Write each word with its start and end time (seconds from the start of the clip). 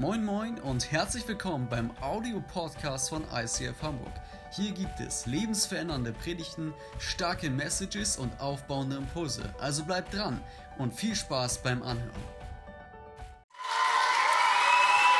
Moin 0.00 0.24
Moin 0.24 0.58
und 0.60 0.90
herzlich 0.90 1.28
willkommen 1.28 1.68
beim 1.68 1.90
Audio-Podcast 2.00 3.10
von 3.10 3.22
ICF 3.34 3.82
Hamburg. 3.82 4.14
Hier 4.50 4.72
gibt 4.72 4.98
es 4.98 5.26
lebensverändernde 5.26 6.14
Predigten, 6.14 6.72
starke 6.98 7.50
Messages 7.50 8.16
und 8.16 8.32
aufbauende 8.40 8.96
Impulse. 8.96 9.54
Also 9.60 9.84
bleibt 9.84 10.14
dran 10.14 10.40
und 10.78 10.94
viel 10.94 11.14
Spaß 11.14 11.62
beim 11.62 11.82
Anhören. 11.82 12.22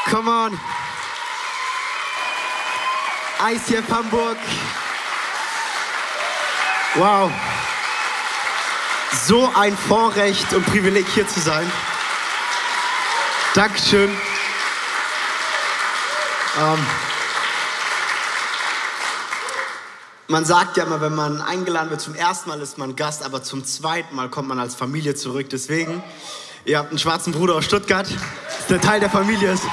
Come 0.06 0.30
on. 0.30 0.58
ICF 3.52 3.86
Hamburg. 3.92 4.38
Wow. 6.94 7.30
So 9.26 9.52
ein 9.54 9.76
Vorrecht 9.76 10.50
und 10.54 10.64
Privileg 10.64 11.06
hier 11.08 11.28
zu 11.28 11.40
sein. 11.40 11.70
Dankeschön. 13.54 14.10
Ähm, 16.60 16.86
man 20.28 20.44
sagt 20.44 20.76
ja 20.76 20.84
immer, 20.84 21.00
wenn 21.00 21.14
man 21.14 21.40
eingeladen 21.40 21.88
wird, 21.88 22.02
zum 22.02 22.14
ersten 22.14 22.50
Mal 22.50 22.60
ist 22.60 22.76
man 22.76 22.96
Gast, 22.96 23.24
aber 23.24 23.42
zum 23.42 23.64
zweiten 23.64 24.14
Mal 24.14 24.28
kommt 24.28 24.48
man 24.48 24.58
als 24.58 24.74
Familie 24.74 25.14
zurück. 25.14 25.48
Deswegen, 25.50 26.02
ihr 26.66 26.78
habt 26.78 26.90
einen 26.90 26.98
schwarzen 26.98 27.32
Bruder 27.32 27.54
aus 27.54 27.64
Stuttgart, 27.64 28.06
der 28.68 28.80
Teil 28.80 29.00
der 29.00 29.08
Familie 29.08 29.52
ist. 29.52 29.64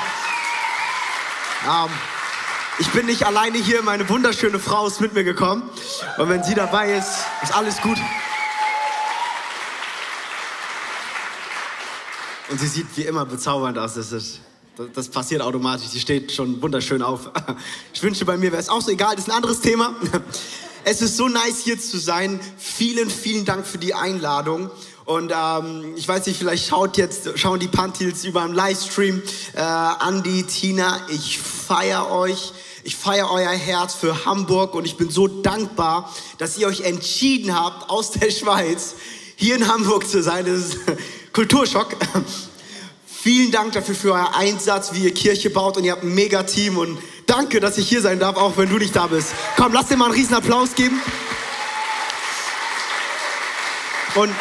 Ähm, 1.65 1.89
ich 2.79 2.89
bin 2.91 3.05
nicht 3.05 3.25
alleine 3.25 3.57
hier, 3.57 3.81
meine 3.81 4.07
wunderschöne 4.07 4.59
Frau 4.59 4.87
ist 4.87 5.01
mit 5.01 5.13
mir 5.13 5.25
gekommen. 5.25 5.69
Und 6.17 6.29
wenn 6.29 6.43
sie 6.43 6.55
dabei 6.55 6.93
ist, 6.93 7.25
ist 7.43 7.53
alles 7.53 7.81
gut. 7.81 7.97
Und 12.49 12.61
sie 12.61 12.67
sieht 12.67 12.87
wie 12.95 13.01
immer 13.01 13.25
bezaubernd 13.25 13.77
aus. 13.77 13.95
Das, 13.95 14.13
ist, 14.13 14.39
das 14.93 15.09
passiert 15.09 15.41
automatisch. 15.41 15.87
Sie 15.87 15.99
steht 15.99 16.31
schon 16.31 16.61
wunderschön 16.61 17.01
auf. 17.01 17.31
Ich 17.93 18.03
wünsche, 18.03 18.25
bei 18.25 18.37
mir 18.37 18.51
wäre 18.51 18.61
es 18.61 18.69
auch 18.69 18.81
so 18.81 18.91
egal. 18.91 19.15
Das 19.15 19.25
ist 19.25 19.31
ein 19.31 19.35
anderes 19.35 19.61
Thema. 19.61 19.95
Es 20.89 21.01
ist 21.01 21.17
so 21.17 21.27
nice, 21.27 21.59
hier 21.65 21.77
zu 21.77 21.97
sein. 21.97 22.39
Vielen, 22.57 23.09
vielen 23.09 23.43
Dank 23.43 23.67
für 23.67 23.77
die 23.77 23.93
Einladung. 23.93 24.71
Und 25.03 25.33
ähm, 25.35 25.95
ich 25.97 26.07
weiß 26.07 26.25
nicht, 26.27 26.37
vielleicht 26.37 26.69
schaut 26.69 26.95
jetzt, 26.95 27.37
schauen 27.37 27.59
die 27.59 27.67
Pantils 27.67 28.23
über 28.23 28.43
einen 28.43 28.53
Livestream. 28.53 29.21
Äh, 29.53 29.59
Andi, 29.59 30.43
Tina, 30.43 31.01
ich 31.09 31.39
feiere 31.39 32.09
euch. 32.09 32.53
Ich 32.85 32.95
feiere 32.95 33.29
euer 33.31 33.49
Herz 33.49 33.95
für 33.95 34.23
Hamburg 34.23 34.75
und 34.75 34.85
ich 34.85 34.95
bin 34.95 35.09
so 35.09 35.27
dankbar, 35.27 36.13
dass 36.37 36.57
ihr 36.57 36.67
euch 36.67 36.81
entschieden 36.81 37.53
habt, 37.53 37.89
aus 37.89 38.11
der 38.11 38.31
Schweiz 38.31 38.95
hier 39.35 39.57
in 39.57 39.67
Hamburg 39.67 40.07
zu 40.07 40.23
sein. 40.23 40.45
Das 40.45 40.59
ist 40.59 40.77
Kulturschock. 41.33 41.97
Vielen 43.27 43.51
Dank 43.51 43.73
dafür 43.73 43.93
für 43.93 44.13
euer 44.13 44.35
Einsatz, 44.35 44.93
wie 44.93 45.03
ihr 45.03 45.13
Kirche 45.13 45.49
baut 45.49 45.75
und 45.75 45.83
ihr 45.83 45.91
habt 45.91 46.03
ein 46.03 46.15
mega 46.15 46.43
Team 46.43 46.77
und 46.77 46.97
danke, 47.25 47.59
dass 47.59 47.77
ich 47.77 47.89
hier 47.89 47.99
sein 47.99 48.19
darf, 48.19 48.37
auch 48.37 48.55
wenn 48.55 48.69
du 48.69 48.77
nicht 48.77 48.95
da 48.95 49.07
bist. 49.07 49.33
Komm, 49.57 49.73
lass 49.73 49.87
dir 49.87 49.97
mal 49.97 50.05
einen 50.05 50.13
riesen 50.13 50.33
Applaus 50.33 50.75
geben. 50.75 51.01
Und 54.15 54.33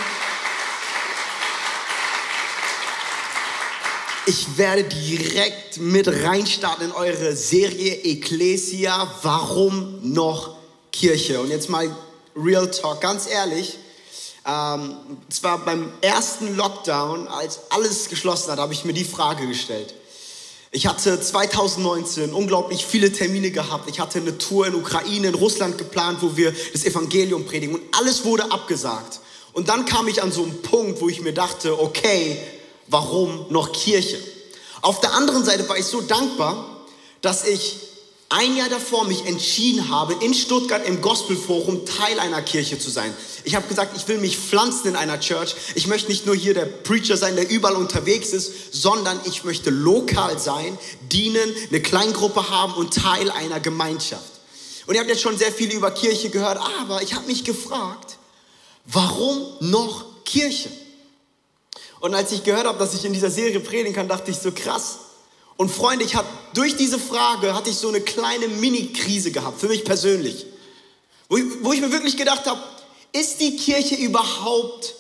ich 4.27 4.57
werde 4.57 4.85
direkt 4.85 5.79
mit 5.79 6.07
reinstarten 6.07 6.87
in 6.87 6.93
eure 6.93 7.35
Serie 7.35 7.93
Ecclesia. 8.05 9.13
Warum 9.23 9.99
noch 10.13 10.59
Kirche? 10.93 11.41
Und 11.41 11.51
jetzt 11.51 11.69
mal 11.69 11.91
Real 12.37 12.71
Talk, 12.71 13.01
ganz 13.01 13.27
ehrlich. 13.29 13.79
Ähm, 14.47 14.97
zwar 15.29 15.59
beim 15.59 15.93
ersten 16.01 16.57
Lockdown, 16.57 17.27
als 17.27 17.61
alles 17.71 18.09
geschlossen 18.09 18.53
hat, 18.53 18.59
habe 18.59 18.73
ich 18.73 18.85
mir 18.85 18.93
die 18.93 19.05
Frage 19.05 19.47
gestellt. 19.49 19.95
Ich 20.71 20.87
hatte 20.87 21.21
2019 21.21 22.33
unglaublich 22.33 22.87
viele 22.87 23.11
Termine 23.11 23.51
gehabt. 23.51 23.89
Ich 23.89 23.99
hatte 23.99 24.21
eine 24.21 24.37
Tour 24.39 24.67
in 24.67 24.75
Ukraine, 24.75 25.29
in 25.29 25.35
Russland 25.35 25.79
geplant, 25.79 26.19
wo 26.21 26.37
wir 26.37 26.55
das 26.73 26.85
Evangelium 26.85 27.47
predigen 27.47 27.75
und 27.75 27.83
alles 27.99 28.25
wurde 28.25 28.51
abgesagt. 28.53 29.21
Und 29.53 29.69
dann 29.69 29.87
kam 29.87 30.07
ich 30.07 30.23
an 30.23 30.31
so 30.31 30.43
einen 30.43 30.61
Punkt, 30.63 31.01
wo 31.01 31.09
ich 31.09 31.23
mir 31.23 31.33
dachte, 31.33 31.81
okay, 31.81 32.39
warum 32.89 33.47
noch 33.49 33.73
Kirche? 33.73 34.19
Auf 34.83 35.01
der 35.01 35.13
anderen 35.15 35.45
Seite 35.45 35.69
war 35.69 35.79
ich 35.79 35.87
so 35.87 36.03
dankbar, 36.03 36.85
dass 37.23 37.45
ich 37.45 37.79
ein 38.29 38.57
Jahr 38.57 38.69
davor 38.69 39.05
mich 39.05 39.25
entschieden 39.27 39.89
habe, 39.89 40.15
in 40.15 40.35
Stuttgart 40.35 40.85
im 40.87 41.01
Gospelforum 41.01 41.87
Teil 41.87 42.19
einer 42.19 42.43
Kirche 42.43 42.79
zu 42.79 42.91
sein. 42.91 43.15
Ich 43.45 43.55
habe 43.55 43.69
gesagt, 43.69 43.97
ich 43.97 44.09
will 44.09 44.19
mich 44.19 44.37
pflanzen 44.37 44.89
in 44.89 44.97
einer 44.97 45.21
Church. 45.21 45.55
Ich 45.77 45.87
möchte 45.87 46.11
nicht 46.11 46.27
nur 46.27 46.35
hier 46.35 46.53
der 46.53 46.67
Preacher 46.67 47.17
sein, 47.17 47.37
der 47.37 47.49
überall 47.49 47.77
unterwegs 47.77 48.31
ist, 48.31 48.75
sondern 48.75 49.21
ich 49.27 49.45
möchte 49.45 49.71
lokal 49.71 50.41
sein, 50.41 50.77
dienen, 51.13 51.55
eine 51.69 51.81
Kleingruppe 51.81 52.51
haben 52.51 52.75
und 52.75 52.95
Teil 52.95 53.31
einer 53.31 53.61
Gemeinschaft. 53.61 54.33
Und 54.87 54.95
ihr 54.95 55.01
habt 55.01 55.11
jetzt 55.11 55.23
schon 55.23 55.39
sehr 55.39 55.53
viel 55.53 55.71
über 55.73 55.93
Kirche 55.93 56.31
gehört, 56.31 56.59
aber 56.81 57.03
ich 57.03 57.15
habe 57.15 57.27
mich 57.27 57.45
gefragt, 57.45 58.19
warum 58.87 59.47
noch 59.61 60.05
Kirche? 60.25 60.71
Und 62.01 62.15
als 62.15 62.33
ich 62.33 62.43
gehört 62.43 62.67
habe, 62.67 62.79
dass 62.79 62.95
ich 62.95 63.05
in 63.05 63.13
dieser 63.13 63.31
Serie 63.31 63.61
predigen 63.61 63.95
kann, 63.95 64.09
dachte 64.09 64.31
ich 64.31 64.39
so 64.39 64.51
krass. 64.53 64.99
Und 65.57 65.71
Freunde, 65.71 66.05
ich 66.05 66.15
hatte 66.15 66.29
durch 66.57 66.77
diese 66.77 66.99
Frage 66.99 67.55
hatte 67.55 67.69
ich 67.69 67.77
so 67.77 67.89
eine 67.89 68.01
kleine 68.01 68.49
Mini-Krise 68.49 69.31
gehabt, 69.31 69.61
für 69.61 69.69
mich 69.69 69.85
persönlich. 69.85 70.47
Wo 71.29 71.37
ich, 71.37 71.45
wo 71.63 71.73
ich 71.73 71.81
mir 71.81 71.93
wirklich 71.93 72.17
gedacht 72.17 72.47
habe, 72.47 72.61
ist 73.13 73.41
die 73.41 73.57
Kirche 73.57 73.95
überhaupt 73.97 74.95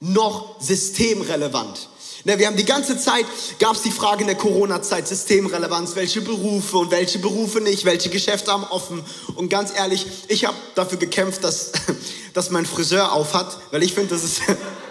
noch 0.00 0.60
systemrelevant? 0.60 1.88
Ne, 2.24 2.40
wir 2.40 2.48
haben 2.48 2.56
die 2.56 2.64
ganze 2.64 2.98
Zeit, 2.98 3.24
gab 3.60 3.76
es 3.76 3.82
die 3.82 3.92
Frage 3.92 4.22
in 4.22 4.26
der 4.26 4.36
Corona-Zeit, 4.36 5.06
Systemrelevanz, 5.06 5.94
welche 5.94 6.20
Berufe 6.22 6.78
und 6.78 6.90
welche 6.90 7.20
Berufe 7.20 7.60
nicht, 7.60 7.84
welche 7.84 8.10
Geschäfte 8.10 8.50
haben 8.50 8.64
offen. 8.64 9.04
Und 9.36 9.48
ganz 9.48 9.72
ehrlich, 9.76 10.06
ich 10.26 10.44
habe 10.44 10.56
dafür 10.74 10.98
gekämpft, 10.98 11.44
dass, 11.44 11.70
dass 12.34 12.50
mein 12.50 12.66
Friseur 12.66 13.12
aufhat, 13.12 13.56
weil 13.70 13.82
ich 13.82 13.94
finde, 13.94 14.14
das 14.14 14.24
ist... 14.24 14.42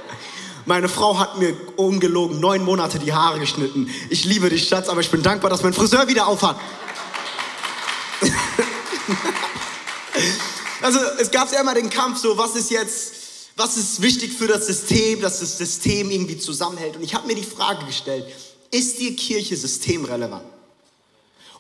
Meine 0.65 0.89
Frau 0.89 1.19
hat 1.19 1.37
mir 1.37 1.55
ungelogen 1.75 2.39
neun 2.39 2.63
Monate 2.63 2.97
die 2.97 3.13
Haare 3.13 3.39
geschnitten. 3.39 3.87
Ich 4.09 4.25
liebe 4.25 4.49
dich, 4.49 4.67
Schatz, 4.67 4.89
aber 4.89 5.01
ich 5.01 5.11
bin 5.11 5.21
dankbar, 5.21 5.51
dass 5.51 5.61
mein 5.61 5.73
Friseur 5.73 6.07
wieder 6.07 6.27
aufhat. 6.27 6.59
also 10.81 10.99
es 11.19 11.29
gab 11.29 11.51
ja 11.53 11.61
immer 11.61 11.75
den 11.75 11.91
Kampf, 11.91 12.19
so 12.19 12.35
was 12.37 12.55
ist 12.55 12.71
jetzt, 12.71 13.13
was 13.55 13.77
ist 13.77 14.01
wichtig 14.01 14.33
für 14.33 14.47
das 14.47 14.65
System, 14.65 15.21
dass 15.21 15.39
das 15.39 15.55
System 15.57 16.09
irgendwie 16.09 16.39
zusammenhält. 16.39 16.95
Und 16.95 17.03
ich 17.03 17.13
habe 17.13 17.27
mir 17.27 17.35
die 17.35 17.43
Frage 17.43 17.85
gestellt, 17.85 18.25
ist 18.71 18.99
die 18.99 19.15
Kirche 19.15 19.55
systemrelevant? 19.55 20.45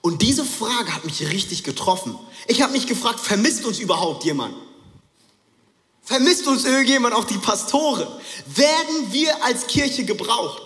Und 0.01 0.23
diese 0.23 0.45
Frage 0.45 0.95
hat 0.95 1.05
mich 1.05 1.21
richtig 1.31 1.63
getroffen. 1.63 2.17
Ich 2.47 2.63
habe 2.63 2.73
mich 2.73 2.87
gefragt, 2.87 3.19
vermisst 3.19 3.65
uns 3.65 3.79
überhaupt 3.79 4.23
jemand? 4.23 4.55
Vermisst 6.05 6.47
uns 6.47 6.65
irgendjemand, 6.65 7.15
auch 7.15 7.25
die 7.25 7.37
Pastoren? 7.37 8.07
Werden 8.45 9.11
wir 9.11 9.43
als 9.43 9.65
Kirche 9.67 10.05
gebraucht? 10.05 10.61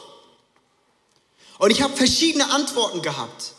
Und 1.57 1.72
ich 1.72 1.81
habe 1.81 1.95
verschiedene 1.95 2.51
Antworten 2.51 3.01
gehabt. 3.01 3.53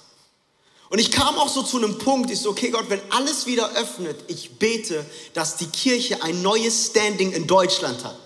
Und 0.91 0.99
ich 0.99 1.11
kam 1.11 1.39
auch 1.39 1.49
so 1.49 1.63
zu 1.63 1.79
einem 1.79 1.99
Punkt, 1.99 2.31
ich 2.31 2.41
so, 2.41 2.51
okay 2.51 2.71
Gott, 2.71 2.91
wenn 2.91 3.01
alles 3.11 3.47
wieder 3.47 3.71
öffnet, 3.77 4.25
ich 4.27 4.59
bete, 4.59 5.07
dass 5.35 5.57
die 5.57 5.69
Kirche 5.69 6.23
ein 6.23 6.43
neues 6.43 6.87
Standing 6.87 7.33
in 7.33 7.47
Deutschland 7.47 8.05
hat. 8.05 8.19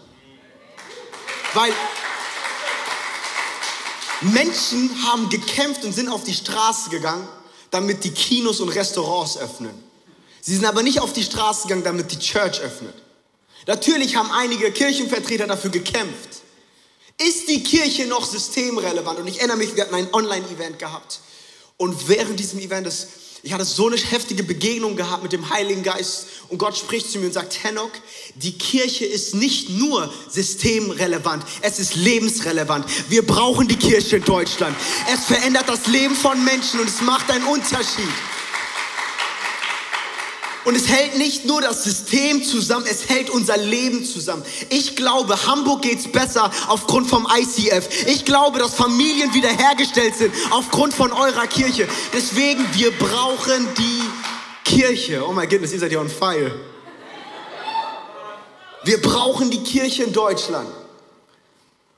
Weil 1.52 1.72
Menschen 4.22 4.90
haben 5.06 5.28
gekämpft 5.28 5.84
und 5.84 5.92
sind 5.92 6.08
auf 6.08 6.24
die 6.24 6.34
Straße 6.34 6.90
gegangen, 6.90 7.28
damit 7.70 8.02
die 8.02 8.12
Kinos 8.12 8.60
und 8.60 8.70
Restaurants 8.70 9.36
öffnen. 9.36 9.74
Sie 10.40 10.54
sind 10.54 10.64
aber 10.64 10.82
nicht 10.82 11.00
auf 11.00 11.12
die 11.12 11.22
Straße 11.22 11.62
gegangen, 11.62 11.84
damit 11.84 12.10
die 12.10 12.18
Church 12.18 12.60
öffnet. 12.60 12.94
Natürlich 13.66 14.16
haben 14.16 14.30
einige 14.30 14.70
Kirchenvertreter 14.70 15.46
dafür 15.46 15.70
gekämpft. 15.70 16.42
Ist 17.18 17.48
die 17.48 17.62
Kirche 17.62 18.06
noch 18.06 18.26
systemrelevant? 18.26 19.20
Und 19.20 19.28
ich 19.28 19.38
erinnere 19.38 19.56
mich, 19.56 19.76
wir 19.76 19.84
hatten 19.84 19.94
ein 19.94 20.12
Online-Event 20.12 20.78
gehabt. 20.78 21.20
Und 21.76 22.08
während 22.08 22.38
diesem 22.38 22.58
Event, 22.58 22.86
ist, 22.86 23.08
ich 23.42 23.52
hatte 23.52 23.64
so 23.64 23.86
eine 23.86 23.96
heftige 23.96 24.42
Begegnung 24.42 24.96
gehabt 24.96 25.22
mit 25.22 25.32
dem 25.32 25.48
Heiligen 25.50 25.82
Geist. 25.82 26.26
Und 26.48 26.58
Gott 26.58 26.76
spricht 26.76 27.10
zu 27.10 27.18
mir 27.18 27.26
und 27.26 27.32
sagt, 27.32 27.62
Henok, 27.62 27.92
die 28.36 28.56
Kirche 28.56 29.04
ist 29.04 29.34
nicht 29.34 29.70
nur 29.70 30.12
systemrelevant, 30.30 31.44
es 31.60 31.78
ist 31.78 31.94
lebensrelevant. 31.94 32.86
Wir 33.10 33.24
brauchen 33.24 33.68
die 33.68 33.76
Kirche 33.76 34.16
in 34.16 34.24
Deutschland. 34.24 34.76
Es 35.12 35.26
verändert 35.26 35.68
das 35.68 35.86
Leben 35.86 36.14
von 36.14 36.42
Menschen 36.44 36.80
und 36.80 36.88
es 36.88 37.00
macht 37.00 37.30
einen 37.30 37.44
Unterschied. 37.44 38.08
Und 40.64 40.76
es 40.76 40.88
hält 40.88 41.18
nicht 41.18 41.44
nur 41.44 41.60
das 41.60 41.84
System 41.84 42.42
zusammen, 42.42 42.86
es 42.88 43.08
hält 43.08 43.28
unser 43.30 43.56
Leben 43.56 44.04
zusammen. 44.04 44.42
Ich 44.70 44.96
glaube, 44.96 45.46
Hamburg 45.46 45.82
geht's 45.82 46.10
besser 46.10 46.50
aufgrund 46.68 47.08
vom 47.08 47.28
ICF. 47.30 48.06
Ich 48.06 48.24
glaube, 48.24 48.58
dass 48.58 48.74
Familien 48.74 49.34
wiederhergestellt 49.34 50.16
sind 50.16 50.34
aufgrund 50.50 50.94
von 50.94 51.12
eurer 51.12 51.46
Kirche. 51.46 51.86
Deswegen, 52.14 52.64
wir 52.72 52.90
brauchen 52.92 53.68
die 53.76 54.02
Kirche. 54.64 55.26
Oh 55.26 55.32
mein 55.32 55.48
Gott, 55.48 55.60
ihr 55.60 55.78
seid 55.78 55.92
ja 55.92 56.00
on 56.00 56.08
fire. 56.08 56.52
Wir 58.84 59.00
brauchen 59.00 59.50
die 59.50 59.62
Kirche 59.62 60.04
in 60.04 60.12
Deutschland. 60.12 60.68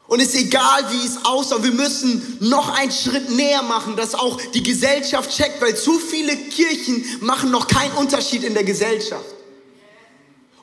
Und 0.08 0.20
es 0.20 0.34
ist 0.34 0.40
egal, 0.40 0.84
wie 0.90 1.04
es 1.04 1.24
aussieht, 1.24 1.64
wir 1.64 1.72
müssen 1.72 2.38
noch 2.40 2.68
einen 2.68 2.92
Schritt 2.92 3.28
näher 3.30 3.62
machen, 3.62 3.96
dass 3.96 4.14
auch 4.14 4.40
die 4.54 4.62
Gesellschaft 4.62 5.36
checkt, 5.36 5.60
weil 5.60 5.76
zu 5.76 5.98
viele 5.98 6.36
Kirchen 6.36 7.04
machen 7.20 7.50
noch 7.50 7.66
keinen 7.66 7.92
Unterschied 7.92 8.44
in 8.44 8.54
der 8.54 8.64
Gesellschaft. 8.64 9.24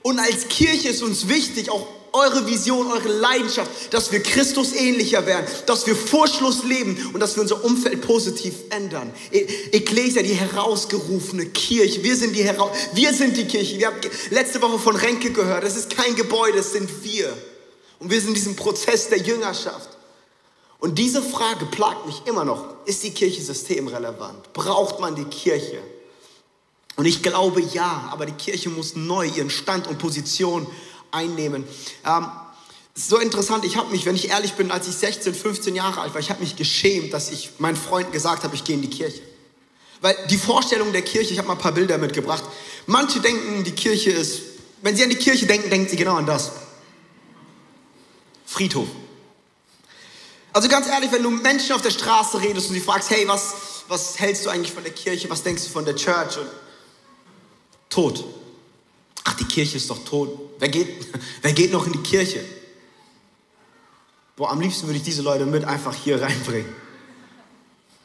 Und 0.01 0.19
als 0.19 0.47
Kirche 0.47 0.89
ist 0.89 1.03
uns 1.03 1.27
wichtig, 1.27 1.69
auch 1.69 1.87
eure 2.13 2.45
Vision, 2.45 2.91
eure 2.91 3.09
Leidenschaft, 3.09 3.71
dass 3.91 4.11
wir 4.11 4.21
Christus 4.21 4.73
ähnlicher 4.73 5.25
werden, 5.25 5.47
dass 5.65 5.87
wir 5.87 5.95
Vorschluss 5.95 6.63
leben 6.63 7.09
und 7.11 7.19
dass 7.19 7.35
wir 7.35 7.41
unser 7.41 7.65
Umfeld 7.65 8.01
positiv 8.01 8.53
ändern. 8.69 9.11
E 9.31 9.47
die 9.79 10.33
herausgerufene 10.35 11.47
Kirche. 11.47 12.03
Wir 12.03 12.15
sind 12.15 12.35
die, 12.35 12.43
Hera 12.43 12.71
wir 12.93 13.13
sind 13.13 13.35
die 13.35 13.45
Kirche. 13.45 13.79
Wir 13.79 13.87
haben 13.87 13.97
letzte 14.29 14.61
Woche 14.61 14.77
von 14.77 14.95
Renke 14.95 15.31
gehört. 15.31 15.63
Es 15.63 15.75
ist 15.75 15.89
kein 15.89 16.15
Gebäude, 16.15 16.59
es 16.59 16.71
sind 16.71 16.89
wir. 17.03 17.35
Und 18.03 18.09
wir 18.09 18.19
sind 18.19 18.29
in 18.29 18.35
diesem 18.35 18.57
Prozess 18.57 19.07
der 19.07 19.19
Jüngerschaft. 19.19 19.87
Und 20.79 20.99
diese 20.99 21.21
Frage 21.21 21.65
plagt 21.65 22.05
mich 22.05 22.21
immer 22.25 22.43
noch. 22.43 22.65
Ist 22.83 23.01
die 23.03 23.11
Kirche 23.11 23.41
systemrelevant? 23.41 24.51
Braucht 24.51 24.99
man 24.99 25.15
die 25.15 25.23
Kirche? 25.23 25.81
Und 26.97 27.05
ich 27.05 27.23
glaube 27.23 27.61
ja, 27.61 28.09
aber 28.11 28.25
die 28.25 28.33
Kirche 28.33 28.69
muss 28.69 28.97
neu 28.97 29.25
ihren 29.25 29.49
Stand 29.49 29.87
und 29.87 29.99
Position 29.99 30.67
einnehmen. 31.11 31.63
Ähm, 32.05 32.25
so 32.93 33.17
interessant, 33.19 33.63
ich 33.63 33.77
habe 33.77 33.89
mich, 33.89 34.05
wenn 34.05 34.15
ich 34.15 34.29
ehrlich 34.31 34.53
bin, 34.55 34.69
als 34.69 34.89
ich 34.89 34.95
16, 34.95 35.33
15 35.33 35.73
Jahre 35.73 36.01
alt 36.01 36.13
war, 36.13 36.19
ich 36.19 36.29
habe 36.29 36.41
mich 36.41 36.57
geschämt, 36.57 37.13
dass 37.13 37.31
ich 37.31 37.51
meinen 37.59 37.77
Freunden 37.77 38.11
gesagt 38.11 38.43
habe, 38.43 38.53
ich 38.53 38.65
gehe 38.65 38.75
in 38.75 38.81
die 38.81 38.89
Kirche. 38.89 39.21
Weil 40.01 40.17
die 40.29 40.37
Vorstellung 40.37 40.91
der 40.91 41.03
Kirche, 41.03 41.31
ich 41.31 41.37
habe 41.37 41.47
mal 41.47 41.53
ein 41.53 41.61
paar 41.61 41.71
Bilder 41.71 41.97
mitgebracht, 41.97 42.43
manche 42.85 43.21
denken, 43.21 43.63
die 43.63 43.71
Kirche 43.71 44.11
ist, 44.11 44.41
wenn 44.81 44.93
sie 44.93 45.03
an 45.05 45.09
die 45.09 45.15
Kirche 45.15 45.45
denken, 45.45 45.69
denken 45.69 45.89
sie 45.89 45.95
genau 45.95 46.15
an 46.15 46.25
das. 46.25 46.51
Friedhof. 48.53 48.87
Also 50.53 50.69
ganz 50.69 50.87
ehrlich, 50.87 51.11
wenn 51.11 51.23
du 51.23 51.31
Menschen 51.31 51.73
auf 51.73 51.81
der 51.81 51.89
Straße 51.89 52.39
redest 52.39 52.67
und 52.67 52.75
sie 52.75 52.81
fragst, 52.81 53.09
hey, 53.09 53.27
was, 53.27 53.55
was 53.87 54.19
hältst 54.19 54.45
du 54.45 54.51
eigentlich 54.51 54.71
von 54.71 54.83
der 54.83 54.93
Kirche, 54.93 55.27
was 55.29 55.41
denkst 55.41 55.63
du 55.63 55.69
von 55.69 55.83
der 55.83 55.95
Church? 55.95 56.37
Und 56.37 56.47
tot. 57.89 58.23
Ach, 59.23 59.33
die 59.33 59.45
Kirche 59.45 59.77
ist 59.77 59.89
doch 59.89 60.05
tot. 60.05 60.37
Wer 60.59 60.69
geht, 60.69 61.07
wer 61.41 61.53
geht 61.53 61.71
noch 61.71 61.87
in 61.87 61.93
die 61.93 62.03
Kirche? 62.03 62.45
Boah, 64.35 64.51
am 64.51 64.61
liebsten 64.61 64.85
würde 64.85 64.97
ich 64.97 65.03
diese 65.03 65.23
Leute 65.23 65.47
mit 65.47 65.65
einfach 65.65 65.95
hier 65.95 66.21
reinbringen. 66.21 66.75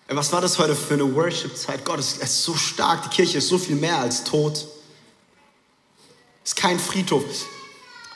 Was 0.09 0.33
war 0.33 0.41
das 0.41 0.59
heute 0.59 0.75
für 0.75 0.95
eine 0.95 1.15
Worship-Zeit? 1.15 1.85
Gott, 1.85 1.99
es 1.99 2.17
ist 2.17 2.43
so 2.43 2.55
stark. 2.55 3.03
Die 3.03 3.11
Kirche 3.11 3.39
ist 3.39 3.49
so 3.49 3.59
viel 3.59 3.77
mehr 3.77 3.99
als 3.99 4.25
tot. 4.25 4.67
Es 6.43 6.53
ist 6.53 6.57
kein 6.57 6.79
Friedhof. 6.79 7.25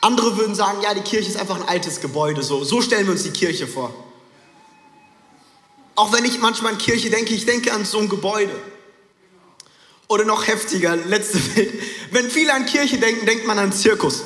Andere 0.03 0.35
würden 0.35 0.53
sagen, 0.53 0.81
ja, 0.81 0.93
die 0.93 0.99
Kirche 0.99 1.29
ist 1.29 1.37
einfach 1.37 1.55
ein 1.55 1.65
altes 1.65 2.01
Gebäude. 2.01 2.43
So, 2.43 2.65
so 2.65 2.81
stellen 2.81 3.05
wir 3.05 3.13
uns 3.13 3.23
die 3.23 3.31
Kirche 3.31 3.67
vor. 3.67 3.93
Auch 5.95 6.11
wenn 6.11 6.25
ich 6.25 6.39
manchmal 6.39 6.73
an 6.73 6.77
Kirche 6.77 7.09
denke, 7.09 7.33
ich 7.33 7.45
denke 7.45 7.71
an 7.71 7.85
so 7.85 7.99
ein 7.99 8.09
Gebäude. 8.09 8.53
Oder 10.09 10.25
noch 10.25 10.45
heftiger, 10.45 10.97
letzte 10.97 11.37
Bild. 11.39 11.81
Wenn 12.11 12.29
viele 12.29 12.53
an 12.53 12.65
Kirche 12.65 12.97
denken, 12.97 13.25
denkt 13.25 13.47
man 13.47 13.57
an 13.57 13.71
Zirkus. 13.71 14.23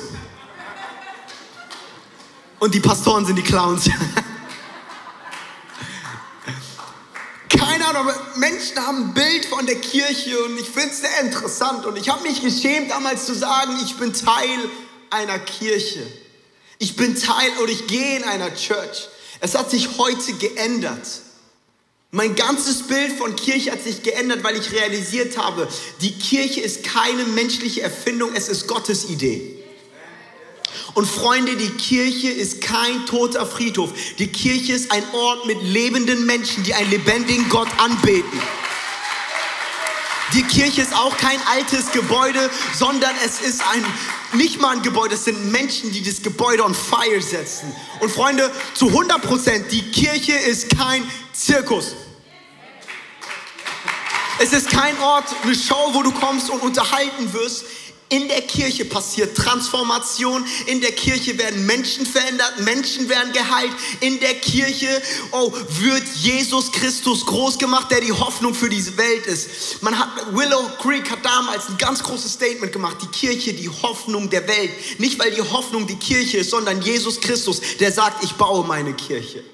Und 2.58 2.74
die 2.74 2.80
Pastoren 2.80 3.24
sind 3.24 3.36
die 3.36 3.44
Clowns. 3.44 3.84
Keine 7.48 7.86
Ahnung, 7.86 8.08
aber 8.08 8.16
Menschen 8.34 8.84
haben 8.84 9.10
ein 9.10 9.14
Bild 9.14 9.46
von 9.46 9.64
der 9.64 9.76
Kirche 9.76 10.42
und 10.42 10.58
ich 10.58 10.68
finde 10.68 10.88
es 10.88 11.02
sehr 11.02 11.20
interessant. 11.20 11.86
Und 11.86 11.96
ich 11.96 12.08
habe 12.08 12.24
mich 12.24 12.42
geschämt, 12.42 12.90
damals 12.90 13.26
zu 13.26 13.34
sagen, 13.36 13.78
ich 13.84 13.94
bin 13.96 14.12
Teil 14.12 14.68
einer 15.10 15.38
Kirche. 15.38 16.06
Ich 16.78 16.96
bin 16.96 17.14
Teil 17.14 17.50
oder 17.62 17.72
ich 17.72 17.86
gehe 17.86 18.16
in 18.16 18.24
einer 18.24 18.54
Church. 18.54 19.08
Es 19.40 19.54
hat 19.54 19.70
sich 19.70 19.98
heute 19.98 20.32
geändert. 20.34 21.06
Mein 22.10 22.34
ganzes 22.34 22.84
Bild 22.84 23.12
von 23.18 23.36
Kirche 23.36 23.70
hat 23.70 23.82
sich 23.82 24.02
geändert, 24.02 24.42
weil 24.42 24.56
ich 24.56 24.72
realisiert 24.72 25.36
habe, 25.36 25.68
die 26.00 26.12
Kirche 26.12 26.60
ist 26.60 26.82
keine 26.84 27.24
menschliche 27.24 27.82
Erfindung, 27.82 28.30
es 28.34 28.48
ist 28.48 28.66
Gottes 28.66 29.10
Idee. 29.10 29.58
Und 30.94 31.06
Freunde, 31.06 31.56
die 31.56 31.70
Kirche 31.70 32.30
ist 32.30 32.60
kein 32.60 33.04
toter 33.06 33.46
Friedhof. 33.46 33.92
Die 34.18 34.28
Kirche 34.28 34.72
ist 34.72 34.90
ein 34.90 35.02
Ort 35.12 35.46
mit 35.46 35.62
lebenden 35.62 36.24
Menschen, 36.24 36.64
die 36.64 36.74
einen 36.74 36.90
lebendigen 36.90 37.48
Gott 37.48 37.68
anbeten. 37.78 38.40
Die 40.34 40.42
Kirche 40.42 40.82
ist 40.82 40.94
auch 40.94 41.16
kein 41.16 41.40
altes 41.46 41.90
Gebäude, 41.92 42.50
sondern 42.74 43.14
es 43.24 43.40
ist 43.40 43.62
ein, 43.72 43.84
nicht 44.38 44.60
mal 44.60 44.76
ein 44.76 44.82
Gebäude, 44.82 45.14
es 45.14 45.24
sind 45.24 45.50
Menschen, 45.50 45.90
die 45.90 46.02
das 46.02 46.22
Gebäude 46.22 46.64
on 46.64 46.74
fire 46.74 47.22
setzen. 47.22 47.74
Und 48.00 48.10
Freunde, 48.10 48.50
zu 48.74 48.88
100 48.88 49.22
Prozent, 49.22 49.72
die 49.72 49.90
Kirche 49.90 50.32
ist 50.32 50.76
kein 50.76 51.02
Zirkus. 51.32 51.94
Es 54.40 54.52
ist 54.52 54.70
kein 54.70 54.98
Ort, 55.00 55.24
eine 55.42 55.54
Show, 55.54 55.90
wo 55.92 56.02
du 56.02 56.12
kommst 56.12 56.50
und 56.50 56.60
unterhalten 56.60 57.32
wirst. 57.32 57.64
In 58.10 58.26
der 58.28 58.40
Kirche 58.42 58.86
passiert 58.86 59.36
Transformation. 59.36 60.44
In 60.66 60.80
der 60.80 60.92
Kirche 60.92 61.36
werden 61.36 61.66
Menschen 61.66 62.06
verändert, 62.06 62.60
Menschen 62.60 63.08
werden 63.08 63.32
geheilt. 63.32 63.72
In 64.00 64.18
der 64.20 64.34
Kirche 64.34 65.02
oh, 65.32 65.52
wird 65.52 66.04
Jesus 66.16 66.72
Christus 66.72 67.26
groß 67.26 67.58
gemacht, 67.58 67.90
der 67.90 68.00
die 68.00 68.12
Hoffnung 68.12 68.54
für 68.54 68.70
diese 68.70 68.96
Welt 68.96 69.26
ist. 69.26 69.82
Man 69.82 69.98
hat, 69.98 70.08
Willow 70.32 70.70
Creek 70.80 71.10
hat 71.10 71.22
damals 71.24 71.68
ein 71.68 71.76
ganz 71.76 72.02
großes 72.02 72.32
Statement 72.32 72.72
gemacht. 72.72 72.96
Die 73.02 73.08
Kirche, 73.08 73.52
die 73.52 73.68
Hoffnung 73.68 74.30
der 74.30 74.48
Welt. 74.48 74.70
Nicht, 74.98 75.18
weil 75.18 75.30
die 75.30 75.42
Hoffnung 75.42 75.86
die 75.86 75.96
Kirche 75.96 76.38
ist, 76.38 76.50
sondern 76.50 76.80
Jesus 76.80 77.20
Christus, 77.20 77.60
der 77.78 77.92
sagt, 77.92 78.24
ich 78.24 78.32
baue 78.32 78.66
meine 78.66 78.94
Kirche. 78.94 79.44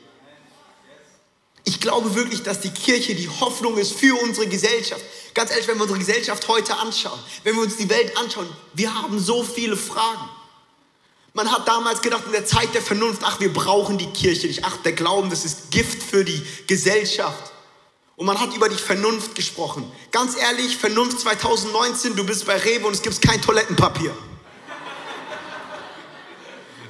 Ich 1.65 1.81
glaube 1.81 2.15
wirklich, 2.15 2.43
dass 2.43 2.61
die 2.61 2.71
Kirche 2.71 3.15
die 3.15 3.29
Hoffnung 3.29 3.79
ist 3.79 3.93
für 3.93 4.15
unsere 4.23 4.47
Gesellschaft. 4.47 5.03
Ganz 5.33 5.51
ehrlich, 5.51 5.67
wenn 5.67 5.77
wir 5.77 5.83
unsere 5.83 5.99
Gesellschaft 5.99 6.47
heute 6.47 6.77
anschauen, 6.77 7.19
wenn 7.43 7.57
wir 7.57 7.63
uns 7.63 7.77
die 7.77 7.89
Welt 7.89 8.17
anschauen, 8.17 8.47
wir 8.75 8.95
haben 8.95 9.19
so 9.19 9.43
viele 9.43 9.77
Fragen. 9.77 10.29
Man 11.33 11.51
hat 11.51 11.67
damals 11.67 12.01
gedacht, 12.01 12.25
in 12.27 12.33
der 12.33 12.45
Zeit 12.47 12.73
der 12.75 12.83
Vernunft, 12.83 13.23
ach, 13.25 13.41
wir 13.41 13.53
brauchen 13.53 13.99
die 13.99 14.07
Kirche 14.07 14.47
nicht. 14.47 14.65
Ach, 14.65 14.77
der 14.79 14.93
Glauben, 14.93 15.31
das 15.31 15.45
ist 15.45 15.71
Gift 15.73 16.01
für 16.01 16.25
die 16.25 16.41
Gesellschaft. 16.69 17.51
Und 18.17 18.27
man 18.27 18.39
hat 18.39 18.55
über 18.55 18.69
die 18.69 18.77
Vernunft 18.77 19.35
gesprochen. 19.35 19.91
Ganz 20.13 20.37
ehrlich, 20.37 20.77
Vernunft 20.77 21.19
2019, 21.21 22.15
du 22.15 22.25
bist 22.25 22.47
bei 22.47 22.57
Rewe 22.57 22.87
und 22.87 22.95
es 22.95 23.03
gibt 23.03 23.21
kein 23.21 23.43
Toilettenpapier. 23.43 24.15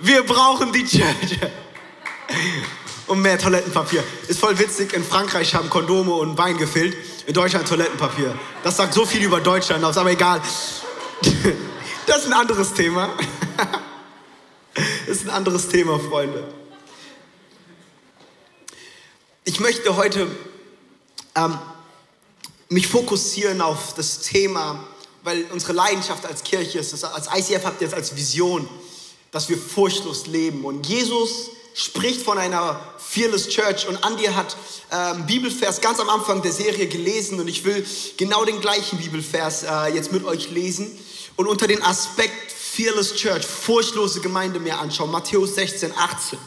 Wir 0.01 0.23
brauchen 0.25 0.71
die 0.73 0.85
Church 0.85 1.39
und 3.07 3.21
mehr 3.21 3.39
Toilettenpapier. 3.39 4.03
Ist 4.29 4.41
voll 4.41 4.59
witzig, 4.59 4.93
in 4.93 5.05
Frankreich 5.05 5.55
haben 5.55 5.71
Kondome 5.71 6.15
und 6.15 6.39
Wein 6.39 6.57
gefüllt, 6.59 6.97
in 7.27 7.35
Deutschland 7.35 7.69
Toilettenpapier. 7.69 8.37
Das 8.63 8.77
sagt 8.77 8.95
so 8.95 9.05
viel 9.05 9.23
über 9.23 9.41
Deutschland 9.41 9.85
aus, 9.85 9.97
aber 9.97 10.11
egal. 10.11 10.41
Das 12.07 12.19
ist 12.19 12.27
ein 12.27 12.35
anderes 12.35 12.75
Thema. 12.75 13.11
Das 15.07 15.19
ist 15.19 15.25
ein 15.27 15.31
anderes 15.31 15.69
Thema, 15.69 15.99
Freunde. 16.01 16.43
Ich 19.45 19.61
möchte 19.61 19.95
heute 19.95 20.27
ähm, 21.37 21.59
mich 22.69 22.89
fokussieren 22.89 23.61
auf 23.61 23.95
das 23.95 24.21
Thema, 24.21 24.85
weil 25.23 25.45
unsere 25.53 25.73
Leidenschaft 25.73 26.27
als 26.27 26.43
Kirche 26.43 26.81
ist, 26.81 27.05
als 27.05 27.29
ICF 27.35 27.65
habt 27.65 27.81
ihr 27.81 27.87
jetzt 27.87 27.95
als 27.95 28.17
Vision, 28.17 28.69
dass 29.31 29.49
wir 29.49 29.57
furchtlos 29.57 30.27
leben. 30.27 30.65
Und 30.65 30.87
Jesus 30.87 31.51
spricht 31.75 32.23
von 32.23 32.39
einer 32.39 32.81
Fearless 32.99 33.49
Church 33.49 33.87
und 33.89 33.99
Andy 34.07 34.25
hat 34.25 34.57
ähm, 34.91 35.27
Bibelvers 35.27 35.81
ganz 35.81 36.01
am 36.01 36.09
Anfang 36.09 36.41
der 36.41 36.53
Serie 36.53 36.87
gelesen 36.87 37.41
und 37.41 37.49
ich 37.49 37.65
will 37.65 37.85
genau 38.17 38.45
den 38.45 38.61
gleichen 38.61 38.97
Bibelvers 38.99 39.65
äh, 39.65 39.95
jetzt 39.95 40.13
mit 40.13 40.25
euch 40.25 40.51
lesen 40.51 40.91
und 41.37 41.49
unter 41.49 41.67
den 41.67 41.83
Aspekt 41.83 42.53
Fearless 42.53 43.15
Church, 43.15 43.45
furchtlose 43.45 44.21
Gemeinde 44.21 44.59
mir 44.59 44.79
anschauen. 44.79 45.11
Matthäus 45.11 45.55
16, 45.57 45.93
18. 45.97 46.39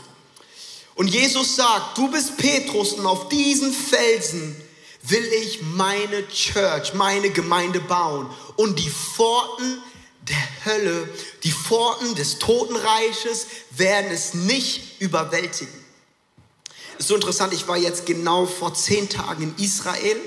Und 0.96 1.08
Jesus 1.08 1.56
sagt, 1.56 1.98
du 1.98 2.10
bist 2.10 2.38
Petrus 2.38 2.94
und 2.94 3.06
auf 3.06 3.30
diesen 3.30 3.72
Felsen 3.72 4.56
will 5.04 5.26
ich 5.42 5.62
meine 5.62 6.28
Church, 6.30 6.94
meine 6.94 7.30
Gemeinde 7.30 7.80
bauen 7.80 8.30
und 8.56 8.80
die 8.80 8.90
Pforten 8.90 9.82
der 10.30 10.66
Hölle, 10.66 11.10
die 11.44 11.52
Pforten 11.52 12.16
des 12.16 12.40
Totenreiches 12.40 13.48
werden 13.72 14.12
es 14.12 14.34
nicht 14.34 15.02
überwältigen. 15.02 15.86
Ist 16.98 17.08
so 17.08 17.16
interessant, 17.16 17.54
ich 17.54 17.68
war 17.68 17.78
jetzt 17.78 18.06
genau 18.06 18.46
vor 18.46 18.74
zehn 18.74 19.08
Tagen 19.08 19.44
in 19.44 19.64
Israel 19.64 20.20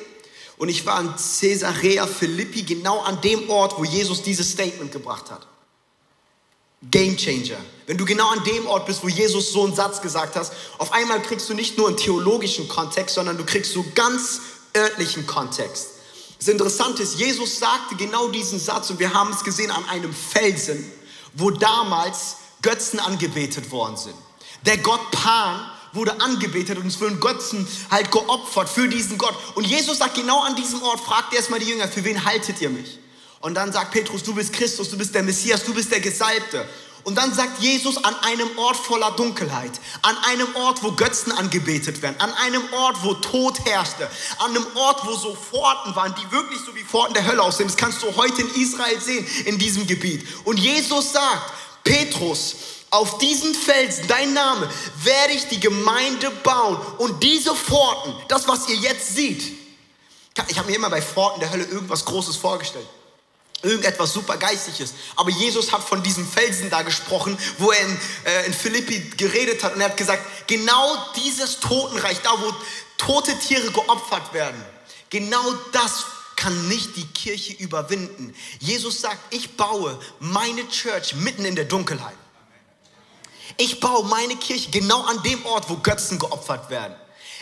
und 0.56 0.68
ich 0.68 0.86
war 0.86 1.00
in 1.00 1.12
Caesarea 1.16 2.06
Philippi, 2.06 2.62
genau 2.62 3.00
an 3.00 3.20
dem 3.20 3.50
Ort, 3.50 3.78
wo 3.78 3.84
Jesus 3.84 4.22
dieses 4.22 4.50
Statement 4.52 4.92
gebracht 4.92 5.30
hat. 5.30 5.46
Game 6.90 7.16
Changer. 7.16 7.58
Wenn 7.86 7.98
du 7.98 8.04
genau 8.06 8.28
an 8.30 8.42
dem 8.44 8.66
Ort 8.66 8.86
bist, 8.86 9.02
wo 9.02 9.08
Jesus 9.08 9.52
so 9.52 9.64
einen 9.64 9.74
Satz 9.74 10.00
gesagt 10.00 10.36
hat, 10.36 10.50
auf 10.78 10.92
einmal 10.92 11.20
kriegst 11.20 11.48
du 11.48 11.54
nicht 11.54 11.76
nur 11.76 11.88
einen 11.88 11.96
theologischen 11.96 12.68
Kontext, 12.68 13.16
sondern 13.16 13.36
du 13.36 13.44
kriegst 13.44 13.72
so 13.72 13.84
ganz 13.94 14.40
örtlichen 14.74 15.26
Kontext. 15.26 15.88
Das 16.40 16.48
Interessante 16.48 17.02
ist, 17.02 17.18
Jesus 17.18 17.58
sagte 17.58 17.96
genau 17.96 18.28
diesen 18.28 18.58
Satz 18.58 18.88
und 18.88 18.98
wir 18.98 19.12
haben 19.12 19.30
es 19.30 19.44
gesehen 19.44 19.70
an 19.70 19.86
einem 19.90 20.14
Felsen, 20.14 20.90
wo 21.34 21.50
damals 21.50 22.36
Götzen 22.62 22.98
angebetet 22.98 23.70
worden 23.70 23.98
sind. 23.98 24.14
Der 24.64 24.78
Gott 24.78 25.10
Pan 25.10 25.70
wurde 25.92 26.18
angebetet 26.18 26.78
und 26.78 26.86
es 26.86 26.98
wurden 26.98 27.20
Götzen 27.20 27.68
halt 27.90 28.10
geopfert 28.10 28.70
für 28.70 28.88
diesen 28.88 29.18
Gott. 29.18 29.34
Und 29.54 29.66
Jesus 29.66 29.98
sagt 29.98 30.14
genau 30.14 30.40
an 30.40 30.56
diesem 30.56 30.82
Ort, 30.82 31.00
fragt 31.00 31.34
erstmal 31.34 31.60
die 31.60 31.66
Jünger, 31.66 31.88
für 31.88 32.04
wen 32.04 32.24
haltet 32.24 32.58
ihr 32.62 32.70
mich? 32.70 32.98
Und 33.40 33.54
dann 33.54 33.70
sagt 33.70 33.90
Petrus, 33.90 34.22
du 34.22 34.34
bist 34.34 34.54
Christus, 34.54 34.88
du 34.88 34.96
bist 34.96 35.14
der 35.14 35.22
Messias, 35.22 35.62
du 35.64 35.74
bist 35.74 35.92
der 35.92 36.00
Gesalbte. 36.00 36.66
Und 37.04 37.16
dann 37.16 37.34
sagt 37.34 37.60
Jesus 37.60 37.96
an 38.04 38.14
einem 38.22 38.58
Ort 38.58 38.76
voller 38.76 39.10
Dunkelheit, 39.12 39.72
an 40.02 40.16
einem 40.28 40.54
Ort, 40.56 40.82
wo 40.82 40.92
Götzen 40.92 41.32
angebetet 41.32 42.02
werden, 42.02 42.16
an 42.20 42.32
einem 42.34 42.62
Ort, 42.72 43.02
wo 43.02 43.14
Tod 43.14 43.58
herrschte, 43.64 44.08
an 44.38 44.50
einem 44.50 44.66
Ort, 44.74 45.06
wo 45.06 45.14
so 45.16 45.34
Pforten 45.34 45.96
waren, 45.96 46.14
die 46.14 46.30
wirklich 46.30 46.60
so 46.64 46.74
wie 46.74 46.84
Pforten 46.84 47.14
der 47.14 47.26
Hölle 47.26 47.42
aussehen. 47.42 47.68
Das 47.68 47.76
kannst 47.76 48.02
du 48.02 48.14
heute 48.16 48.42
in 48.42 48.54
Israel 48.62 49.00
sehen, 49.00 49.26
in 49.46 49.58
diesem 49.58 49.86
Gebiet. 49.86 50.26
Und 50.44 50.58
Jesus 50.58 51.12
sagt, 51.12 51.52
Petrus, 51.84 52.56
auf 52.90 53.18
diesen 53.18 53.54
Felsen, 53.54 54.06
dein 54.08 54.32
Name, 54.34 54.68
werde 55.02 55.32
ich 55.32 55.46
die 55.46 55.60
Gemeinde 55.60 56.30
bauen. 56.42 56.76
Und 56.98 57.22
diese 57.22 57.54
Pforten, 57.54 58.14
das, 58.28 58.48
was 58.48 58.68
ihr 58.68 58.76
jetzt 58.76 59.14
seht, 59.14 59.42
ich 60.48 60.58
habe 60.58 60.70
mir 60.70 60.76
immer 60.76 60.90
bei 60.90 61.00
Pforten 61.00 61.40
der 61.40 61.50
Hölle 61.50 61.64
irgendwas 61.64 62.04
Großes 62.04 62.36
vorgestellt. 62.36 62.86
Irgendetwas 63.62 64.12
super 64.12 64.36
Geistliches. 64.38 64.94
Aber 65.16 65.30
Jesus 65.30 65.70
hat 65.72 65.82
von 65.82 66.02
diesem 66.02 66.26
Felsen 66.26 66.70
da 66.70 66.82
gesprochen, 66.82 67.36
wo 67.58 67.70
er 67.70 67.86
in, 67.86 68.00
äh, 68.24 68.46
in 68.46 68.54
Philippi 68.54 69.00
geredet 69.16 69.62
hat. 69.62 69.74
Und 69.74 69.80
er 69.80 69.90
hat 69.90 69.96
gesagt, 69.96 70.22
genau 70.46 70.96
dieses 71.16 71.60
Totenreich, 71.60 72.20
da 72.22 72.30
wo 72.40 72.54
tote 72.96 73.38
Tiere 73.38 73.70
geopfert 73.70 74.32
werden, 74.32 74.64
genau 75.10 75.52
das 75.72 76.06
kann 76.36 76.68
nicht 76.68 76.96
die 76.96 77.06
Kirche 77.06 77.52
überwinden. 77.52 78.34
Jesus 78.60 79.02
sagt, 79.02 79.34
ich 79.34 79.56
baue 79.56 80.00
meine 80.20 80.66
Church 80.68 81.14
mitten 81.14 81.44
in 81.44 81.54
der 81.54 81.66
Dunkelheit. 81.66 82.16
Ich 83.58 83.78
baue 83.78 84.06
meine 84.06 84.36
Kirche 84.36 84.70
genau 84.70 85.02
an 85.02 85.22
dem 85.22 85.44
Ort, 85.44 85.68
wo 85.68 85.76
Götzen 85.76 86.18
geopfert 86.18 86.70
werden. 86.70 86.94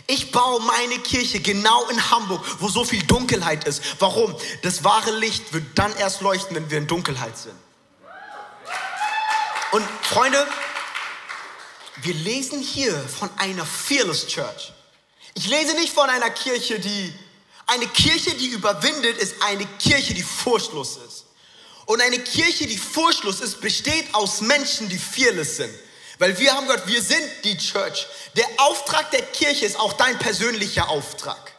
Ich 0.07 0.31
baue 0.31 0.61
meine 0.63 0.99
Kirche 1.01 1.41
genau 1.41 1.89
in 1.89 2.11
Hamburg, 2.11 2.45
wo 2.61 2.69
so 2.69 2.85
viel 2.85 3.03
Dunkelheit 3.03 3.65
ist. 3.65 3.83
Warum? 3.99 4.35
Das 4.63 4.85
wahre 4.85 5.11
Licht 5.19 5.53
wird 5.53 5.65
dann 5.75 5.95
erst 5.97 6.21
leuchten, 6.21 6.57
wenn 6.57 6.71
wir 6.71 6.79
in 6.79 6.87
Dunkelheit 6.87 7.37
sind. 7.37 7.55
Und 9.73 9.85
Freunde, 10.03 10.47
wir 11.97 12.15
lesen 12.15 12.61
hier 12.61 12.97
von 13.09 13.29
einer 13.37 13.67
Fearless 13.67 14.27
Church. 14.27 14.73
Ich 15.35 15.47
lese 15.49 15.75
nicht 15.75 15.93
von 15.93 16.09
einer 16.09 16.31
Kirche, 16.31 16.79
die 16.79 17.13
eine 17.67 17.87
Kirche, 17.89 18.35
die 18.35 18.49
überwindet, 18.49 19.19
ist 19.19 19.43
eine 19.43 19.67
Kirche, 19.79 20.15
die 20.15 20.23
furchtlos 20.23 20.97
ist. 21.07 21.27
Und 21.85 22.01
eine 22.01 22.19
Kirche, 22.19 22.67
die 22.67 22.79
furchtlos 22.79 23.41
ist, 23.41 23.61
besteht 23.61 24.15
aus 24.15 24.41
Menschen, 24.41 24.89
die 24.89 24.99
fearless 24.99 25.57
sind. 25.59 25.75
Weil 26.19 26.37
wir 26.39 26.53
haben 26.53 26.67
gehört, 26.67 26.87
wir 26.87 27.01
sind 27.01 27.25
die 27.45 27.57
Church. 27.57 28.07
Der 28.37 28.47
Auftrag 28.59 29.11
der 29.11 29.23
Kirche 29.23 29.65
ist 29.65 29.79
auch 29.79 29.93
dein 29.93 30.19
persönlicher 30.19 30.89
Auftrag. 30.89 31.53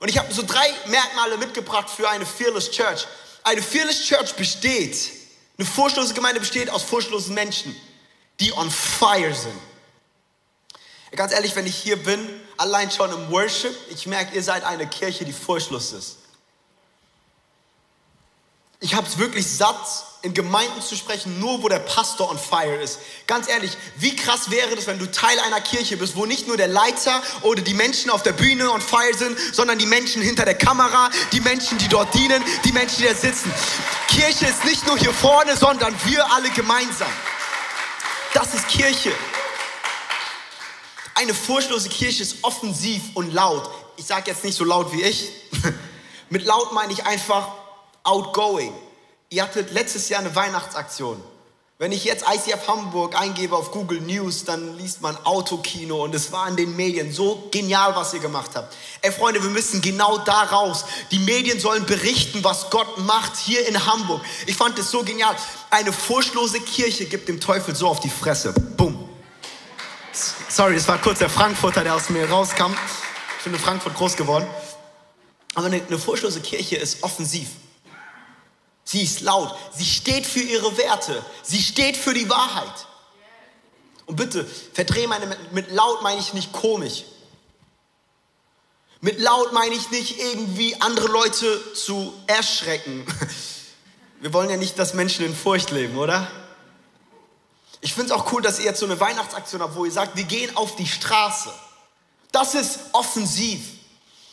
Und 0.00 0.08
ich 0.08 0.18
habe 0.18 0.32
so 0.32 0.42
drei 0.42 0.72
Merkmale 0.86 1.36
mitgebracht 1.38 1.90
für 1.90 2.08
eine 2.08 2.24
Fearless 2.24 2.70
Church. 2.70 3.06
Eine 3.42 3.62
Fearless 3.62 4.04
Church 4.04 4.34
besteht, 4.34 5.10
eine 5.58 5.66
furchtlose 5.66 6.14
Gemeinde 6.14 6.40
besteht 6.40 6.70
aus 6.70 6.84
furchtlosen 6.84 7.34
Menschen, 7.34 7.74
die 8.38 8.52
on 8.52 8.70
fire 8.70 9.34
sind. 9.34 9.58
Ganz 11.16 11.32
ehrlich, 11.32 11.56
wenn 11.56 11.66
ich 11.66 11.74
hier 11.74 11.96
bin, 11.96 12.28
allein 12.58 12.90
schon 12.90 13.10
im 13.10 13.30
Worship, 13.32 13.74
ich 13.90 14.06
merke, 14.06 14.36
ihr 14.36 14.42
seid 14.42 14.62
eine 14.62 14.86
Kirche, 14.86 15.24
die 15.24 15.32
furchtlos 15.32 15.92
ist. 15.92 16.18
Ich 18.80 18.94
habe 18.94 19.06
es 19.08 19.18
wirklich 19.18 19.46
satt, 19.46 20.04
in 20.22 20.34
Gemeinden 20.34 20.82
zu 20.82 20.96
sprechen, 20.96 21.38
nur 21.38 21.62
wo 21.62 21.68
der 21.68 21.78
Pastor 21.78 22.30
on 22.30 22.38
fire 22.38 22.76
ist. 22.76 22.98
Ganz 23.26 23.48
ehrlich, 23.48 23.76
wie 23.96 24.14
krass 24.16 24.50
wäre 24.50 24.74
das, 24.74 24.86
wenn 24.86 24.98
du 24.98 25.10
Teil 25.10 25.38
einer 25.40 25.60
Kirche 25.60 25.96
bist, 25.96 26.16
wo 26.16 26.26
nicht 26.26 26.48
nur 26.48 26.56
der 26.56 26.66
Leiter 26.68 27.22
oder 27.42 27.62
die 27.62 27.74
Menschen 27.74 28.10
auf 28.10 28.22
der 28.22 28.32
Bühne 28.32 28.70
on 28.70 28.80
fire 28.80 29.14
sind, 29.14 29.38
sondern 29.52 29.78
die 29.78 29.86
Menschen 29.86 30.22
hinter 30.22 30.44
der 30.44 30.56
Kamera, 30.56 31.10
die 31.32 31.40
Menschen, 31.40 31.78
die 31.78 31.88
dort 31.88 32.12
dienen, 32.14 32.42
die 32.64 32.72
Menschen, 32.72 33.02
die 33.02 33.08
da 33.08 33.14
sitzen. 33.14 33.52
Kirche 34.08 34.46
ist 34.46 34.64
nicht 34.64 34.86
nur 34.86 34.98
hier 34.98 35.12
vorne, 35.12 35.56
sondern 35.56 35.94
wir 36.04 36.32
alle 36.32 36.50
gemeinsam. 36.50 37.12
Das 38.34 38.54
ist 38.54 38.66
Kirche. 38.68 39.12
Eine 41.14 41.34
furchtlose 41.34 41.88
Kirche 41.88 42.22
ist 42.22 42.36
offensiv 42.42 43.02
und 43.14 43.32
laut. 43.32 43.70
Ich 43.96 44.06
sage 44.06 44.30
jetzt 44.30 44.44
nicht 44.44 44.56
so 44.56 44.64
laut 44.64 44.92
wie 44.92 45.02
ich. 45.02 45.30
Mit 46.28 46.44
laut 46.44 46.72
meine 46.72 46.92
ich 46.92 47.06
einfach 47.06 47.48
outgoing. 48.08 48.72
Ihr 49.30 49.42
hattet 49.42 49.72
letztes 49.72 50.08
Jahr 50.08 50.20
eine 50.20 50.34
Weihnachtsaktion. 50.34 51.22
Wenn 51.80 51.92
ich 51.92 52.02
jetzt 52.02 52.24
ICF 52.28 52.66
Hamburg 52.66 53.14
eingebe 53.14 53.54
auf 53.54 53.70
Google 53.70 54.00
News, 54.00 54.44
dann 54.44 54.76
liest 54.76 55.00
man 55.00 55.16
Autokino 55.24 56.02
und 56.02 56.12
es 56.12 56.32
war 56.32 56.48
in 56.48 56.56
den 56.56 56.74
Medien 56.74 57.12
so 57.12 57.48
genial, 57.52 57.94
was 57.94 58.12
ihr 58.14 58.18
gemacht 58.18 58.50
habt. 58.54 58.74
Ey 59.00 59.12
Freunde, 59.12 59.40
wir 59.40 59.50
müssen 59.50 59.80
genau 59.80 60.18
da 60.18 60.42
raus. 60.42 60.84
Die 61.12 61.20
Medien 61.20 61.60
sollen 61.60 61.86
berichten, 61.86 62.42
was 62.42 62.70
Gott 62.70 62.98
macht 62.98 63.36
hier 63.36 63.68
in 63.68 63.86
Hamburg. 63.86 64.22
Ich 64.46 64.56
fand 64.56 64.76
es 64.76 64.90
so 64.90 65.04
genial. 65.04 65.36
Eine 65.70 65.92
furchtlose 65.92 66.58
Kirche 66.60 67.04
gibt 67.04 67.28
dem 67.28 67.38
Teufel 67.38 67.76
so 67.76 67.86
auf 67.86 68.00
die 68.00 68.10
Fresse. 68.10 68.52
Bumm. 68.52 69.08
Sorry, 70.48 70.74
das 70.74 70.88
war 70.88 70.98
kurz 70.98 71.20
der 71.20 71.30
Frankfurter, 71.30 71.84
der 71.84 71.94
aus 71.94 72.08
mir 72.08 72.28
rauskam. 72.28 72.74
Ich 73.38 73.44
bin 73.44 73.54
in 73.54 73.60
Frankfurt 73.60 73.94
groß 73.94 74.16
geworden. 74.16 74.48
Aber 75.54 75.66
eine, 75.66 75.80
eine 75.80 75.98
furchtlose 75.98 76.40
Kirche 76.40 76.74
ist 76.74 77.04
offensiv. 77.04 77.50
Sie 78.88 79.02
ist 79.02 79.20
laut. 79.20 79.54
Sie 79.76 79.84
steht 79.84 80.24
für 80.24 80.40
ihre 80.40 80.78
Werte. 80.78 81.22
Sie 81.42 81.60
steht 81.60 81.94
für 81.94 82.14
die 82.14 82.26
Wahrheit. 82.30 82.86
Und 84.06 84.16
bitte, 84.16 84.46
verdreh 84.72 85.06
meine, 85.06 85.36
mit 85.52 85.70
laut 85.70 86.00
meine 86.00 86.18
ich 86.18 86.32
nicht 86.32 86.54
komisch. 86.54 87.04
Mit 89.02 89.20
laut 89.20 89.52
meine 89.52 89.74
ich 89.74 89.90
nicht 89.90 90.18
irgendwie 90.18 90.74
andere 90.80 91.08
Leute 91.08 91.74
zu 91.74 92.14
erschrecken. 92.28 93.04
Wir 94.20 94.32
wollen 94.32 94.48
ja 94.48 94.56
nicht, 94.56 94.78
dass 94.78 94.94
Menschen 94.94 95.26
in 95.26 95.36
Furcht 95.36 95.70
leben, 95.70 95.98
oder? 95.98 96.26
Ich 97.82 97.92
finde 97.92 98.14
es 98.14 98.18
auch 98.18 98.32
cool, 98.32 98.40
dass 98.40 98.58
ihr 98.58 98.64
jetzt 98.64 98.80
so 98.80 98.86
eine 98.86 98.98
Weihnachtsaktion 98.98 99.60
habt, 99.60 99.76
wo 99.76 99.84
ihr 99.84 99.92
sagt, 99.92 100.16
wir 100.16 100.24
gehen 100.24 100.56
auf 100.56 100.76
die 100.76 100.86
Straße. 100.86 101.52
Das 102.32 102.54
ist 102.54 102.80
offensiv. 102.92 103.60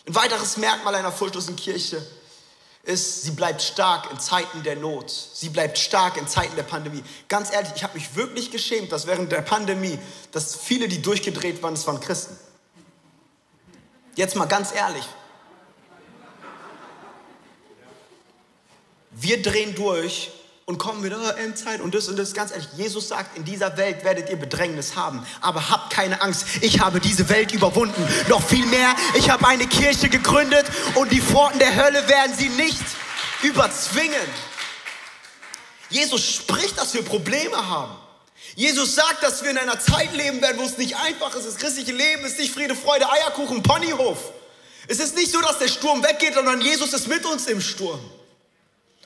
Ein 0.07 0.15
weiteres 0.15 0.55
Merkmal 0.55 0.95
einer 0.95 1.11
furchtlosen 1.11 1.57
Kirche 1.57 2.01
ist, 2.85 3.23
sie 3.23 3.31
bleibt 3.31 3.61
stark 3.61 4.11
in 4.11 4.19
Zeiten 4.19 4.63
der 4.63 4.75
Not. 4.75 5.09
Sie 5.09 5.49
bleibt 5.49 5.77
stark 5.77 6.17
in 6.17 6.27
Zeiten 6.27 6.55
der 6.55 6.63
Pandemie. 6.63 7.03
Ganz 7.27 7.51
ehrlich, 7.51 7.71
ich 7.75 7.83
habe 7.83 7.95
mich 7.95 8.15
wirklich 8.15 8.51
geschämt, 8.51 8.91
dass 8.91 9.07
während 9.07 9.31
der 9.31 9.41
Pandemie, 9.41 9.99
dass 10.31 10.55
viele, 10.55 10.87
die 10.87 11.01
durchgedreht 11.01 11.61
waren, 11.63 11.73
das 11.73 11.87
waren 11.87 11.99
Christen. 11.99 12.37
Jetzt 14.15 14.35
mal 14.35 14.45
ganz 14.45 14.73
ehrlich. 14.73 15.03
Wir 19.11 19.41
drehen 19.41 19.75
durch 19.75 20.31
und 20.65 20.79
kommen 20.79 21.03
wieder 21.03 21.19
oh, 21.23 21.39
Endzeit 21.39 21.79
und 21.79 21.93
das 21.93 22.07
und 22.07 22.17
das. 22.17 22.33
Ganz 22.33 22.51
ehrlich, 22.51 22.67
Jesus 22.75 23.07
sagt, 23.07 23.37
in 23.37 23.45
dieser 23.45 23.77
Welt 23.77 24.03
werdet 24.03 24.29
ihr 24.29 24.35
Bedrängnis 24.35 24.95
haben. 24.95 25.25
Aber 25.41 25.69
habt 25.69 25.93
keine 25.93 26.21
Angst, 26.21 26.45
ich 26.61 26.79
habe 26.79 26.99
diese 26.99 27.29
Welt 27.29 27.51
überwunden. 27.51 28.07
Noch 28.29 28.41
viel 28.41 28.65
mehr, 28.65 28.95
ich 29.15 29.29
habe 29.29 29.47
eine 29.47 29.67
Kirche 29.67 30.09
gegründet 30.09 30.65
und 30.95 31.11
die 31.11 31.21
Pforten 31.21 31.59
der 31.59 31.75
Hölle 31.75 32.07
werden 32.07 32.35
sie 32.35 32.49
nicht 32.49 32.83
überzwingen. 33.43 34.15
Jesus 35.91 36.25
spricht, 36.25 36.79
dass 36.79 36.95
wir 36.95 37.03
Probleme 37.03 37.69
haben. 37.69 37.95
Jesus 38.55 38.95
sagt, 38.95 39.21
dass 39.21 39.43
wir 39.43 39.51
in 39.51 39.57
einer 39.57 39.79
Zeit 39.79 40.15
leben 40.15 40.41
werden, 40.41 40.57
wo 40.59 40.63
es 40.63 40.77
nicht 40.77 40.95
einfach 40.97 41.35
ist. 41.35 41.45
Das 41.45 41.57
christliche 41.57 41.91
Leben 41.91 42.25
ist 42.25 42.39
nicht 42.39 42.53
Friede, 42.53 42.75
Freude, 42.75 43.09
Eierkuchen, 43.11 43.61
Ponyhof. 43.61 44.17
Es 44.87 44.99
ist 44.99 45.15
nicht 45.15 45.31
so, 45.31 45.41
dass 45.41 45.59
der 45.59 45.67
Sturm 45.67 46.03
weggeht, 46.03 46.33
sondern 46.33 46.61
Jesus 46.61 46.93
ist 46.93 47.07
mit 47.07 47.23
uns 47.25 47.45
im 47.47 47.61
Sturm. 47.61 47.99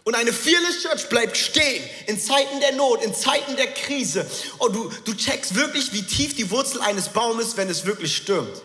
Und 0.04 0.16
eine 0.16 0.34
Fearless 0.34 0.82
Church 0.82 1.10
bleibt 1.10 1.38
stehen 1.38 1.84
in 2.08 2.20
Zeiten 2.20 2.60
der 2.62 2.74
Not, 2.74 3.04
in 3.04 3.14
Zeiten 3.14 3.56
der 3.56 3.68
Krise. 3.68 4.26
Und 4.58 4.76
du, 4.76 4.92
du 5.06 5.14
checkst 5.14 5.56
wirklich, 5.56 5.94
wie 5.94 6.04
tief 6.04 6.36
die 6.36 6.50
Wurzel 6.50 6.82
eines 6.82 7.10
Baumes, 7.10 7.58
wenn 7.58 7.70
es 7.70 7.86
wirklich 7.86 8.16
stürmt. 8.16 8.62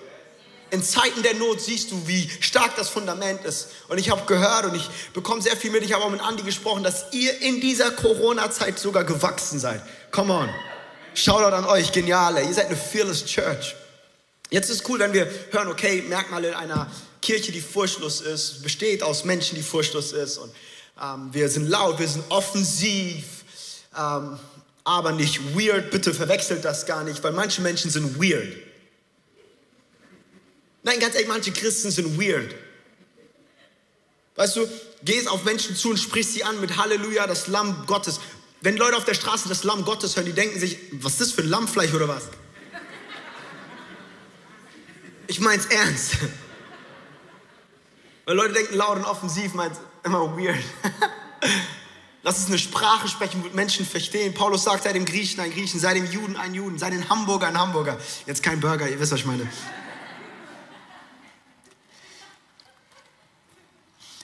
In 0.70 0.82
Zeiten 0.82 1.22
der 1.22 1.34
Not 1.34 1.60
siehst 1.60 1.90
du, 1.90 2.08
wie 2.08 2.28
stark 2.40 2.76
das 2.76 2.88
Fundament 2.88 3.44
ist. 3.44 3.68
Und 3.88 3.98
ich 3.98 4.10
habe 4.10 4.24
gehört 4.26 4.64
und 4.64 4.74
ich 4.74 4.88
bekomme 5.12 5.42
sehr 5.42 5.56
viel 5.56 5.70
mit. 5.70 5.84
Ich 5.84 5.92
habe 5.92 6.04
auch 6.04 6.10
mit 6.10 6.20
Andi 6.20 6.42
gesprochen, 6.42 6.82
dass 6.82 7.12
ihr 7.12 7.40
in 7.42 7.60
dieser 7.60 7.90
Corona-Zeit 7.90 8.78
sogar 8.78 9.04
gewachsen 9.04 9.58
seid. 9.58 9.82
Come 10.10 10.32
on. 10.32 10.48
Shoutout 11.14 11.54
an 11.54 11.64
euch, 11.66 11.92
geniale. 11.92 12.42
Ihr 12.42 12.54
seid 12.54 12.66
eine 12.66 12.76
Fearless 12.76 13.24
Church. 13.24 13.76
Jetzt 14.50 14.68
ist 14.68 14.88
cool, 14.88 14.98
wenn 14.98 15.12
wir 15.12 15.28
hören, 15.50 15.68
okay, 15.68 16.02
Merkmale 16.08 16.56
einer 16.56 16.90
Kirche, 17.22 17.52
die 17.52 17.60
furchtlos 17.60 18.20
ist, 18.20 18.62
besteht 18.62 19.02
aus 19.02 19.24
Menschen, 19.24 19.56
die 19.56 19.62
furchtlos 19.62 20.12
ist. 20.12 20.38
Und 20.38 20.52
wir 21.32 21.48
sind 21.48 21.68
laut, 21.68 21.98
wir 21.98 22.08
sind 22.08 22.24
offensiv, 22.30 23.24
ähm, 23.96 24.38
aber 24.84 25.12
nicht 25.12 25.56
weird. 25.56 25.90
Bitte 25.90 26.14
verwechselt 26.14 26.64
das 26.64 26.86
gar 26.86 27.02
nicht, 27.04 27.22
weil 27.24 27.32
manche 27.32 27.62
Menschen 27.62 27.90
sind 27.90 28.20
weird. 28.22 28.54
Nein, 30.84 31.00
ganz 31.00 31.14
ehrlich, 31.14 31.28
manche 31.28 31.52
Christen 31.52 31.90
sind 31.90 32.20
weird. 32.20 32.54
Weißt 34.36 34.56
du, 34.56 34.68
gehst 35.02 35.28
auf 35.28 35.44
Menschen 35.44 35.74
zu 35.76 35.90
und 35.90 35.98
sprichst 35.98 36.34
sie 36.34 36.44
an 36.44 36.60
mit 36.60 36.76
Halleluja, 36.76 37.26
das 37.26 37.46
Lamm 37.46 37.86
Gottes. 37.86 38.20
wenn 38.60 38.76
Leute 38.76 38.96
auf 38.96 39.04
der 39.04 39.14
Straße 39.14 39.48
das 39.48 39.64
Lamm 39.64 39.84
Gottes 39.84 40.16
hören, 40.16 40.26
die 40.26 40.32
denken 40.32 40.58
sich, 40.60 40.78
was 40.92 41.12
ist 41.12 41.20
das 41.20 41.30
für 41.32 41.42
ein 41.42 41.48
Lammfleisch 41.48 41.92
oder 41.92 42.08
was? 42.08 42.24
Ich 45.26 45.40
mein's 45.40 45.66
ernst. 45.66 46.16
Weil 48.26 48.36
Leute 48.36 48.54
denken 48.54 48.74
laut 48.76 48.96
und 48.96 49.04
offensiv, 49.04 49.54
meint 49.54 49.76
immer 50.04 50.36
weird. 50.36 50.62
Lass 52.22 52.38
uns 52.38 52.46
eine 52.46 52.58
Sprache 52.58 53.08
sprechen, 53.08 53.44
wo 53.44 53.54
Menschen 53.54 53.84
verstehen. 53.84 54.32
Paulus 54.32 54.64
sagt, 54.64 54.84
sei 54.84 54.92
dem 54.94 55.04
Griechen 55.04 55.40
ein 55.40 55.50
Griechen, 55.50 55.78
sei 55.78 55.94
dem 55.94 56.10
Juden 56.10 56.36
ein 56.36 56.54
Juden, 56.54 56.78
sei 56.78 56.90
dem 56.90 57.06
Hamburger 57.08 57.48
ein 57.48 57.58
Hamburger. 57.58 57.98
Jetzt 58.26 58.42
kein 58.42 58.60
Burger, 58.60 58.88
ihr 58.88 58.98
wisst, 58.98 59.12
was 59.12 59.20
ich 59.20 59.26
meine. 59.26 59.46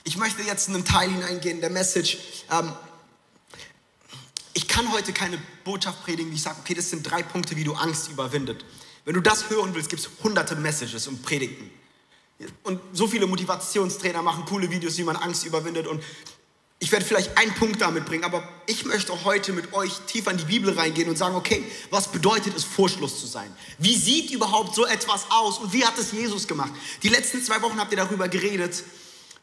Ich 0.03 0.17
möchte 0.17 0.41
jetzt 0.41 0.67
in 0.67 0.75
einen 0.75 0.85
Teil 0.85 1.09
hineingehen, 1.11 1.61
der 1.61 1.69
Message. 1.69 2.17
Ähm, 2.51 2.73
ich 4.53 4.67
kann 4.67 4.91
heute 4.91 5.13
keine 5.13 5.37
Botschaft 5.63 6.03
predigen, 6.03 6.31
wie 6.31 6.35
ich 6.35 6.41
sage, 6.41 6.57
okay, 6.59 6.73
das 6.73 6.89
sind 6.89 7.03
drei 7.03 7.21
Punkte, 7.21 7.55
wie 7.55 7.63
du 7.63 7.73
Angst 7.75 8.09
überwindet. 8.09 8.65
Wenn 9.05 9.13
du 9.13 9.21
das 9.21 9.49
hören 9.49 9.75
willst, 9.75 9.89
gibt 9.89 10.01
es 10.01 10.09
hunderte 10.23 10.55
Messages 10.55 11.07
und 11.07 11.21
Predigten. 11.21 11.69
Und 12.63 12.79
so 12.93 13.07
viele 13.07 13.27
Motivationstrainer 13.27 14.21
machen 14.21 14.45
coole 14.45 14.69
Videos, 14.69 14.97
wie 14.97 15.03
man 15.03 15.15
Angst 15.15 15.45
überwindet. 15.45 15.87
Und 15.87 16.01
ich 16.79 16.91
werde 16.91 17.05
vielleicht 17.05 17.37
einen 17.37 17.53
Punkt 17.53 17.79
damit 17.79 18.05
bringen, 18.05 18.23
aber 18.23 18.47
ich 18.65 18.85
möchte 18.85 19.23
heute 19.23 19.53
mit 19.53 19.71
euch 19.71 19.91
tiefer 20.07 20.31
in 20.31 20.37
die 20.37 20.45
Bibel 20.45 20.73
reingehen 20.73 21.09
und 21.09 21.15
sagen, 21.15 21.35
okay, 21.35 21.63
was 21.91 22.11
bedeutet 22.11 22.55
es, 22.57 22.63
furchtlos 22.63 23.19
zu 23.19 23.27
sein? 23.27 23.55
Wie 23.77 23.95
sieht 23.95 24.31
überhaupt 24.31 24.73
so 24.73 24.87
etwas 24.87 25.27
aus 25.29 25.59
und 25.59 25.73
wie 25.73 25.85
hat 25.85 25.95
es 25.99 26.11
Jesus 26.11 26.47
gemacht? 26.47 26.71
Die 27.03 27.09
letzten 27.09 27.43
zwei 27.43 27.61
Wochen 27.61 27.79
habt 27.79 27.91
ihr 27.91 27.97
darüber 27.97 28.27
geredet, 28.27 28.83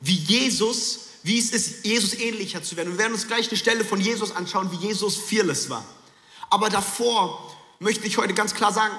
wie 0.01 0.17
Jesus, 0.17 0.99
wie 1.23 1.39
es 1.39 1.51
ist, 1.51 1.87
Jesus 1.87 2.15
ähnlicher 2.15 2.63
zu 2.65 2.77
werden. 2.77 2.95
Wir 2.95 2.99
werden 2.99 3.13
uns 3.13 3.29
gleich 3.29 3.49
eine 3.49 3.57
Stelle 3.57 3.85
von 3.85 4.01
Jesus 4.01 4.35
anschauen, 4.35 4.73
wie 4.73 4.87
Jesus 4.89 5.17
fearless 5.17 5.71
war. 5.71 5.85
Aber 6.51 6.71
davor 6.71 7.55
möchte 7.79 8.07
ich 8.09 8.19
heute 8.19 8.35
ganz 8.35 8.53
klar 8.55 8.73
sagen, 8.73 8.95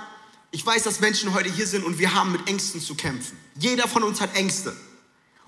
ich 0.51 0.65
weiß, 0.65 0.83
dass 0.83 0.99
Menschen 0.99 1.33
heute 1.33 1.51
hier 1.51 1.67
sind 1.67 1.83
und 1.85 1.99
wir 1.99 2.13
haben 2.13 2.31
mit 2.31 2.47
Ängsten 2.47 2.81
zu 2.81 2.95
kämpfen. 2.95 3.37
Jeder 3.59 3.87
von 3.87 4.03
uns 4.03 4.19
hat 4.19 4.35
Ängste. 4.35 4.75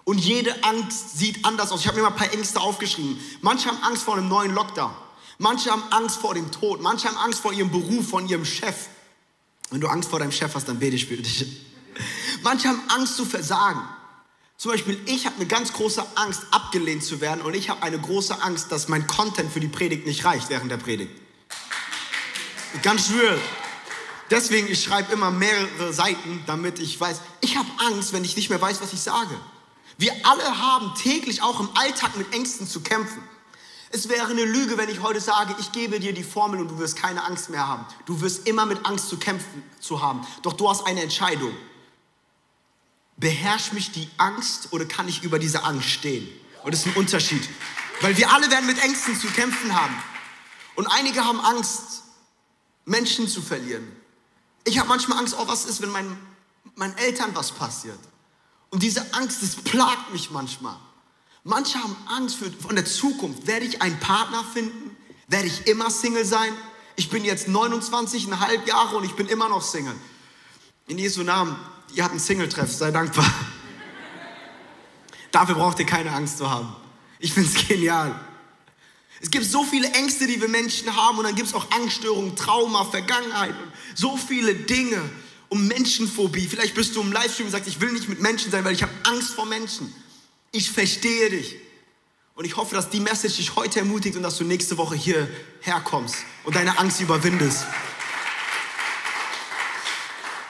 Und 0.04 0.18
jede 0.18 0.64
Angst 0.64 1.18
sieht 1.18 1.46
anders 1.46 1.72
aus. 1.72 1.82
Ich 1.82 1.88
habe 1.88 1.98
mir 1.98 2.04
mal 2.04 2.10
ein 2.10 2.16
paar 2.16 2.34
Ängste 2.34 2.60
aufgeschrieben. 2.60 3.20
Manche 3.42 3.70
haben 3.70 3.82
Angst 3.84 4.04
vor 4.04 4.16
einem 4.16 4.28
neuen 4.28 4.54
Lockdown. 4.54 4.92
Manche 5.38 5.72
haben 5.72 5.84
Angst 5.92 6.18
vor 6.18 6.34
dem 6.34 6.52
Tod. 6.52 6.82
Manche 6.82 7.08
haben 7.08 7.18
Angst 7.18 7.40
vor 7.40 7.54
ihrem 7.54 7.72
Beruf, 7.72 8.10
von 8.10 8.28
ihrem 8.28 8.46
Chef. 8.46 8.76
Wenn 9.70 9.82
du 9.82 9.88
Angst 9.88 10.10
vor 10.10 10.20
deinem 10.20 10.32
Chef 10.32 10.54
hast, 10.54 10.68
dann 10.68 10.80
bete 10.80 10.96
ich 10.96 11.06
für 11.06 11.18
dich. 11.18 11.46
Manche 12.44 12.68
haben 12.68 12.82
Angst 12.90 13.16
zu 13.16 13.26
versagen. 13.26 13.82
Zum 14.58 14.72
Beispiel, 14.72 15.00
ich 15.06 15.26
habe 15.26 15.38
eine 15.38 15.48
ganz 15.48 15.74
große 15.74 16.06
Angst, 16.16 16.44
abgelehnt 16.52 17.04
zu 17.04 17.22
werden. 17.22 17.42
Und 17.42 17.56
ich 17.56 17.70
habe 17.70 17.82
eine 17.82 18.00
große 18.00 18.42
Angst, 18.44 18.72
dass 18.72 18.88
mein 18.88 19.08
Content 19.08 19.52
für 19.52 19.60
die 19.60 19.68
Predigt 19.68 20.06
nicht 20.06 20.26
reicht 20.26 20.50
während 20.50 20.70
der 20.70 20.78
Predigt. 20.78 21.12
Ganz 22.84 23.10
real. 23.12 23.40
Deswegen, 24.32 24.68
ich 24.68 24.82
schreibe 24.82 25.12
immer 25.12 25.30
mehrere 25.30 25.92
Seiten, 25.92 26.42
damit 26.48 26.80
ich 26.80 27.00
weiß, 27.00 27.20
ich 27.42 27.58
habe 27.58 27.68
Angst, 27.80 28.14
wenn 28.14 28.24
ich 28.24 28.38
nicht 28.38 28.50
mehr 28.50 28.62
weiß, 28.62 28.82
was 28.82 28.94
ich 28.94 29.02
sage. 29.02 29.38
Wir 29.98 30.14
alle 30.24 30.58
haben 30.58 30.96
täglich 30.96 31.44
auch 31.44 31.60
im 31.60 31.70
Alltag 31.76 32.16
mit 32.16 32.34
Ängsten 32.34 32.66
zu 32.66 32.80
kämpfen. 32.80 33.22
Es 33.92 34.08
wäre 34.08 34.28
eine 34.28 34.46
Lüge, 34.46 34.78
wenn 34.78 34.88
ich 34.88 35.02
heute 35.02 35.20
sage, 35.20 35.54
ich 35.60 35.74
gebe 35.74 36.00
dir 36.00 36.14
die 36.14 36.24
Formel 36.24 36.62
und 36.62 36.70
du 36.70 36.80
wirst 36.80 36.96
keine 36.96 37.26
Angst 37.26 37.50
mehr 37.50 37.68
haben. 37.68 37.86
Du 38.06 38.22
wirst 38.22 38.48
immer 38.48 38.66
mit 38.66 38.86
Angst 38.86 39.10
zu 39.10 39.18
kämpfen 39.18 39.64
zu 39.82 40.02
haben. 40.02 40.26
Doch 40.44 40.54
du 40.54 40.70
hast 40.70 40.88
eine 40.88 41.04
Entscheidung. 41.04 41.54
Beherrscht 43.18 43.74
mich 43.74 43.92
die 43.92 44.10
Angst 44.16 44.70
oder 44.72 44.86
kann 44.86 45.10
ich 45.10 45.24
über 45.24 45.40
diese 45.40 45.66
Angst 45.66 45.90
stehen? 45.90 46.30
Und 46.64 46.74
das 46.74 46.86
ist 46.86 46.88
ein 46.88 46.96
Unterschied. 46.96 47.48
Weil 48.00 48.16
wir 48.16 48.32
alle 48.32 48.50
werden 48.50 48.66
mit 48.66 48.82
Ängsten 48.82 49.20
zu 49.20 49.28
kämpfen 49.28 49.76
haben. 49.76 49.96
Und 50.76 50.88
einige 50.88 51.26
haben 51.26 51.42
Angst, 51.42 52.04
Menschen 52.86 53.28
zu 53.28 53.42
verlieren. 53.42 54.01
Ich 54.64 54.78
habe 54.78 54.90
manchmal 54.90 55.20
Angst, 55.20 55.36
oh, 55.38 55.48
was 55.48 55.66
ist, 55.66 55.82
wenn 55.82 55.90
mein, 55.90 56.18
meinen 56.76 56.98
Eltern 56.98 57.32
was 57.34 57.52
passiert? 57.52 58.00
Und 58.70 58.84
diese 58.84 59.14
Angst, 59.14 59.42
das 59.42 59.56
plagt 59.56 60.12
mich 60.14 60.32
manchmal. 60.32 60.78
Manche 61.44 61.80
haben 61.80 61.96
Angst 62.08 62.36
für, 62.36 62.52
von 62.52 62.76
der 62.76 62.86
Zukunft. 62.86 63.48
Werde 63.48 63.66
ich 63.66 63.82
einen 63.82 64.00
Partner 64.00 64.44
finden? 64.44 64.96
Werde 65.28 65.48
ich 65.48 65.68
immer 65.68 65.90
Single 65.90 66.26
sein? 66.26 66.54
Ich 66.96 67.10
bin 67.10 67.26
jetzt 67.26 67.48
29,5 67.48 68.68
Jahre 68.68 68.98
und 68.98 69.04
ich 69.04 69.16
bin 69.16 69.28
immer 69.28 69.50
noch 69.50 69.62
Single. 69.62 69.96
In 70.88 70.98
Jesu 70.98 71.24
Namen, 71.24 71.56
ihr 71.94 72.04
habt 72.04 72.12
einen 72.12 72.20
Single-Treff, 72.20 72.72
sei 72.72 72.92
dankbar. 72.92 73.26
Dafür 75.32 75.56
braucht 75.56 75.80
ihr 75.80 75.86
keine 75.86 76.12
Angst 76.12 76.38
zu 76.38 76.50
haben. 76.50 76.76
Ich 77.20 77.34
finde 77.34 77.50
es 77.50 77.68
genial. 77.68 78.20
Es 79.22 79.30
gibt 79.30 79.46
so 79.46 79.64
viele 79.64 79.88
Ängste, 79.92 80.26
die 80.26 80.42
wir 80.42 80.48
Menschen 80.48 80.96
haben 80.96 81.18
und 81.20 81.26
dann 81.26 81.36
gibt 81.36 81.48
es 81.48 81.54
auch 81.54 81.70
Angststörungen, 81.72 82.36
Trauma, 82.36 82.86
Vergangenheit 82.86 83.54
so 83.96 84.18
viele 84.18 84.56
Dinge 84.56 85.10
um 85.50 85.68
Menschenphobie. 85.68 86.48
Vielleicht 86.48 86.74
bist 86.76 86.96
du 86.96 87.02
im 87.02 87.12
Livestream 87.12 87.48
und 87.48 87.52
sagst, 87.52 87.68
ich 87.68 87.80
will 87.82 87.92
nicht 87.92 88.10
mit 88.10 88.22
Menschen 88.22 88.52
sein, 88.52 88.64
weil 88.64 88.74
ich 88.74 88.84
habe 88.84 88.94
Angst 89.04 89.34
vor 89.34 89.46
Menschen. 89.46 89.94
Ich 90.52 90.72
verstehe 90.72 91.30
dich. 91.30 91.56
Und 92.36 92.46
ich 92.46 92.56
hoffe, 92.56 92.74
dass 92.74 92.90
die 92.90 93.00
Message 93.00 93.38
dich 93.38 93.56
heute 93.56 93.80
ermutigt 93.80 94.16
und 94.16 94.24
dass 94.24 94.38
du 94.38 94.44
nächste 94.44 94.78
Woche 94.78 94.96
hierher 94.96 95.82
kommst 95.84 96.16
und 96.44 96.56
deine 96.56 96.80
Angst 96.80 97.02
überwindest. 97.02 97.66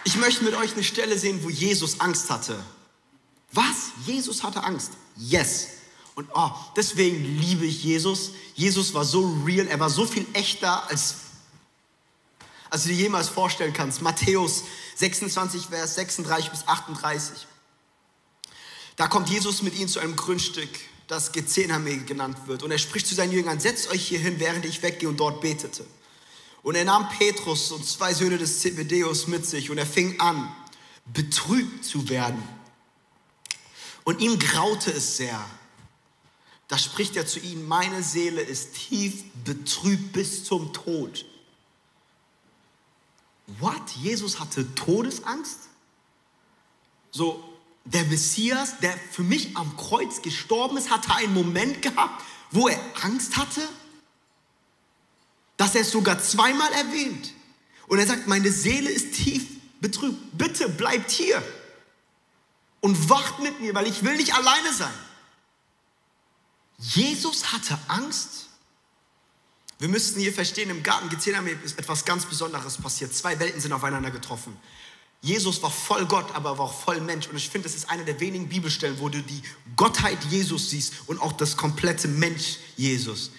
Ich 0.04 0.16
möchte 0.18 0.44
mit 0.44 0.56
euch 0.56 0.74
eine 0.74 0.84
Stelle 0.84 1.18
sehen, 1.18 1.44
wo 1.44 1.50
Jesus 1.50 2.00
Angst 2.00 2.30
hatte. 2.30 2.64
Was? 3.52 3.92
Jesus 4.06 4.44
hatte 4.44 4.64
Angst? 4.64 4.92
Yes. 5.18 5.81
Und 6.16 6.30
oh, 6.34 6.52
deswegen 6.76 7.24
liebe 7.24 7.66
ich 7.66 7.84
Jesus. 7.84 8.32
Jesus 8.54 8.94
war 8.94 9.06
so 9.06 9.42
real, 9.46 9.68
er 9.68 9.80
war 9.80 9.90
so 9.90 10.06
viel 10.06 10.26
echter 10.34 10.90
als 10.90 11.16
als 12.72 12.84
du 12.84 12.90
dir 12.90 12.96
jemals 12.96 13.28
vorstellen 13.28 13.74
kannst. 13.74 14.02
Matthäus 14.02 14.64
26, 14.96 15.68
Vers 15.68 15.96
36 15.96 16.50
bis 16.50 16.68
38. 16.68 17.46
Da 18.96 19.08
kommt 19.08 19.30
Jesus 19.30 19.62
mit 19.62 19.76
ihnen 19.76 19.90
zu 19.90 20.00
einem 20.00 20.16
Grundstück, 20.16 20.70
das 21.08 21.34
Gethsemane 21.34 21.98
genannt 22.06 22.38
wird. 22.48 22.64
Und 22.64 22.72
er 22.72 22.78
spricht 22.78 23.08
zu 23.08 23.14
seinen 23.14 23.34
Jüngern, 23.34 23.60
setzt 23.60 23.92
euch 23.92 24.08
hier 24.08 24.20
hin, 24.20 24.40
während 24.40 24.66
ich 24.66 24.82
weggehe 24.82 25.10
und 25.10 25.18
dort 25.18 25.42
betete. 25.42 25.86
Und 26.64 26.76
er 26.76 26.86
nahm 26.86 27.10
Petrus 27.10 27.72
und 27.74 27.86
zwei 27.86 28.14
Söhne 28.14 28.38
des 28.38 28.62
Zebedeus 28.62 29.28
mit 29.28 29.46
sich 29.46 29.70
und 29.70 29.78
er 29.78 29.86
fing 29.86 30.22
an, 30.22 30.50
betrübt 31.06 31.84
zu 31.84 32.08
werden. 32.08 32.42
Und 34.06 34.22
ihm 34.22 34.40
graute 34.40 34.92
es 34.92 35.18
sehr. 35.18 35.44
Da 36.72 36.78
spricht 36.78 37.18
er 37.18 37.28
zu 37.28 37.38
ihnen, 37.42 37.68
meine 37.68 38.02
Seele 38.02 38.40
ist 38.40 38.76
tief 38.76 39.26
betrübt 39.44 40.14
bis 40.14 40.46
zum 40.46 40.72
Tod. 40.72 41.26
What? 43.60 43.90
Jesus 44.02 44.40
hatte 44.40 44.74
Todesangst? 44.74 45.60
So, 47.12 47.44
der 47.84 48.06
Messias, 48.06 48.80
der 48.80 48.98
für 49.12 49.24
mich 49.24 49.58
am 49.58 49.76
Kreuz 49.76 50.22
gestorben 50.22 50.78
ist, 50.78 50.90
hatte 50.90 51.14
einen 51.14 51.34
Moment 51.34 51.82
gehabt, 51.82 52.24
wo 52.52 52.70
er 52.70 52.80
Angst 53.02 53.36
hatte, 53.36 53.68
dass 55.58 55.76
er 55.76 55.82
es 55.82 55.92
sogar 55.92 56.24
zweimal 56.24 56.72
erwähnt. 56.72 57.34
Und 57.88 58.00
er 58.00 58.08
sagt, 58.08 58.28
meine 58.28 58.50
Seele 58.50 58.90
ist 58.90 59.16
tief 59.16 59.46
betrübt. 59.82 60.38
Bitte 60.38 60.70
bleibt 60.70 61.12
hier 61.12 61.44
und 62.80 63.10
wacht 63.10 63.40
mit 63.40 63.60
mir, 63.60 63.76
weil 63.76 63.88
ich 63.88 64.04
will 64.04 64.16
nicht 64.16 64.34
alleine 64.34 64.72
sein. 64.72 64.94
Jesus 66.82 67.54
hatte 67.54 67.78
Angst 67.88 68.48
wir 69.82 69.90
müssten 69.90 70.20
hier 70.20 70.32
verstehen, 70.32 70.70
im 70.70 70.84
Garten 70.84 71.10
Gethsemane 71.10 71.50
ist 71.66 71.80
etwas 71.80 72.06
ganz 72.06 72.28
Besonderes 72.28 72.78
passiert. 72.78 73.16
Zwei 73.16 73.40
Welten 73.40 73.60
sind 73.60 73.74
aufeinander 73.74 74.12
getroffen. 74.12 74.56
Jesus 75.22 75.64
war 75.64 75.72
voll 75.72 76.06
Gott, 76.06 76.36
aber 76.36 76.60
war 76.60 76.66
auch 76.66 76.84
voll 76.84 77.02
Mensch. 77.02 77.28
Und 77.28 77.36
ich 77.36 77.50
finde, 77.50 77.68
das 77.68 77.76
ist 77.76 77.90
eine 77.90 78.06
der 78.06 78.20
wenigen 78.20 78.48
Bibelstellen, 78.48 79.00
wo 79.00 79.10
du 79.10 79.24
die 79.24 79.42
Gottheit 79.76 80.20
Jesus 80.30 80.70
siehst 80.70 80.94
und 81.08 81.20
auch 81.20 81.32
das 81.32 81.58
komplette 81.58 82.08
Mensch 82.08 82.58
Jesus. 82.78 83.32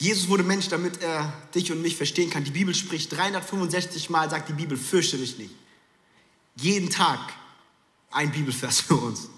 Jesus 0.00 0.28
wurde 0.28 0.42
Mensch, 0.42 0.66
damit 0.66 1.00
er 1.00 1.32
dich 1.54 1.70
und 1.70 1.80
mich 1.80 1.96
verstehen 1.96 2.28
kann. 2.28 2.42
Die 2.42 2.50
Bibel 2.50 2.74
spricht 2.74 3.12
365 3.12 4.10
Mal, 4.10 4.28
sagt 4.30 4.48
die 4.48 4.54
Bibel, 4.54 4.76
fürchte 4.76 5.16
dich 5.16 5.38
nicht. 5.38 5.54
Jeden 6.56 6.90
Tag 6.90 7.20
ein 8.10 8.32
Bibelvers 8.32 8.80
für 8.80 8.96
uns. 8.96 9.28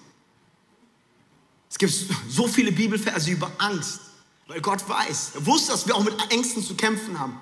Es 1.85 2.09
gibt 2.09 2.20
so 2.31 2.47
viele 2.47 2.73
Bibelverse 2.73 3.31
über 3.31 3.51
Angst. 3.59 4.01
Weil 4.47 4.61
Gott 4.61 4.87
weiß, 4.88 5.33
er 5.35 5.47
wusste, 5.47 5.73
dass 5.73 5.87
wir 5.87 5.94
auch 5.94 6.05
mit 6.05 6.14
Ängsten 6.31 6.64
zu 6.64 6.75
kämpfen 6.75 7.18
haben. 7.18 7.38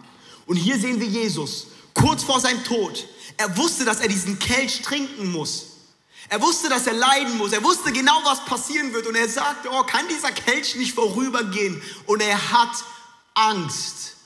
Und 0.46 0.56
hier 0.56 0.78
sehen 0.78 1.00
wir 1.00 1.06
Jesus, 1.06 1.68
kurz 1.94 2.22
vor 2.22 2.40
seinem 2.40 2.62
Tod. 2.64 3.06
Er 3.36 3.56
wusste, 3.56 3.84
dass 3.84 4.00
er 4.00 4.08
diesen 4.08 4.38
Kelch 4.38 4.82
trinken 4.82 5.32
muss. 5.32 5.66
Er 6.28 6.40
wusste, 6.40 6.68
dass 6.68 6.86
er 6.86 6.94
leiden 6.94 7.36
muss. 7.38 7.52
Er 7.52 7.64
wusste 7.64 7.92
genau, 7.92 8.20
was 8.24 8.44
passieren 8.44 8.92
wird. 8.92 9.06
Und 9.06 9.16
er 9.16 9.28
sagte, 9.28 9.68
oh, 9.70 9.82
kann 9.82 10.06
dieser 10.08 10.30
Kelch 10.30 10.76
nicht 10.76 10.94
vorübergehen? 10.94 11.82
Und 12.06 12.22
er 12.22 12.52
hat 12.52 12.84
Angst. 13.34 14.16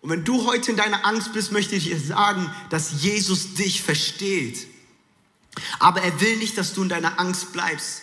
Und 0.00 0.10
wenn 0.10 0.24
du 0.24 0.46
heute 0.46 0.72
in 0.72 0.76
deiner 0.76 1.04
Angst 1.04 1.32
bist, 1.32 1.52
möchte 1.52 1.76
ich 1.76 1.84
dir 1.84 2.00
sagen, 2.00 2.52
dass 2.70 3.02
Jesus 3.02 3.54
dich 3.54 3.82
versteht. 3.82 4.66
Aber 5.78 6.02
er 6.02 6.20
will 6.20 6.38
nicht, 6.38 6.58
dass 6.58 6.74
du 6.74 6.82
in 6.82 6.88
deiner 6.88 7.20
Angst 7.20 7.52
bleibst. 7.52 8.02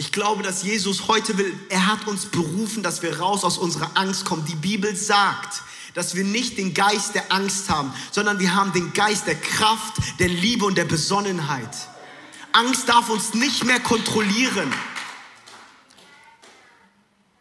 Ich 0.00 0.12
glaube, 0.12 0.42
dass 0.42 0.62
Jesus 0.62 1.08
heute 1.08 1.36
will, 1.36 1.54
er 1.68 1.86
hat 1.86 2.06
uns 2.06 2.24
berufen, 2.24 2.82
dass 2.82 3.02
wir 3.02 3.20
raus 3.20 3.44
aus 3.44 3.58
unserer 3.58 3.90
Angst 3.98 4.24
kommen. 4.24 4.46
Die 4.46 4.54
Bibel 4.54 4.96
sagt, 4.96 5.62
dass 5.92 6.14
wir 6.14 6.24
nicht 6.24 6.56
den 6.56 6.72
Geist 6.72 7.14
der 7.14 7.30
Angst 7.30 7.68
haben, 7.68 7.92
sondern 8.10 8.38
wir 8.38 8.54
haben 8.54 8.72
den 8.72 8.94
Geist 8.94 9.26
der 9.26 9.38
Kraft, 9.38 9.98
der 10.18 10.28
Liebe 10.28 10.64
und 10.64 10.78
der 10.78 10.86
Besonnenheit. 10.86 11.68
Angst 12.52 12.88
darf 12.88 13.10
uns 13.10 13.34
nicht 13.34 13.64
mehr 13.64 13.78
kontrollieren. 13.78 14.72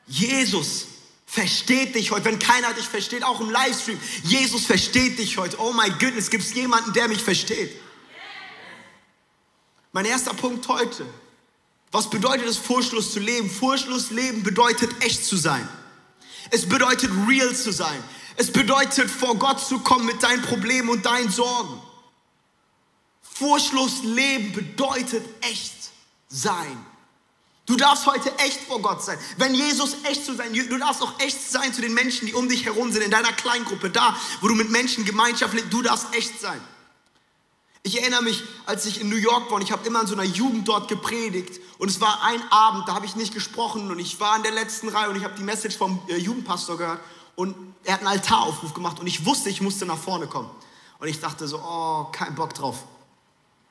Jesus 0.06 0.88
versteht 1.28 1.96
dich 1.96 2.12
heute, 2.12 2.26
wenn 2.26 2.40
keiner 2.40 2.74
dich 2.74 2.90
versteht, 2.90 3.24
auch 3.24 3.40
im 3.40 3.52
Livestream. 3.52 3.98
Jesus 4.24 4.66
versteht 4.66 5.18
dich 5.18 5.38
heute. 5.38 5.58
Oh 5.62 5.72
my 5.72 5.90
goodness, 5.92 6.30
gibt 6.30 6.44
es 6.44 6.54
jemanden, 6.54 6.92
der 6.92 7.08
mich 7.08 7.24
versteht? 7.24 7.80
Mein 9.94 10.04
erster 10.04 10.34
Punkt 10.34 10.68
heute. 10.68 11.06
Was 11.92 12.10
bedeutet 12.10 12.48
es, 12.48 12.58
furchtlos 12.58 13.14
zu 13.14 13.20
leben? 13.20 13.50
Furchtlos 13.50 14.12
leben 14.12 14.44
bedeutet 14.44 14.92
echt 15.04 15.26
zu 15.26 15.38
sein. 15.38 15.68
Es 16.52 16.68
bedeutet 16.68 17.12
real 17.28 17.56
zu 17.56 17.72
sein. 17.72 18.04
Es 18.36 18.52
bedeutet 18.52 19.10
vor 19.10 19.36
Gott 19.36 19.60
zu 19.60 19.80
kommen 19.80 20.06
mit 20.06 20.22
deinen 20.24 20.42
Problemen 20.44 20.90
und 20.90 21.06
deinen 21.06 21.30
Sorgen. 21.30 21.82
Furchtlos 23.22 24.04
leben 24.04 24.54
bedeutet 24.54 25.26
echt 25.42 25.74
sein. 26.28 26.86
Du 27.66 27.76
darfst 27.76 28.06
heute 28.06 28.36
echt 28.40 28.62
vor 28.62 28.82
Gott 28.82 29.04
sein. 29.04 29.18
Wenn 29.38 29.54
Jesus 29.54 29.98
echt 30.04 30.26
zu 30.26 30.36
sein, 30.36 30.54
du 30.54 30.78
darfst 30.78 31.02
auch 31.02 31.20
echt 31.20 31.52
sein 31.52 31.72
zu 31.74 31.82
den 31.82 31.94
Menschen, 31.94 32.26
die 32.26 32.34
um 32.34 32.50
dich 32.50 32.66
herum 32.66 32.92
sind, 32.92 33.04
in 33.04 33.12
deiner 33.12 33.32
Kleingruppe, 33.32 33.90
da, 33.90 34.18
wo 34.42 34.48
du 34.48 34.56
mit 34.56 34.72
Menschen 34.72 35.06
Gemeinschaft 35.06 35.54
lebst. 35.54 35.72
Du 35.72 35.82
darfst 35.82 36.08
echt 36.14 36.40
sein. 36.42 36.60
Ich 37.84 38.00
erinnere 38.00 38.22
mich, 38.22 38.44
als 38.66 38.86
ich 38.86 39.00
in 39.00 39.10
New 39.10 39.16
York 39.16 39.50
war 39.50 39.56
und 39.56 39.62
ich 39.62 39.72
habe 39.72 39.88
immer 39.88 40.02
in 40.02 40.08
so 40.08 40.14
einer 40.14 40.24
Jugend 40.24 40.68
dort 40.68 40.90
gepredigt 40.90 41.62
und 41.78 41.90
es 41.90 42.02
war 42.02 42.24
ein 42.24 42.42
Abend, 42.52 42.88
da 42.88 42.94
habe 42.94 43.06
ich 43.06 43.16
nicht 43.16 43.34
gesprochen 43.34 43.90
und 43.90 44.00
ich 44.00 44.20
war 44.20 44.36
in 44.36 44.44
der 44.44 44.52
letzten 44.52 44.90
Reihe 44.90 45.10
und 45.10 45.16
ich 45.16 45.24
habe 45.24 45.36
die 45.38 45.44
Message 45.44 45.78
vom 45.78 46.00
äh, 46.10 46.18
Jugendpastor 46.18 46.78
gehört 46.78 47.00
und 47.36 47.56
er 47.86 47.94
hat 47.94 48.00
einen 48.00 48.10
Altaraufruf 48.10 48.74
gemacht 48.74 49.00
und 49.00 49.08
ich 49.08 49.26
wusste, 49.26 49.50
ich 49.50 49.62
musste 49.62 49.86
nach 49.86 49.98
vorne 49.98 50.28
kommen. 50.28 50.50
Und 51.00 51.08
ich 51.08 51.22
dachte 51.22 51.48
so, 51.48 51.60
oh, 51.60 52.12
kein 52.12 52.36
Bock 52.36 52.54
drauf. 52.54 52.84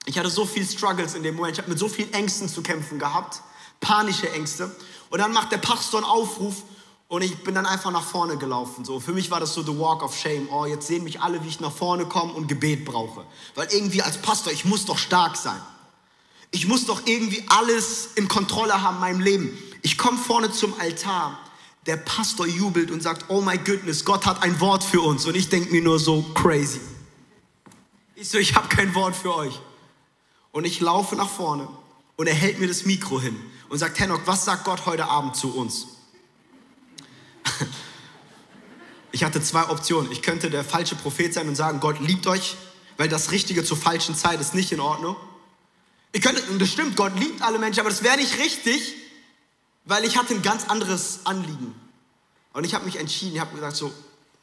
Ich 0.06 0.18
hatte 0.18 0.30
so 0.30 0.46
viel 0.46 0.66
Struggles 0.66 1.14
in 1.14 1.22
dem 1.22 1.36
Moment, 1.36 1.52
ich 1.52 1.58
habe 1.58 1.68
mit 1.68 1.78
so 1.78 1.88
vielen 1.88 2.10
Ängsten 2.14 2.48
zu 2.48 2.62
kämpfen 2.62 2.98
gehabt 2.98 3.42
panische 3.80 4.30
Ängste. 4.30 4.70
Und 5.10 5.18
dann 5.18 5.32
macht 5.32 5.52
der 5.52 5.58
Pastor 5.58 6.00
einen 6.00 6.10
Aufruf 6.10 6.62
und 7.08 7.22
ich 7.22 7.42
bin 7.42 7.54
dann 7.54 7.64
einfach 7.64 7.90
nach 7.90 8.04
vorne 8.04 8.36
gelaufen. 8.36 8.84
So, 8.84 9.00
für 9.00 9.12
mich 9.12 9.30
war 9.30 9.40
das 9.40 9.54
so 9.54 9.62
the 9.62 9.76
walk 9.76 10.02
of 10.02 10.14
shame. 10.14 10.46
Oh, 10.50 10.66
jetzt 10.66 10.86
sehen 10.86 11.04
mich 11.04 11.22
alle, 11.22 11.42
wie 11.42 11.48
ich 11.48 11.58
nach 11.58 11.72
vorne 11.72 12.04
komme 12.04 12.34
und 12.34 12.48
Gebet 12.48 12.84
brauche. 12.84 13.24
Weil 13.54 13.68
irgendwie 13.72 14.02
als 14.02 14.18
Pastor, 14.18 14.52
ich 14.52 14.66
muss 14.66 14.84
doch 14.84 14.98
stark 14.98 15.36
sein. 15.36 15.60
Ich 16.50 16.66
muss 16.66 16.84
doch 16.84 17.06
irgendwie 17.06 17.42
alles 17.48 18.10
in 18.14 18.28
Kontrolle 18.28 18.82
haben 18.82 18.96
in 18.96 19.00
meinem 19.00 19.20
Leben. 19.20 19.58
Ich 19.80 19.96
komme 19.96 20.18
vorne 20.18 20.52
zum 20.52 20.78
Altar. 20.78 21.38
Der 21.86 21.96
Pastor 21.96 22.46
jubelt 22.46 22.90
und 22.90 23.02
sagt, 23.02 23.30
oh 23.30 23.40
my 23.40 23.56
goodness, 23.56 24.04
Gott 24.04 24.26
hat 24.26 24.42
ein 24.42 24.60
Wort 24.60 24.84
für 24.84 25.00
uns. 25.00 25.24
Und 25.24 25.34
ich 25.34 25.48
denke 25.48 25.72
mir 25.72 25.80
nur 25.80 25.98
so 25.98 26.22
crazy. 26.34 26.80
Ich 28.16 28.28
so, 28.28 28.36
ich 28.36 28.54
habe 28.54 28.68
kein 28.68 28.94
Wort 28.94 29.16
für 29.16 29.34
euch. 29.34 29.58
Und 30.52 30.66
ich 30.66 30.80
laufe 30.80 31.16
nach 31.16 31.28
vorne 31.28 31.68
und 32.16 32.26
er 32.26 32.34
hält 32.34 32.60
mir 32.60 32.68
das 32.68 32.84
Mikro 32.84 33.18
hin 33.18 33.38
und 33.70 33.78
sagt, 33.78 33.98
Henok, 33.98 34.22
was 34.26 34.44
sagt 34.44 34.64
Gott 34.64 34.84
heute 34.84 35.06
Abend 35.06 35.36
zu 35.36 35.54
uns? 35.54 35.97
Ich 39.10 39.24
hatte 39.24 39.40
zwei 39.40 39.68
Optionen. 39.70 40.12
Ich 40.12 40.22
könnte 40.22 40.50
der 40.50 40.62
falsche 40.62 40.94
Prophet 40.94 41.32
sein 41.32 41.48
und 41.48 41.56
sagen, 41.56 41.80
Gott 41.80 41.98
liebt 41.98 42.26
euch, 42.26 42.56
weil 42.98 43.08
das 43.08 43.30
Richtige 43.30 43.64
zur 43.64 43.76
falschen 43.76 44.14
Zeit 44.14 44.40
ist 44.40 44.54
nicht 44.54 44.70
in 44.70 44.80
Ordnung. 44.80 45.16
Ich 46.12 46.22
könnte, 46.22 46.42
und 46.50 46.60
das 46.60 46.70
stimmt, 46.70 46.96
Gott 46.96 47.18
liebt 47.18 47.42
alle 47.42 47.58
Menschen, 47.58 47.80
aber 47.80 47.88
das 47.90 48.02
wäre 48.02 48.16
nicht 48.16 48.38
richtig, 48.38 48.94
weil 49.86 50.04
ich 50.04 50.16
hatte 50.16 50.34
ein 50.34 50.42
ganz 50.42 50.66
anderes 50.68 51.20
Anliegen. 51.24 51.74
Und 52.52 52.64
ich 52.64 52.74
habe 52.74 52.84
mich 52.84 52.96
entschieden, 52.96 53.34
ich 53.34 53.40
habe 53.40 53.54
gesagt 53.54 53.76
so, 53.76 53.92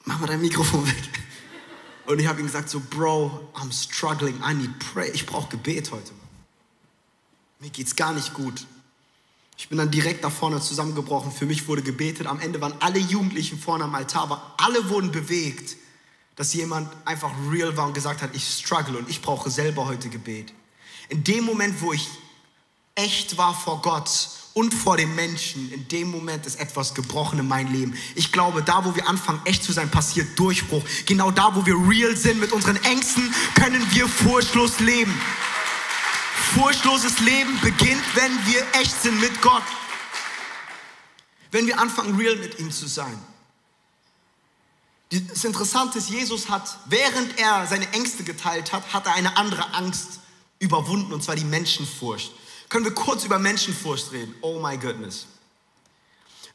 mach 0.05 0.19
mal 0.19 0.27
dein 0.27 0.41
Mikrofon 0.41 0.85
weg. 0.87 1.09
Und 2.05 2.19
ich 2.19 2.27
habe 2.27 2.39
ihm 2.39 2.45
gesagt 2.45 2.69
so, 2.69 2.79
Bro, 2.79 3.51
I'm 3.55 3.71
struggling, 3.71 4.39
I 4.47 4.53
need 4.53 4.77
pray. 4.79 5.09
Ich 5.11 5.25
brauche 5.25 5.49
Gebet 5.49 5.91
heute. 5.91 6.11
Mir 7.59 7.69
geht's 7.71 7.95
gar 7.95 8.13
nicht 8.13 8.33
gut. 8.33 8.65
Ich 9.57 9.69
bin 9.69 9.77
dann 9.77 9.91
direkt 9.91 10.23
da 10.23 10.29
vorne 10.29 10.59
zusammengebrochen. 10.59 11.31
Für 11.31 11.45
mich 11.45 11.67
wurde 11.67 11.81
gebetet. 11.81 12.27
Am 12.27 12.39
Ende 12.39 12.59
waren 12.61 12.73
alle 12.79 12.99
Jugendlichen 12.99 13.57
vorne 13.57 13.85
am 13.85 13.95
Altar, 13.95 14.23
aber 14.23 14.55
alle 14.57 14.89
wurden 14.89 15.11
bewegt, 15.11 15.77
dass 16.35 16.53
jemand 16.53 16.89
einfach 17.05 17.31
real 17.49 17.75
war 17.77 17.87
und 17.87 17.93
gesagt 17.93 18.21
hat, 18.21 18.31
ich 18.33 18.43
struggle 18.45 18.97
und 18.97 19.09
ich 19.09 19.21
brauche 19.21 19.49
selber 19.49 19.85
heute 19.85 20.09
Gebet. 20.09 20.53
In 21.07 21.23
dem 21.23 21.45
Moment, 21.45 21.81
wo 21.81 21.93
ich 21.93 22.09
echt 22.95 23.37
war 23.37 23.53
vor 23.53 23.81
Gott 23.81 24.29
und 24.53 24.73
vor 24.73 24.97
den 24.97 25.13
Menschen, 25.15 25.71
in 25.71 25.87
dem 25.89 26.09
Moment 26.09 26.45
ist 26.45 26.59
etwas 26.59 26.93
gebrochen 26.93 27.39
in 27.39 27.47
meinem 27.47 27.71
Leben. 27.73 27.97
Ich 28.15 28.31
glaube, 28.31 28.63
da, 28.63 28.83
wo 28.85 28.95
wir 28.95 29.07
anfangen, 29.07 29.41
echt 29.45 29.63
zu 29.63 29.71
sein, 29.71 29.91
passiert 29.91 30.39
Durchbruch. 30.39 30.83
Genau 31.05 31.31
da, 31.31 31.55
wo 31.55 31.65
wir 31.65 31.75
real 31.75 32.15
sind 32.15 32.39
mit 32.39 32.51
unseren 32.51 32.77
Ängsten, 32.83 33.33
können 33.53 33.85
wir 33.91 34.07
furchtlos 34.07 34.79
leben. 34.79 35.13
Furchtloses 36.55 37.19
Leben 37.19 37.59
beginnt, 37.59 38.01
wenn 38.15 38.31
wir 38.45 38.65
echt 38.79 39.01
sind 39.01 39.19
mit 39.19 39.41
Gott. 39.41 39.61
Wenn 41.51 41.67
wir 41.67 41.77
anfangen, 41.77 42.15
real 42.15 42.37
mit 42.37 42.59
ihm 42.59 42.71
zu 42.71 42.87
sein. 42.87 43.19
Das 45.09 45.43
Interessante 45.43 45.97
ist, 45.97 46.09
Jesus 46.09 46.47
hat, 46.49 46.77
während 46.85 47.37
er 47.37 47.67
seine 47.67 47.91
Ängste 47.91 48.23
geteilt 48.23 48.71
hat, 48.71 48.93
hat 48.93 49.05
er 49.05 49.15
eine 49.15 49.35
andere 49.35 49.73
Angst 49.73 50.21
überwunden, 50.59 51.11
und 51.11 51.21
zwar 51.21 51.35
die 51.35 51.43
Menschenfurcht. 51.43 52.31
Können 52.69 52.85
wir 52.85 52.95
kurz 52.95 53.25
über 53.25 53.37
Menschenfurcht 53.37 54.13
reden? 54.13 54.33
Oh 54.39 54.57
my 54.61 54.77
goodness. 54.77 55.27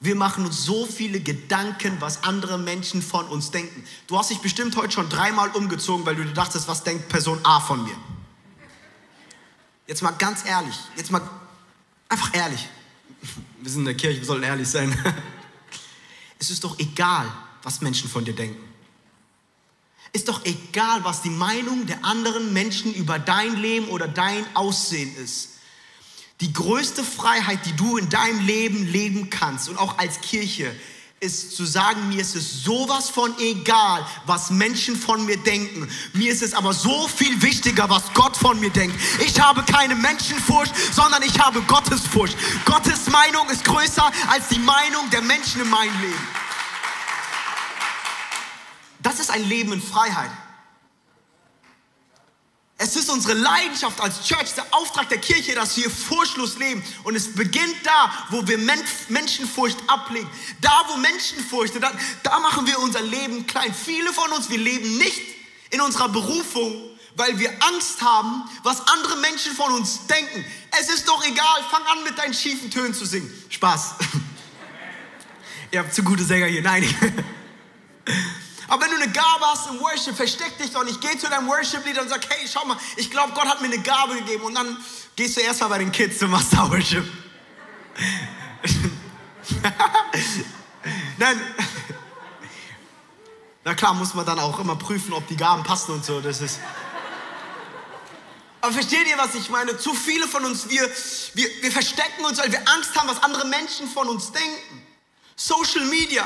Wir 0.00 0.14
machen 0.14 0.46
uns 0.46 0.64
so 0.64 0.86
viele 0.86 1.20
Gedanken, 1.20 2.00
was 2.00 2.24
andere 2.24 2.56
Menschen 2.56 3.02
von 3.02 3.28
uns 3.28 3.50
denken. 3.50 3.84
Du 4.06 4.18
hast 4.18 4.30
dich 4.30 4.38
bestimmt 4.38 4.74
heute 4.76 4.94
schon 4.94 5.10
dreimal 5.10 5.50
umgezogen, 5.50 6.06
weil 6.06 6.16
du 6.16 6.24
dir 6.24 6.32
dachtest, 6.32 6.68
was 6.68 6.84
denkt 6.84 7.10
Person 7.10 7.38
A 7.44 7.60
von 7.60 7.84
mir? 7.84 7.96
Jetzt 9.90 10.03
mal 10.03 10.12
ganz 10.12 10.44
ehrlich, 10.44 10.76
jetzt 10.96 11.11
mal 11.11 11.20
einfach 12.09 12.33
ehrlich. 12.33 12.68
Wir 13.61 13.72
sind 13.72 13.81
in 13.81 13.87
der 13.87 13.96
Kirche, 13.96 14.20
wir 14.20 14.24
sollen 14.24 14.44
ehrlich 14.44 14.68
sein. 14.68 14.96
Es 16.38 16.48
ist 16.48 16.62
doch 16.62 16.79
egal, 16.79 17.26
was 17.64 17.81
Menschen 17.81 18.09
von 18.09 18.24
dir 18.24 18.33
denken. 18.33 18.62
Ist 20.12 20.29
doch 20.29 20.44
egal, 20.44 21.03
was 21.03 21.22
die 21.22 21.31
Meinung 21.31 21.87
der 21.87 22.05
anderen 22.05 22.53
Menschen 22.53 22.94
über 22.94 23.18
dein 23.18 23.57
Leben 23.57 23.88
oder 23.88 24.07
dein 24.07 24.46
Aussehen 24.55 25.12
ist. 25.16 25.59
Die 26.40 26.53
größte 26.53 27.03
Freiheit, 27.03 27.66
die 27.66 27.74
du 27.74 27.96
in 27.96 28.09
deinem 28.09 28.46
Leben 28.46 28.87
leben 28.87 29.29
kannst 29.29 29.68
und 29.68 29.76
auch 29.76 29.98
als 29.98 30.20
Kirche, 30.20 30.72
ist 31.20 31.54
zu 31.54 31.66
sagen, 31.66 32.09
mir 32.09 32.22
ist 32.22 32.35
es 32.35 32.64
sowas 32.64 33.11
von 33.11 33.38
egal, 33.38 34.06
was 34.24 34.48
Menschen 34.50 34.96
von 34.96 35.26
mir 35.26 35.37
denken. 35.37 35.87
Mir 36.14 36.33
ist 36.33 36.40
es 36.40 36.54
aber 36.54 36.72
so 36.72 37.06
viel 37.09 37.42
wichtiger, 37.42 37.90
was 37.90 38.02
Gott 38.14 38.35
von 38.35 38.59
mir 38.59 38.70
denkt. 38.70 38.98
Ich 39.20 39.38
habe 39.38 39.62
keine 39.62 39.94
Menschenfurcht, 39.94 40.74
sondern 40.94 41.22
ich 41.22 41.38
habe 41.38 41.61
Gottesfurcht. 41.62 42.35
Gottes 42.64 43.06
Meinung 43.09 43.46
ist 43.50 43.64
größer 43.64 44.11
als 44.30 44.48
die 44.48 44.59
Meinung 44.59 45.11
der 45.11 45.20
Menschen 45.20 45.61
in 45.61 45.68
meinem 45.68 46.00
Leben. 46.00 46.28
Das 49.00 49.20
ist 49.20 49.30
ein 49.30 49.44
Leben 49.44 49.74
in 49.74 49.83
Freiheit. 49.83 50.30
Es 52.82 52.96
ist 52.96 53.10
unsere 53.10 53.34
Leidenschaft 53.34 54.00
als 54.00 54.24
Church, 54.24 54.54
der 54.54 54.64
Auftrag 54.70 55.10
der 55.10 55.18
Kirche, 55.18 55.54
dass 55.54 55.76
wir 55.76 55.90
furchtlos 55.90 56.56
leben. 56.56 56.82
Und 57.04 57.14
es 57.14 57.30
beginnt 57.34 57.76
da, 57.84 58.10
wo 58.30 58.48
wir 58.48 58.56
Menschenfurcht 58.56 59.76
ablegen. 59.86 60.26
Da, 60.62 60.86
wo 60.88 60.96
Menschenfurcht, 60.96 61.74
da, 61.78 61.92
da 62.22 62.38
machen 62.38 62.66
wir 62.66 62.78
unser 62.78 63.02
Leben 63.02 63.46
klein. 63.46 63.74
Viele 63.74 64.10
von 64.14 64.32
uns, 64.32 64.48
wir 64.48 64.56
leben 64.56 64.96
nicht 64.96 65.20
in 65.68 65.82
unserer 65.82 66.08
Berufung, 66.08 66.74
weil 67.16 67.38
wir 67.38 67.50
Angst 67.62 68.00
haben, 68.00 68.48
was 68.62 68.80
andere 68.88 69.18
Menschen 69.18 69.52
von 69.54 69.74
uns 69.74 70.06
denken. 70.06 70.42
Es 70.80 70.88
ist 70.88 71.06
doch 71.06 71.22
egal, 71.26 71.62
fang 71.70 71.82
an 71.82 72.02
mit 72.02 72.16
deinen 72.16 72.32
schiefen 72.32 72.70
Tönen 72.70 72.94
zu 72.94 73.04
singen. 73.04 73.30
Spaß. 73.50 73.96
Ihr 75.70 75.80
habt 75.80 75.94
zu 75.94 76.02
gute 76.02 76.24
Sänger 76.24 76.46
hier. 76.46 76.62
Nein. 76.62 76.82
Aber 78.70 78.85
wenn 78.85 78.90
du 78.92 78.96
eine 79.02 79.11
Gabe 79.11 79.46
hast 79.46 79.68
im 79.68 79.80
Worship, 79.80 80.14
versteck 80.14 80.56
dich 80.56 80.70
doch 80.70 80.85
nicht. 80.85 81.00
Geh 81.00 81.18
zu 81.18 81.28
deinem 81.28 81.48
Worship-Lied 81.48 81.98
und 82.00 82.09
sag, 82.09 82.24
hey, 82.30 82.46
schau 82.46 82.64
mal, 82.64 82.76
ich 82.96 83.11
glaube, 83.11 83.33
Gott 83.33 83.46
hat 83.46 83.61
mir 83.61 83.66
eine 83.66 83.80
Gabe 83.80 84.14
gegeben. 84.14 84.44
Und 84.44 84.54
dann 84.54 84.76
gehst 85.16 85.37
du 85.37 85.40
erstmal 85.40 85.70
bei 85.70 85.78
den 85.78 85.90
Kids 85.90 86.20
machst 86.20 86.52
da 86.52 86.70
Worship. 86.70 87.04
Nein. 91.18 91.40
Na 93.64 93.74
klar, 93.74 93.92
muss 93.92 94.14
man 94.14 94.24
dann 94.24 94.38
auch 94.38 94.61
immer 94.61 94.76
prüfen, 94.76 95.14
ob 95.14 95.26
die 95.26 95.37
Gaben 95.37 95.64
passen 95.64 95.94
und 95.94 96.04
so. 96.04 96.20
Das 96.20 96.40
ist. 96.40 96.61
Aber 98.61 98.72
versteht 98.72 99.09
ihr, 99.09 99.18
was 99.18 99.35
ich 99.35 99.50
meine? 99.50 99.76
Zu 99.78 99.94
viele 99.94 100.28
von 100.28 100.44
uns, 100.44 100.68
wir, 100.68 100.88
wir, 101.35 101.48
wir 101.61 101.72
verstecken 101.72 102.24
uns, 102.24 102.38
weil 102.38 102.52
wir 102.52 102.61
Angst 102.68 102.94
haben, 102.94 103.09
was 103.09 103.20
andere 103.20 103.48
Menschen 103.48 103.88
von 103.88 104.09
uns 104.09 104.30
denken. 104.30 104.87
Social 105.35 105.87
Media, 105.87 106.24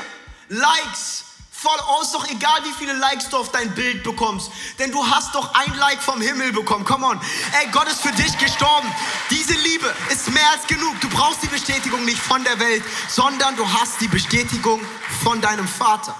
Likes, 0.49 1.24
Voll 1.57 1.79
aus, 1.79 2.11
doch 2.11 2.27
egal, 2.27 2.65
wie 2.65 2.73
viele 2.73 2.91
Likes 2.93 3.29
du 3.29 3.37
auf 3.37 3.49
dein 3.49 3.73
Bild 3.73 4.03
bekommst. 4.03 4.51
Denn 4.77 4.91
du 4.91 5.07
hast 5.07 5.33
doch 5.33 5.53
ein 5.53 5.73
Like 5.77 6.01
vom 6.01 6.19
Himmel 6.19 6.51
bekommen. 6.51 6.83
Come 6.83 7.05
on. 7.05 7.21
Ey, 7.53 7.71
Gott 7.71 7.87
ist 7.87 8.01
für 8.01 8.11
dich 8.11 8.37
gestorben. 8.37 8.91
Diese 9.29 9.53
Liebe 9.53 9.95
ist 10.11 10.29
mehr 10.31 10.49
als 10.51 10.67
genug. 10.67 10.99
Du 10.99 11.07
brauchst 11.07 11.41
die 11.43 11.47
Bestätigung 11.47 12.03
nicht 12.03 12.19
von 12.19 12.43
der 12.43 12.59
Welt, 12.59 12.83
sondern 13.07 13.55
du 13.55 13.65
hast 13.67 14.01
die 14.01 14.09
Bestätigung 14.09 14.81
von 15.23 15.39
deinem 15.39 15.67
Vater. 15.67 16.13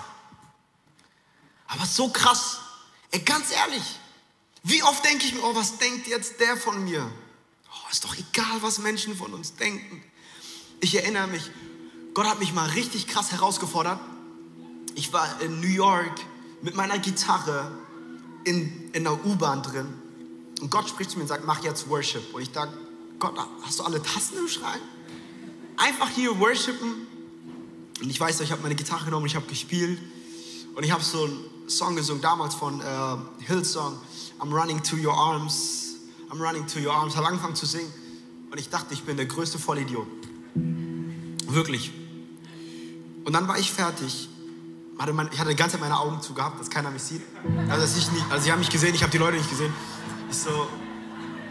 Aber 1.67 1.85
so 1.85 2.09
krass. 2.09 2.61
Ey, 3.11 3.19
ganz 3.19 3.51
ehrlich, 3.51 3.83
wie 4.63 4.81
oft 4.83 5.03
denke 5.03 5.25
ich 5.25 5.33
mir, 5.33 5.43
oh, 5.43 5.53
was 5.53 5.77
denkt 5.77 6.07
jetzt 6.07 6.39
der 6.39 6.55
von 6.55 6.81
mir? 6.85 7.11
Oh, 7.69 7.91
ist 7.91 8.05
doch 8.05 8.15
egal, 8.15 8.61
was 8.61 8.77
Menschen 8.77 9.17
von 9.17 9.33
uns 9.33 9.55
denken. 9.55 10.01
Ich 10.79 10.95
erinnere 10.95 11.27
mich, 11.27 11.51
Gott 12.13 12.25
hat 12.25 12.39
mich 12.39 12.53
mal 12.53 12.69
richtig 12.69 13.07
krass 13.07 13.33
herausgefordert. 13.33 13.99
Ich 14.95 15.11
war 15.13 15.41
in 15.41 15.59
New 15.59 15.67
York 15.67 16.21
mit 16.61 16.75
meiner 16.75 16.97
Gitarre 16.97 17.71
in, 18.45 18.89
in 18.93 19.03
der 19.03 19.25
U-Bahn 19.25 19.61
drin. 19.61 19.93
Und 20.61 20.71
Gott 20.71 20.87
spricht 20.87 21.11
zu 21.11 21.17
mir 21.17 21.23
und 21.23 21.27
sagt, 21.27 21.45
mach 21.45 21.63
jetzt 21.63 21.89
Worship. 21.89 22.33
Und 22.33 22.41
ich 22.41 22.51
dachte, 22.51 22.73
Gott, 23.19 23.33
hast 23.61 23.79
du 23.79 23.83
alle 23.83 24.01
Tasten 24.01 24.37
im 24.37 24.47
Schrein? 24.47 24.79
Einfach 25.77 26.09
hier 26.09 26.39
worshipen. 26.39 27.07
Und 28.01 28.09
ich 28.09 28.19
weiß, 28.19 28.39
ich 28.41 28.51
habe 28.51 28.61
meine 28.61 28.75
Gitarre 28.75 29.05
genommen, 29.05 29.25
ich 29.25 29.35
habe 29.35 29.45
gespielt. 29.47 29.99
Und 30.75 30.83
ich 30.83 30.91
habe 30.91 31.03
so 31.03 31.25
einen 31.25 31.39
Song 31.67 31.95
gesungen, 31.95 32.21
damals 32.21 32.55
von 32.55 32.79
äh, 32.79 33.43
Hillsong. 33.45 33.97
I'm 34.39 34.53
running 34.53 34.81
to 34.83 34.95
your 34.95 35.13
arms. 35.13 35.95
I'm 36.29 36.39
running 36.41 36.65
to 36.67 36.79
your 36.79 36.93
arms. 36.93 37.15
Habe 37.15 37.27
angefangen 37.27 37.55
zu 37.55 37.65
singen. 37.65 37.91
Und 38.49 38.57
ich 38.57 38.69
dachte, 38.69 38.93
ich 38.93 39.03
bin 39.03 39.17
der 39.17 39.25
größte 39.25 39.59
Vollidiot. 39.59 40.07
Wirklich. 41.47 41.91
Und 43.25 43.33
dann 43.33 43.47
war 43.47 43.57
ich 43.59 43.71
fertig. 43.71 44.29
Ich 44.97 45.39
hatte 45.39 45.49
die 45.49 45.55
ganze 45.55 45.73
Zeit 45.73 45.81
meine 45.81 45.99
Augen 45.99 46.21
zugehabt, 46.21 46.59
dass 46.59 46.69
keiner 46.69 46.89
mich 46.89 47.03
sieht. 47.03 47.21
Also, 47.69 47.81
dass 47.81 47.97
ich 47.97 48.11
nicht, 48.11 48.25
also 48.29 48.43
sie 48.43 48.51
haben 48.51 48.59
mich 48.59 48.69
gesehen, 48.69 48.95
ich 48.95 49.01
habe 49.01 49.11
die 49.11 49.17
Leute 49.17 49.37
nicht 49.37 49.49
gesehen. 49.49 49.73
Ich 50.29 50.37
so, 50.37 50.67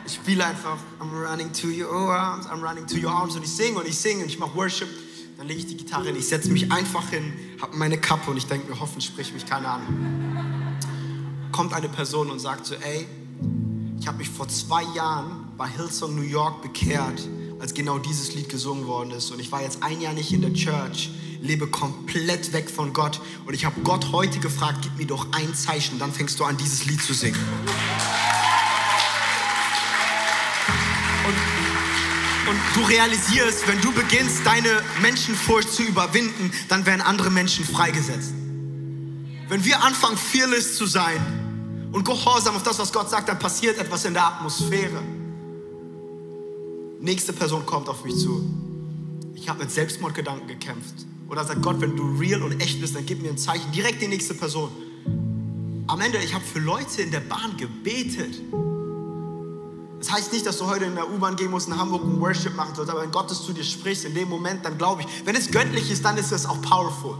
ich 0.06 0.14
spiele 0.14 0.44
einfach, 0.44 0.78
I'm 0.98 1.12
running 1.12 1.52
to 1.52 1.68
your 1.68 2.12
arms, 2.12 2.46
I'm 2.46 2.62
running 2.62 2.86
to 2.86 2.96
your 2.96 3.12
arms. 3.12 3.36
Und 3.36 3.44
ich 3.44 3.52
singe 3.52 3.78
und 3.78 3.86
ich 3.86 3.98
singe 3.98 4.22
und 4.22 4.28
ich 4.28 4.38
mache 4.38 4.54
Worship. 4.54 4.88
Dann 5.36 5.46
lege 5.48 5.60
ich 5.60 5.66
die 5.66 5.76
Gitarre 5.76 6.06
hin, 6.06 6.16
ich 6.16 6.28
setze 6.28 6.48
mich 6.50 6.70
einfach 6.70 7.08
hin, 7.08 7.32
habe 7.60 7.76
meine 7.76 7.98
Kappe 7.98 8.30
und 8.30 8.36
ich 8.36 8.46
denke 8.46 8.70
mir, 8.70 8.78
hoffentlich 8.78 9.06
spricht 9.06 9.34
mich 9.34 9.44
keiner 9.44 9.68
an. 9.74 11.48
Kommt 11.50 11.74
eine 11.74 11.88
Person 11.88 12.30
und 12.30 12.38
sagt 12.38 12.66
so, 12.66 12.74
ey, 12.76 13.06
ich 13.98 14.06
habe 14.06 14.18
mich 14.18 14.30
vor 14.30 14.48
zwei 14.48 14.84
Jahren 14.94 15.48
bei 15.56 15.68
Hillsong 15.68 16.14
New 16.14 16.22
York 16.22 16.62
bekehrt, 16.62 17.28
als 17.58 17.74
genau 17.74 17.98
dieses 17.98 18.34
Lied 18.34 18.48
gesungen 18.48 18.86
worden 18.86 19.10
ist. 19.10 19.30
Und 19.30 19.40
ich 19.40 19.50
war 19.50 19.62
jetzt 19.62 19.82
ein 19.82 20.00
Jahr 20.00 20.12
nicht 20.12 20.32
in 20.32 20.40
der 20.40 20.52
Church, 20.52 21.10
lebe 21.44 21.66
komplett 21.66 22.54
weg 22.54 22.70
von 22.70 22.92
Gott. 22.94 23.20
Und 23.44 23.52
ich 23.52 23.66
habe 23.66 23.78
Gott 23.82 24.12
heute 24.12 24.40
gefragt, 24.40 24.78
gib 24.82 24.96
mir 24.96 25.06
doch 25.06 25.26
ein 25.32 25.54
Zeichen, 25.54 25.98
dann 25.98 26.10
fängst 26.10 26.40
du 26.40 26.44
an, 26.44 26.56
dieses 26.56 26.86
Lied 26.86 27.02
zu 27.02 27.12
singen. 27.12 27.38
Und, 31.26 32.50
und 32.50 32.58
du 32.74 32.82
realisierst, 32.88 33.68
wenn 33.68 33.78
du 33.82 33.92
beginnst, 33.92 34.46
deine 34.46 34.82
Menschenfurcht 35.02 35.70
zu 35.70 35.82
überwinden, 35.82 36.50
dann 36.68 36.86
werden 36.86 37.02
andere 37.02 37.30
Menschen 37.30 37.64
freigesetzt. 37.64 38.32
Wenn 39.48 39.62
wir 39.66 39.82
anfangen, 39.84 40.16
fearless 40.16 40.76
zu 40.76 40.86
sein 40.86 41.20
und 41.92 42.06
gehorsam 42.06 42.56
auf 42.56 42.62
das, 42.62 42.78
was 42.78 42.90
Gott 42.90 43.10
sagt, 43.10 43.28
dann 43.28 43.38
passiert 43.38 43.76
etwas 43.78 44.06
in 44.06 44.14
der 44.14 44.24
Atmosphäre. 44.26 45.02
Nächste 47.00 47.34
Person 47.34 47.66
kommt 47.66 47.90
auf 47.90 48.02
mich 48.02 48.16
zu. 48.16 48.42
Ich 49.34 49.46
habe 49.50 49.58
mit 49.58 49.70
Selbstmordgedanken 49.70 50.48
gekämpft. 50.48 51.04
Oder 51.28 51.44
sagt 51.44 51.62
Gott, 51.62 51.80
wenn 51.80 51.96
du 51.96 52.16
real 52.18 52.42
und 52.42 52.60
echt 52.60 52.80
bist, 52.80 52.94
dann 52.94 53.06
gib 53.06 53.22
mir 53.22 53.30
ein 53.30 53.38
Zeichen. 53.38 53.70
Direkt 53.72 54.02
die 54.02 54.08
nächste 54.08 54.34
Person. 54.34 54.70
Am 55.86 56.00
Ende, 56.00 56.18
ich 56.18 56.34
habe 56.34 56.44
für 56.44 56.60
Leute 56.60 57.02
in 57.02 57.10
der 57.10 57.20
Bahn 57.20 57.56
gebetet. 57.56 58.40
Das 59.98 60.12
heißt 60.12 60.32
nicht, 60.32 60.44
dass 60.44 60.58
du 60.58 60.66
heute 60.66 60.84
in 60.84 60.94
der 60.94 61.10
U-Bahn 61.10 61.34
gehen 61.34 61.50
musst, 61.50 61.68
in 61.68 61.78
Hamburg 61.78 62.04
und 62.04 62.20
Worship 62.20 62.54
machen 62.54 62.74
sollst, 62.74 62.90
aber 62.90 63.02
wenn 63.02 63.10
Gott 63.10 63.30
es 63.30 63.42
zu 63.42 63.52
dir 63.54 63.64
spricht, 63.64 64.04
in 64.04 64.14
dem 64.14 64.28
Moment, 64.28 64.64
dann 64.64 64.76
glaube 64.76 65.02
ich, 65.02 65.08
wenn 65.24 65.34
es 65.34 65.50
göttlich 65.50 65.90
ist, 65.90 66.04
dann 66.04 66.18
ist 66.18 66.30
es 66.30 66.44
auch 66.44 66.60
powerful. 66.60 67.16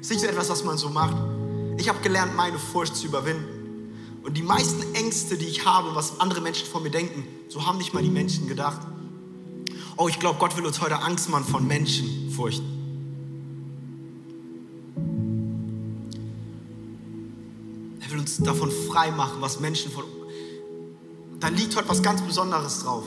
Es 0.00 0.08
ist 0.08 0.10
nicht 0.10 0.20
so 0.20 0.26
etwas, 0.26 0.50
was 0.50 0.62
man 0.62 0.76
so 0.76 0.90
macht. 0.90 1.16
Ich 1.78 1.88
habe 1.88 2.00
gelernt, 2.00 2.36
meine 2.36 2.58
Furcht 2.58 2.96
zu 2.96 3.06
überwinden. 3.06 3.46
Und 4.22 4.36
die 4.36 4.42
meisten 4.42 4.94
Ängste, 4.94 5.36
die 5.36 5.46
ich 5.46 5.64
habe, 5.64 5.94
was 5.94 6.20
andere 6.20 6.40
Menschen 6.40 6.66
von 6.66 6.82
mir 6.82 6.90
denken, 6.90 7.24
so 7.48 7.66
haben 7.66 7.78
nicht 7.78 7.94
mal 7.94 8.02
die 8.02 8.10
Menschen 8.10 8.46
gedacht. 8.46 8.80
Oh, 9.96 10.08
ich 10.08 10.18
glaube, 10.18 10.38
Gott 10.38 10.56
will 10.56 10.66
uns 10.66 10.80
heute 10.80 11.00
Angst 11.00 11.28
machen 11.28 11.44
von 11.44 11.66
Menschen 11.66 12.30
uns 18.22 18.36
davon 18.36 18.70
frei 18.70 19.10
machen, 19.10 19.40
was 19.40 19.58
Menschen 19.58 19.90
von. 19.90 20.04
Da 21.40 21.48
liegt 21.48 21.74
heute 21.74 21.88
was 21.88 22.02
ganz 22.02 22.22
Besonderes 22.22 22.84
drauf. 22.84 23.02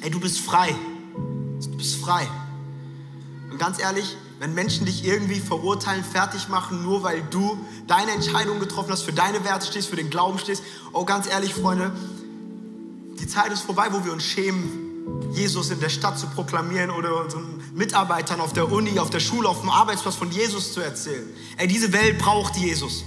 Ey, 0.00 0.10
du 0.10 0.18
bist 0.18 0.40
frei. 0.40 0.74
Du 1.14 1.76
bist 1.76 1.96
frei. 1.96 2.28
Und 3.48 3.58
ganz 3.58 3.80
ehrlich, 3.80 4.16
wenn 4.40 4.54
Menschen 4.54 4.86
dich 4.86 5.04
irgendwie 5.04 5.38
verurteilen, 5.38 6.02
fertig 6.02 6.48
machen, 6.48 6.82
nur 6.82 7.04
weil 7.04 7.22
du 7.30 7.56
deine 7.86 8.10
Entscheidung 8.10 8.58
getroffen 8.58 8.90
hast, 8.90 9.02
für 9.02 9.12
deine 9.12 9.44
Werte 9.44 9.66
stehst, 9.66 9.88
für 9.88 9.94
den 9.94 10.10
Glauben 10.10 10.40
stehst, 10.40 10.64
oh, 10.92 11.04
ganz 11.04 11.28
ehrlich, 11.28 11.54
Freunde, 11.54 11.92
die 13.20 13.28
Zeit 13.28 13.52
ist 13.52 13.62
vorbei, 13.62 13.86
wo 13.92 14.04
wir 14.04 14.12
uns 14.12 14.24
schämen, 14.24 15.30
Jesus 15.32 15.70
in 15.70 15.78
der 15.78 15.90
Stadt 15.90 16.18
zu 16.18 16.26
proklamieren 16.26 16.90
oder 16.90 17.22
unseren 17.22 17.62
Mitarbeitern 17.74 18.40
auf 18.40 18.52
der 18.52 18.70
Uni, 18.72 18.98
auf 18.98 19.10
der 19.10 19.20
Schule, 19.20 19.48
auf 19.48 19.60
dem 19.60 19.70
Arbeitsplatz 19.70 20.16
von 20.16 20.32
Jesus 20.32 20.72
zu 20.72 20.80
erzählen. 20.80 21.28
Ey, 21.56 21.68
diese 21.68 21.92
Welt 21.92 22.18
braucht 22.18 22.56
Jesus. 22.56 23.04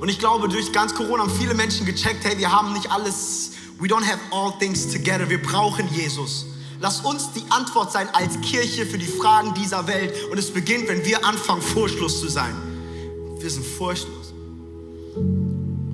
Und 0.00 0.08
ich 0.08 0.18
glaube, 0.18 0.48
durch 0.48 0.72
ganz 0.72 0.94
Corona 0.94 1.24
haben 1.24 1.30
viele 1.30 1.52
Menschen 1.52 1.84
gecheckt, 1.84 2.24
hey, 2.24 2.38
wir 2.38 2.50
haben 2.50 2.72
nicht 2.72 2.90
alles, 2.90 3.52
we 3.78 3.86
don't 3.86 4.04
have 4.04 4.18
all 4.30 4.50
things 4.58 4.88
together, 4.90 5.28
wir 5.28 5.42
brauchen 5.42 5.86
Jesus. 5.92 6.46
Lass 6.80 7.00
uns 7.00 7.30
die 7.32 7.44
Antwort 7.50 7.92
sein 7.92 8.08
als 8.14 8.40
Kirche 8.40 8.86
für 8.86 8.96
die 8.96 9.06
Fragen 9.06 9.52
dieser 9.52 9.86
Welt. 9.86 10.14
Und 10.30 10.38
es 10.38 10.50
beginnt, 10.50 10.88
wenn 10.88 11.04
wir 11.04 11.22
anfangen, 11.26 11.60
furchtlos 11.60 12.20
zu 12.20 12.28
sein. 12.28 12.54
Wir 13.38 13.50
sind 13.50 13.66
furchtlos. 13.66 14.32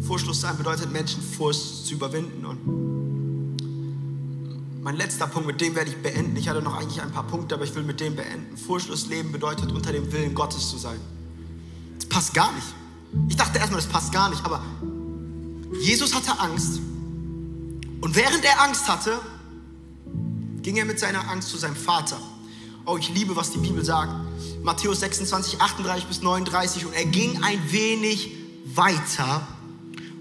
Furchtlos 0.06 0.40
sein 0.40 0.56
bedeutet, 0.56 0.92
Menschen 0.92 1.20
Furcht 1.20 1.86
zu 1.86 1.94
überwinden. 1.94 2.46
Und 2.46 2.60
mein 4.84 4.94
letzter 4.94 5.26
Punkt, 5.26 5.48
mit 5.48 5.60
dem 5.60 5.74
werde 5.74 5.90
ich 5.90 5.96
beenden. 5.96 6.36
Ich 6.36 6.48
hatte 6.48 6.62
noch 6.62 6.76
eigentlich 6.76 7.02
ein 7.02 7.10
paar 7.10 7.26
Punkte, 7.26 7.56
aber 7.56 7.64
ich 7.64 7.74
will 7.74 7.82
mit 7.82 7.98
dem 7.98 8.14
beenden. 8.14 8.56
Furchtlos 8.56 9.08
leben 9.08 9.32
bedeutet, 9.32 9.72
unter 9.72 9.90
dem 9.90 10.12
Willen 10.12 10.32
Gottes 10.32 10.70
zu 10.70 10.78
sein. 10.78 11.00
Das 11.98 12.08
passt 12.08 12.32
gar 12.32 12.52
nicht. 12.52 12.68
Ich 13.29 13.37
dachte 13.37 13.59
erstmal, 13.59 13.81
das 13.81 13.88
passt 13.88 14.12
gar 14.12 14.31
nicht, 14.31 14.44
aber 14.44 14.62
Jesus 15.81 16.14
hatte 16.14 16.38
Angst. 16.38 16.81
Und 18.00 18.14
während 18.14 18.44
er 18.44 18.62
Angst 18.62 18.88
hatte, 18.88 19.18
ging 20.62 20.76
er 20.76 20.85
mit 20.85 20.98
seiner 20.98 21.29
Angst 21.31 21.48
zu 21.48 21.57
seinem 21.57 21.76
Vater. 21.76 22.18
Oh, 22.85 22.96
ich 22.96 23.09
liebe, 23.11 23.37
was 23.37 23.50
die 23.50 23.59
Bibel 23.59 23.85
sagt. 23.85 24.12
Matthäus 24.62 25.00
26, 25.00 25.61
38 25.61 26.07
bis 26.07 26.22
39. 26.22 26.87
Und 26.87 26.92
er 26.94 27.05
ging 27.05 27.42
ein 27.42 27.72
wenig 27.72 28.33
weiter 28.74 29.46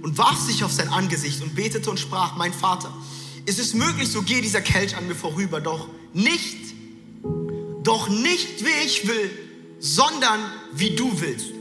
und 0.02 0.18
warf 0.18 0.40
sich 0.40 0.64
auf 0.64 0.72
sein 0.72 0.90
Angesicht 0.90 1.42
und 1.42 1.56
betete 1.56 1.90
und 1.90 2.00
sprach, 2.00 2.36
mein 2.38 2.54
Vater, 2.54 2.94
es 3.48 3.60
ist 3.60 3.74
möglich, 3.76 4.10
so 4.10 4.22
gehe 4.22 4.42
dieser 4.42 4.62
Kelch 4.62 4.96
an 4.96 5.08
mir 5.08 5.16
vorüber, 5.16 5.62
doch 5.62 5.88
nicht, 6.14 6.58
doch 7.84 8.08
nicht 8.08 8.64
wie 8.64 8.86
ich 8.86 9.08
will, 9.08 9.32
sondern 9.80 10.40
wie 10.74 10.96
du 10.96 11.22
willst. 11.22 11.55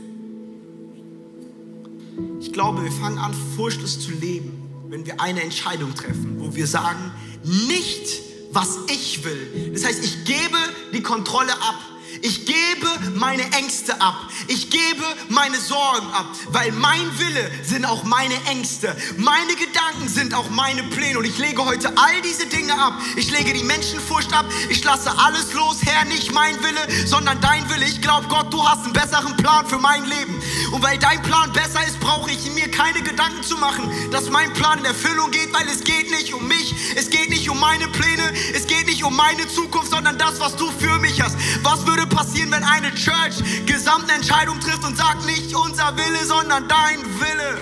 Ich 2.55 2.57
glaube, 2.57 2.85
wir 2.85 2.91
fangen 2.93 3.17
an, 3.17 3.33
furchtlos 3.57 3.99
zu 3.99 4.11
leben, 4.11 4.53
wenn 4.87 5.05
wir 5.05 5.19
eine 5.19 5.41
Entscheidung 5.43 5.93
treffen, 5.93 6.37
wo 6.39 6.55
wir 6.55 6.67
sagen, 6.67 7.11
nicht 7.43 8.21
was 8.53 8.77
ich 8.87 9.25
will. 9.25 9.71
Das 9.73 9.83
heißt, 9.83 10.01
ich 10.01 10.23
gebe 10.23 10.57
die 10.93 11.01
Kontrolle 11.01 11.51
ab 11.51 11.75
ich 12.25 12.43
gebe 12.47 12.87
meine 13.13 13.43
Ängste 13.51 14.01
ab. 14.01 14.15
Ich 14.47 14.71
gebe 14.71 15.03
meine 15.29 15.57
Sorgen 15.57 16.07
ab, 16.11 16.25
weil 16.47 16.71
mein 16.71 17.19
Wille 17.19 17.51
sind 17.63 17.85
auch 17.85 18.03
meine 18.03 18.33
Ängste. 18.47 18.95
Meine 19.17 19.55
Gedanken 19.55 20.07
sind 20.07 20.33
auch 20.33 20.49
meine 20.49 20.81
Pläne. 20.83 21.19
Und 21.19 21.25
ich 21.25 21.37
lege 21.37 21.63
heute 21.63 21.95
all 21.95 22.21
diese 22.23 22.47
Dinge 22.47 22.73
ab. 22.73 22.99
Ich 23.15 23.29
lege 23.29 23.53
die 23.53 23.63
Menschenfurcht 23.63 24.33
ab. 24.33 24.45
Ich 24.69 24.83
lasse 24.83 25.15
alles 25.19 25.53
los. 25.53 25.77
Herr, 25.83 26.05
nicht 26.05 26.33
mein 26.33 26.55
Wille, 26.63 27.05
sondern 27.05 27.39
dein 27.41 27.69
Wille. 27.69 27.85
Ich 27.85 28.01
glaube, 28.01 28.27
Gott, 28.27 28.51
du 28.51 28.67
hast 28.67 28.85
einen 28.85 28.93
besseren 28.93 29.37
Plan 29.37 29.67
für 29.67 29.77
mein 29.77 30.03
Leben. 30.05 30.41
Und 30.71 30.81
weil 30.81 30.97
dein 30.97 31.21
Plan 31.21 31.53
besser 31.53 31.85
ist, 31.85 31.99
brauche 31.99 32.31
ich 32.31 32.51
mir 32.51 32.71
keine 32.71 33.03
Gedanken 33.03 33.43
zu 33.43 33.55
machen, 33.57 33.91
dass 34.11 34.31
mein 34.31 34.51
Plan 34.53 34.79
in 34.79 34.85
Erfüllung 34.85 35.29
geht, 35.29 35.53
weil 35.53 35.67
es 35.67 35.83
geht 35.83 36.09
nicht 36.09 36.33
um 36.33 36.47
mich. 36.47 36.73
Es 36.95 37.11
geht 37.11 37.29
nicht 37.29 37.47
um 37.51 37.59
meine 37.59 37.87
Pläne. 37.87 38.33
Es 38.55 38.65
geht 38.65 38.87
nicht 38.87 39.03
um 39.03 39.15
meine 39.15 39.47
Zukunft, 39.47 39.91
sondern 39.91 40.17
das, 40.17 40.39
was 40.39 40.55
du 40.55 40.71
für 40.71 40.97
mich 40.97 41.21
hast. 41.21 41.37
Was 41.61 41.85
würde 41.85 42.07
passieren, 42.15 42.49
wenn 42.51 42.63
eine 42.63 42.93
Church 42.95 43.43
gesamte 43.65 44.13
Entscheidung 44.13 44.59
trifft 44.61 44.85
und 44.85 44.95
sagt, 44.97 45.25
nicht 45.25 45.53
unser 45.53 45.95
Wille, 45.97 46.25
sondern 46.25 46.67
dein 46.67 47.03
Wille. 47.19 47.59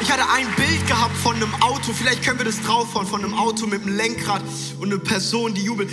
Ich 0.00 0.10
hatte 0.10 0.28
ein 0.30 0.48
Bild 0.56 0.86
gehabt 0.88 1.16
von 1.16 1.36
einem 1.36 1.54
Auto, 1.62 1.92
vielleicht 1.92 2.24
können 2.24 2.38
wir 2.38 2.44
das 2.44 2.60
draufhauen, 2.62 3.06
von 3.06 3.24
einem 3.24 3.34
Auto 3.34 3.66
mit 3.66 3.82
einem 3.82 3.96
Lenkrad 3.96 4.42
und 4.80 4.90
eine 4.90 4.98
Person, 4.98 5.54
die 5.54 5.62
jubelt. 5.62 5.90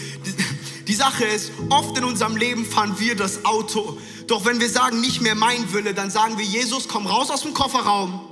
Die 0.87 0.95
Sache 0.95 1.25
ist, 1.25 1.51
oft 1.69 1.95
in 1.95 2.03
unserem 2.03 2.35
Leben 2.35 2.65
fahren 2.65 2.95
wir 2.97 3.15
das 3.15 3.45
Auto. 3.45 3.99
Doch 4.25 4.45
wenn 4.45 4.59
wir 4.59 4.69
sagen, 4.69 4.99
nicht 4.99 5.21
mehr 5.21 5.35
mein 5.35 5.71
Wille, 5.71 5.93
dann 5.93 6.09
sagen 6.09 6.39
wir, 6.39 6.45
Jesus, 6.45 6.87
komm 6.87 7.05
raus 7.05 7.29
aus 7.29 7.43
dem 7.43 7.53
Kofferraum 7.53 8.28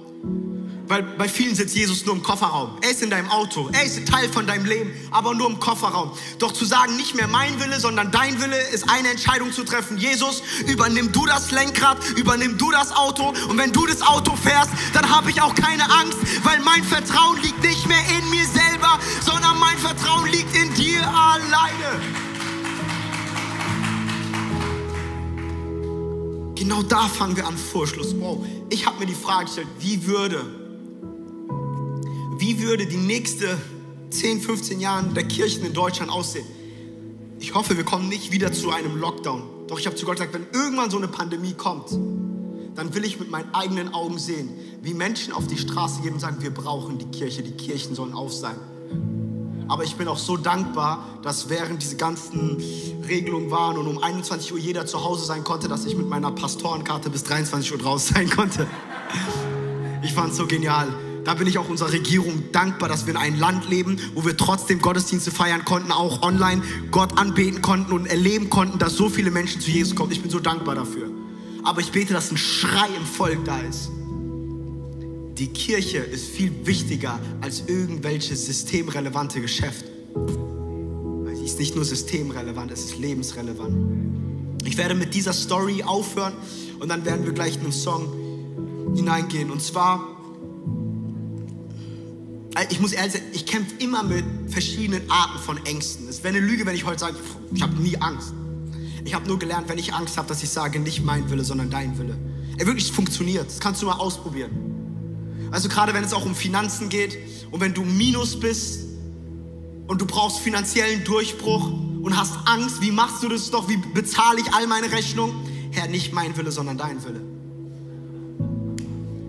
Weil 0.88 1.04
bei 1.04 1.28
vielen 1.28 1.54
sitzt 1.54 1.76
Jesus 1.76 2.06
nur 2.06 2.16
im 2.16 2.24
Kofferraum. 2.24 2.78
Er 2.82 2.92
ist 2.92 3.04
in 3.04 3.10
deinem 3.10 3.30
Auto. 3.30 3.70
Er 3.74 3.84
ist 3.84 4.08
Teil 4.08 4.30
von 4.30 4.48
deinem 4.48 4.66
Leben, 4.66 4.94
aber 5.12 5.34
nur 5.34 5.50
im 5.50 5.60
Kofferraum. 5.60 6.12
Doch 6.40 6.54
zu 6.54 6.64
sagen, 6.64 6.96
nicht 6.96 7.14
mehr 7.14 7.28
mein 7.28 7.60
Wille, 7.60 7.80
sondern 7.80 8.10
dein 8.12 8.42
Wille, 8.42 8.58
ist 8.70 8.90
eine 8.90 9.10
Entscheidung 9.10 9.52
zu 9.52 9.66
treffen. 9.66 9.98
Jesus, 9.98 10.42
übernimm 10.66 11.12
du 11.12 11.26
das 11.26 11.52
Lenkrad, 11.52 11.98
übernimm 12.16 12.58
du 12.58 12.72
das 12.72 12.94
Auto. 12.94 13.34
Und 13.50 13.58
wenn 13.58 13.74
du 13.74 13.86
das 13.86 14.02
Auto 14.02 14.36
fährst, 14.38 14.70
dann 14.94 15.10
habe 15.10 15.30
ich 15.30 15.42
auch 15.42 15.54
keine 15.56 15.84
Angst, 15.84 16.18
weil 16.44 16.60
mein 16.62 16.84
Vertrauen 16.84 17.42
liegt 17.42 17.62
nicht 17.62 17.86
mehr 17.88 18.04
in 18.18 18.30
mir 18.30 18.46
selber, 18.46 18.98
sondern 19.26 19.60
mein 19.60 19.78
Vertrauen 19.78 20.30
liegt 20.32 20.56
in 20.56 20.74
dir 20.74 21.06
alleine. 21.06 22.02
Genau 26.56 26.82
da 26.82 27.08
fangen 27.10 27.36
wir 27.36 27.46
an, 27.46 27.58
Vorschluss. 27.58 28.16
Wow, 28.20 28.46
ich 28.70 28.86
habe 28.86 29.00
mir 29.00 29.06
die 29.06 29.16
Frage 29.16 29.46
gestellt, 29.46 29.68
wie 29.80 30.06
würde 30.08 30.67
wie 32.48 32.62
würde 32.62 32.86
die 32.86 32.96
nächste 32.96 33.58
10, 34.10 34.40
15 34.40 34.80
Jahre 34.80 35.04
der 35.10 35.26
Kirchen 35.26 35.66
in 35.66 35.74
Deutschland 35.74 36.10
aussehen? 36.10 36.46
Ich 37.40 37.54
hoffe, 37.54 37.76
wir 37.76 37.84
kommen 37.84 38.08
nicht 38.08 38.32
wieder 38.32 38.54
zu 38.54 38.72
einem 38.72 38.96
Lockdown. 38.96 39.44
Doch 39.68 39.78
ich 39.78 39.86
habe 39.86 39.98
zu 39.98 40.06
Gott 40.06 40.16
gesagt, 40.16 40.34
wenn 40.34 40.48
irgendwann 40.54 40.90
so 40.90 40.96
eine 40.96 41.10
Pandemie 41.10 41.56
kommt, 41.56 41.92
dann 42.74 42.96
will 42.96 43.04
ich 43.04 43.20
mit 43.20 43.30
meinen 43.30 43.54
eigenen 43.54 43.94
Augen 43.94 44.18
sehen, 44.18 44.48
wie 44.82 44.94
Menschen 44.94 45.34
auf 45.34 45.46
die 45.48 45.58
Straße 45.58 46.02
gehen 46.02 46.14
und 46.14 46.22
sagen, 46.22 46.38
wir 46.40 46.54
brauchen 46.54 46.98
die 46.98 47.08
Kirche, 47.08 47.44
die 47.44 47.52
Kirchen 47.52 47.96
sollen 47.96 48.14
auf 48.14 48.34
sein. 48.34 48.56
Aber 49.68 49.84
ich 49.84 49.98
bin 49.98 50.08
auch 50.08 50.18
so 50.18 50.38
dankbar, 50.38 51.20
dass 51.24 51.50
während 51.50 51.82
diese 51.82 51.98
ganzen 51.98 52.64
Regelungen 53.10 53.52
waren 53.52 53.76
und 53.76 53.88
um 53.88 54.02
21 54.02 54.54
Uhr 54.54 54.60
jeder 54.60 54.86
zu 54.86 55.04
Hause 55.04 55.26
sein 55.26 55.44
konnte, 55.44 55.68
dass 55.68 55.86
ich 55.86 55.98
mit 55.98 56.08
meiner 56.08 56.32
Pastorenkarte 56.32 57.10
bis 57.10 57.26
23 57.26 57.74
Uhr 57.74 57.78
draußen 57.78 58.16
sein 58.16 58.30
konnte. 58.30 58.68
Ich 60.02 60.14
fand 60.14 60.32
es 60.32 60.38
so 60.38 60.48
genial. 60.48 60.88
Da 61.28 61.34
bin 61.34 61.46
ich 61.46 61.58
auch 61.58 61.68
unserer 61.68 61.92
Regierung 61.92 62.54
dankbar, 62.54 62.88
dass 62.88 63.06
wir 63.06 63.12
in 63.12 63.18
einem 63.18 63.38
Land 63.38 63.70
leben, 63.70 64.00
wo 64.16 64.24
wir 64.24 64.38
trotzdem 64.38 64.80
Gottesdienste 64.80 65.30
feiern 65.30 65.66
konnten, 65.66 65.92
auch 65.92 66.22
online 66.22 66.62
Gott 66.90 67.18
anbeten 67.18 67.62
konnten 67.62 67.92
und 67.92 68.06
erleben 68.06 68.50
konnten, 68.50 68.80
dass 68.80 68.96
so 68.96 69.10
viele 69.10 69.30
Menschen 69.30 69.60
zu 69.60 69.70
Jesus 69.70 69.94
kommen. 69.94 70.14
Ich 70.14 70.22
bin 70.22 70.32
so 70.32 70.40
dankbar 70.40 70.76
dafür. 70.76 71.12
Aber 71.66 71.82
ich 71.82 71.92
bete, 71.92 72.14
dass 72.14 72.32
ein 72.32 72.38
Schrei 72.38 72.88
im 72.96 73.06
Volk 73.06 73.44
da 73.44 73.60
ist. 73.60 73.90
Die 75.38 75.48
Kirche 75.48 75.98
ist 75.98 76.28
viel 76.28 76.66
wichtiger 76.66 77.20
als 77.42 77.64
irgendwelche 77.68 78.38
systemrelevante 78.38 79.42
Geschäfte. 79.42 79.92
Weil 80.16 81.36
sie 81.36 81.44
ist 81.44 81.60
nicht 81.60 81.76
nur 81.76 81.84
systemrelevant, 81.84 82.72
es 82.72 82.86
ist 82.86 83.00
lebensrelevant. 83.00 84.64
Ich 84.64 84.78
werde 84.78 84.96
mit 84.96 85.14
dieser 85.14 85.34
Story 85.34 85.84
aufhören 85.84 86.32
und 86.80 86.88
dann 86.88 87.04
werden 87.04 87.26
wir 87.26 87.34
gleich 87.34 87.56
in 87.56 87.64
einen 87.64 87.74
Song 87.74 88.14
hineingehen. 88.96 89.52
Und 89.52 89.62
zwar 89.62 90.17
ich 92.70 92.80
muss 92.80 92.92
ehrlich 92.92 93.14
sagen, 93.14 93.26
ich 93.34 93.46
kämpfe 93.46 93.76
immer 93.80 94.04
mit 94.04 94.26
verschiedenen 94.48 95.10
Arten 95.10 95.40
von 95.40 95.66
Ängsten. 95.66 96.08
Es 96.08 96.24
wäre 96.24 96.36
eine 96.36 96.46
Lüge, 96.46 96.66
wenn 96.66 96.76
ich 96.76 96.86
heute 96.86 97.00
sage, 97.00 97.16
ich 97.54 97.62
habe 97.62 97.76
nie 97.82 97.98
Angst. 97.98 98.34
Ich 99.06 99.14
habe 99.14 99.28
nur 99.28 99.40
gelernt, 99.40 99.70
wenn 99.70 99.78
ich 99.78 99.94
Angst 99.94 100.18
habe, 100.18 100.28
dass 100.28 100.44
ich 100.44 100.50
sage, 100.50 100.80
nicht 100.80 101.04
mein 101.04 101.30
Wille, 101.30 101.44
sondern 101.44 101.70
dein 101.70 101.98
Wille. 101.98 102.18
Er 102.58 102.66
wirklich 102.66 102.92
funktioniert. 102.92 103.48
Das 103.48 103.60
kannst 103.60 103.82
du 103.82 103.86
mal 103.86 103.98
ausprobieren. 103.98 104.52
Also 105.52 105.70
gerade 105.70 105.94
wenn 105.94 106.04
es 106.04 106.14
auch 106.14 106.26
um 106.26 106.36
Finanzen 106.36 106.90
geht 106.90 107.18
und 107.52 107.62
wenn 107.62 107.74
du 107.74 107.84
Minus 107.84 108.40
bist 108.40 108.86
und 109.88 110.02
du 110.02 110.06
brauchst 110.06 110.40
finanziellen 110.40 111.04
Durchbruch 111.04 111.72
und 112.02 112.18
hast 112.18 112.34
Angst, 112.46 112.82
wie 112.82 112.92
machst 112.92 113.24
du 113.24 113.30
das 113.30 113.50
doch? 113.50 113.70
Wie 113.70 113.78
bezahle 113.78 114.42
ich 114.42 114.54
all 114.54 114.68
meine 114.68 114.92
Rechnungen? 114.92 115.36
Herr, 115.72 115.88
nicht 115.88 116.12
mein 116.12 116.36
Wille, 116.36 116.52
sondern 116.52 116.78
dein 116.78 117.04
Wille. 117.04 117.22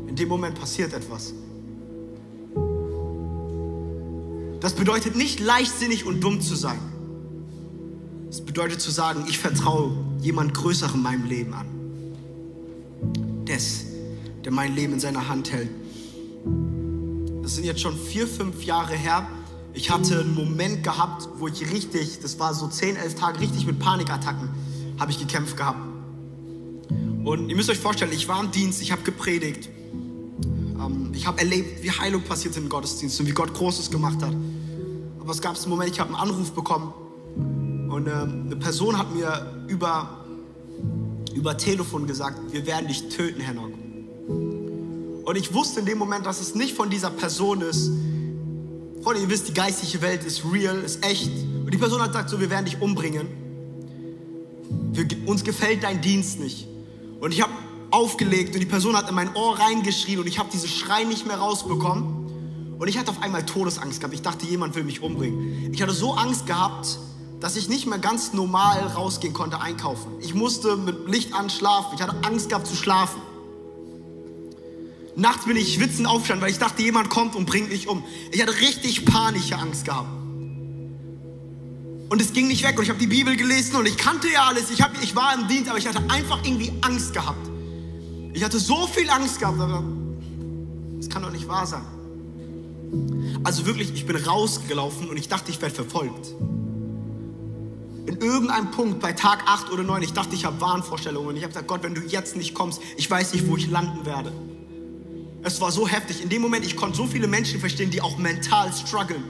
In 0.08 0.16
dem 0.16 0.28
Moment 0.28 0.58
passiert 0.58 0.92
etwas. 0.92 1.34
Das 4.60 4.74
bedeutet 4.74 5.16
nicht 5.16 5.40
leichtsinnig 5.40 6.04
und 6.04 6.20
dumm 6.20 6.40
zu 6.40 6.54
sein. 6.54 6.78
Es 8.30 8.40
bedeutet 8.40 8.80
zu 8.80 8.90
sagen, 8.90 9.24
ich 9.28 9.38
vertraue 9.38 9.96
jemand 10.20 10.54
Größerem 10.54 10.96
in 10.96 11.02
meinem 11.02 11.26
Leben 11.26 11.54
an. 11.54 11.66
Des, 13.46 13.86
der 14.44 14.52
mein 14.52 14.74
Leben 14.74 14.94
in 14.94 15.00
seiner 15.00 15.28
Hand 15.28 15.52
hält. 15.52 15.70
Das 17.42 17.54
sind 17.54 17.64
jetzt 17.64 17.80
schon 17.80 17.96
vier, 17.96 18.26
fünf 18.26 18.64
Jahre 18.64 18.94
her. 18.94 19.26
Ich 19.72 19.90
hatte 19.90 20.20
einen 20.20 20.34
Moment 20.34 20.82
gehabt, 20.82 21.28
wo 21.38 21.48
ich 21.48 21.70
richtig, 21.72 22.20
das 22.20 22.38
war 22.38 22.52
so 22.52 22.68
zehn, 22.68 22.96
elf 22.96 23.14
Tage, 23.14 23.40
richtig 23.40 23.66
mit 23.66 23.78
Panikattacken 23.78 24.50
habe 24.98 25.12
ich 25.12 25.18
gekämpft 25.18 25.56
gehabt. 25.56 25.78
Und 27.24 27.48
ihr 27.48 27.56
müsst 27.56 27.70
euch 27.70 27.78
vorstellen, 27.78 28.12
ich 28.12 28.28
war 28.28 28.42
im 28.42 28.50
Dienst, 28.50 28.82
ich 28.82 28.92
habe 28.92 29.02
gepredigt. 29.02 29.68
Ähm, 30.42 31.12
ich 31.14 31.26
habe 31.26 31.38
erlebt, 31.38 31.82
wie 31.82 31.90
Heilung 31.90 32.22
passiert 32.22 32.54
Gottesdienst 32.68 33.20
und 33.20 33.26
wie 33.26 33.32
Gott 33.32 33.54
Großes 33.54 33.90
gemacht 33.90 34.22
hat. 34.22 34.34
Aber 35.28 35.34
es 35.34 35.42
gab 35.42 35.58
einen 35.58 35.68
Moment, 35.68 35.90
ich 35.90 36.00
habe 36.00 36.08
einen 36.08 36.30
Anruf 36.30 36.52
bekommen 36.52 36.90
und 37.90 38.06
äh, 38.06 38.12
eine 38.12 38.56
Person 38.56 38.96
hat 38.96 39.14
mir 39.14 39.62
über, 39.66 40.24
über 41.34 41.54
Telefon 41.58 42.06
gesagt, 42.06 42.50
wir 42.50 42.64
werden 42.64 42.88
dich 42.88 43.10
töten, 43.10 43.38
Henoch. 43.38 43.68
Und 45.26 45.36
ich 45.36 45.52
wusste 45.52 45.80
in 45.80 45.84
dem 45.84 45.98
Moment, 45.98 46.24
dass 46.24 46.40
es 46.40 46.54
nicht 46.54 46.74
von 46.74 46.88
dieser 46.88 47.10
Person 47.10 47.60
ist. 47.60 47.90
Freunde, 49.02 49.20
ihr 49.20 49.28
wisst, 49.28 49.48
die 49.48 49.52
geistliche 49.52 50.00
Welt 50.00 50.24
ist 50.24 50.44
real, 50.50 50.78
ist 50.78 51.04
echt. 51.04 51.30
Und 51.62 51.74
die 51.74 51.76
Person 51.76 52.00
hat 52.00 52.12
gesagt, 52.12 52.30
so, 52.30 52.40
wir 52.40 52.48
werden 52.48 52.64
dich 52.64 52.80
umbringen. 52.80 53.28
Wir, 54.92 55.06
uns 55.26 55.44
gefällt 55.44 55.82
dein 55.82 56.00
Dienst 56.00 56.40
nicht. 56.40 56.66
Und 57.20 57.34
ich 57.34 57.42
habe 57.42 57.52
aufgelegt 57.90 58.54
und 58.54 58.60
die 58.60 58.66
Person 58.66 58.96
hat 58.96 59.10
in 59.10 59.14
mein 59.14 59.36
Ohr 59.36 59.58
reingeschrien 59.58 60.20
und 60.20 60.26
ich 60.26 60.38
habe 60.38 60.48
diese 60.50 60.68
Schrei 60.68 61.04
nicht 61.04 61.26
mehr 61.26 61.36
rausbekommen. 61.36 62.17
Und 62.78 62.86
ich 62.88 62.96
hatte 62.96 63.10
auf 63.10 63.22
einmal 63.22 63.44
Todesangst 63.44 64.00
gehabt. 64.00 64.14
Ich 64.14 64.22
dachte, 64.22 64.46
jemand 64.46 64.74
will 64.76 64.84
mich 64.84 65.02
umbringen. 65.02 65.72
Ich 65.72 65.82
hatte 65.82 65.92
so 65.92 66.14
Angst 66.14 66.46
gehabt, 66.46 66.98
dass 67.40 67.56
ich 67.56 67.68
nicht 67.68 67.86
mehr 67.86 67.98
ganz 67.98 68.32
normal 68.32 68.78
rausgehen 68.80 69.34
konnte 69.34 69.60
einkaufen. 69.60 70.12
Ich 70.20 70.34
musste 70.34 70.76
mit 70.76 71.08
Licht 71.08 71.34
an 71.34 71.50
schlafen. 71.50 71.94
Ich 71.96 72.02
hatte 72.02 72.16
Angst 72.22 72.48
gehabt 72.48 72.66
zu 72.66 72.76
schlafen. 72.76 73.20
Nachts 75.16 75.46
bin 75.46 75.56
ich 75.56 75.74
schwitzend 75.74 76.06
aufgestanden, 76.06 76.42
weil 76.44 76.52
ich 76.52 76.58
dachte, 76.58 76.80
jemand 76.82 77.10
kommt 77.10 77.34
und 77.34 77.46
bringt 77.46 77.70
mich 77.70 77.88
um. 77.88 78.04
Ich 78.30 78.40
hatte 78.40 78.54
richtig 78.60 79.04
panische 79.04 79.56
Angst 79.56 79.84
gehabt. 79.84 80.08
Und 82.08 82.22
es 82.22 82.32
ging 82.32 82.46
nicht 82.46 82.62
weg 82.62 82.78
und 82.78 82.84
ich 82.84 82.90
habe 82.90 83.00
die 83.00 83.08
Bibel 83.08 83.36
gelesen 83.36 83.76
und 83.76 83.86
ich 83.86 83.96
kannte 83.96 84.30
ja 84.30 84.44
alles. 84.44 84.70
Ich, 84.70 84.80
hab, 84.80 84.92
ich 85.02 85.16
war 85.16 85.34
im 85.34 85.48
Dienst, 85.48 85.68
aber 85.68 85.78
ich 85.78 85.86
hatte 85.88 86.02
einfach 86.08 86.38
irgendwie 86.44 86.72
Angst 86.82 87.12
gehabt. 87.12 87.50
Ich 88.32 88.44
hatte 88.44 88.58
so 88.60 88.86
viel 88.86 89.10
Angst 89.10 89.40
gehabt, 89.40 89.60
aber 89.60 89.82
das 90.96 91.08
kann 91.10 91.22
doch 91.22 91.32
nicht 91.32 91.48
wahr 91.48 91.66
sein. 91.66 91.82
Also 93.44 93.66
wirklich, 93.66 93.92
ich 93.94 94.06
bin 94.06 94.16
rausgelaufen 94.16 95.08
und 95.08 95.16
ich 95.16 95.28
dachte, 95.28 95.50
ich 95.50 95.60
werde 95.60 95.74
verfolgt. 95.74 96.34
In 98.06 98.16
irgendeinem 98.20 98.70
Punkt 98.70 99.00
bei 99.00 99.12
Tag 99.12 99.44
8 99.46 99.70
oder 99.70 99.82
9, 99.82 100.02
ich 100.02 100.12
dachte, 100.12 100.34
ich 100.34 100.44
habe 100.44 100.60
Wahnvorstellungen. 100.60 101.36
Ich 101.36 101.42
habe 101.42 101.52
gesagt, 101.52 101.68
Gott, 101.68 101.82
wenn 101.82 101.94
du 101.94 102.00
jetzt 102.00 102.36
nicht 102.36 102.54
kommst, 102.54 102.80
ich 102.96 103.10
weiß 103.10 103.34
nicht, 103.34 103.46
wo 103.46 103.56
ich 103.56 103.70
landen 103.70 104.06
werde. 104.06 104.32
Es 105.42 105.60
war 105.60 105.70
so 105.70 105.86
heftig. 105.86 106.22
In 106.22 106.28
dem 106.30 106.42
Moment, 106.42 106.64
ich 106.64 106.76
konnte 106.76 106.96
so 106.96 107.06
viele 107.06 107.26
Menschen 107.26 107.60
verstehen, 107.60 107.90
die 107.90 108.00
auch 108.00 108.16
mental 108.18 108.72
strugglen. 108.72 109.22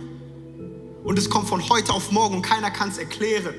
Und 1.04 1.18
es 1.18 1.28
kommt 1.28 1.48
von 1.48 1.68
heute 1.68 1.92
auf 1.92 2.12
morgen 2.12 2.36
und 2.36 2.42
keiner 2.42 2.70
kann 2.70 2.88
es 2.90 2.98
erklären 2.98 3.54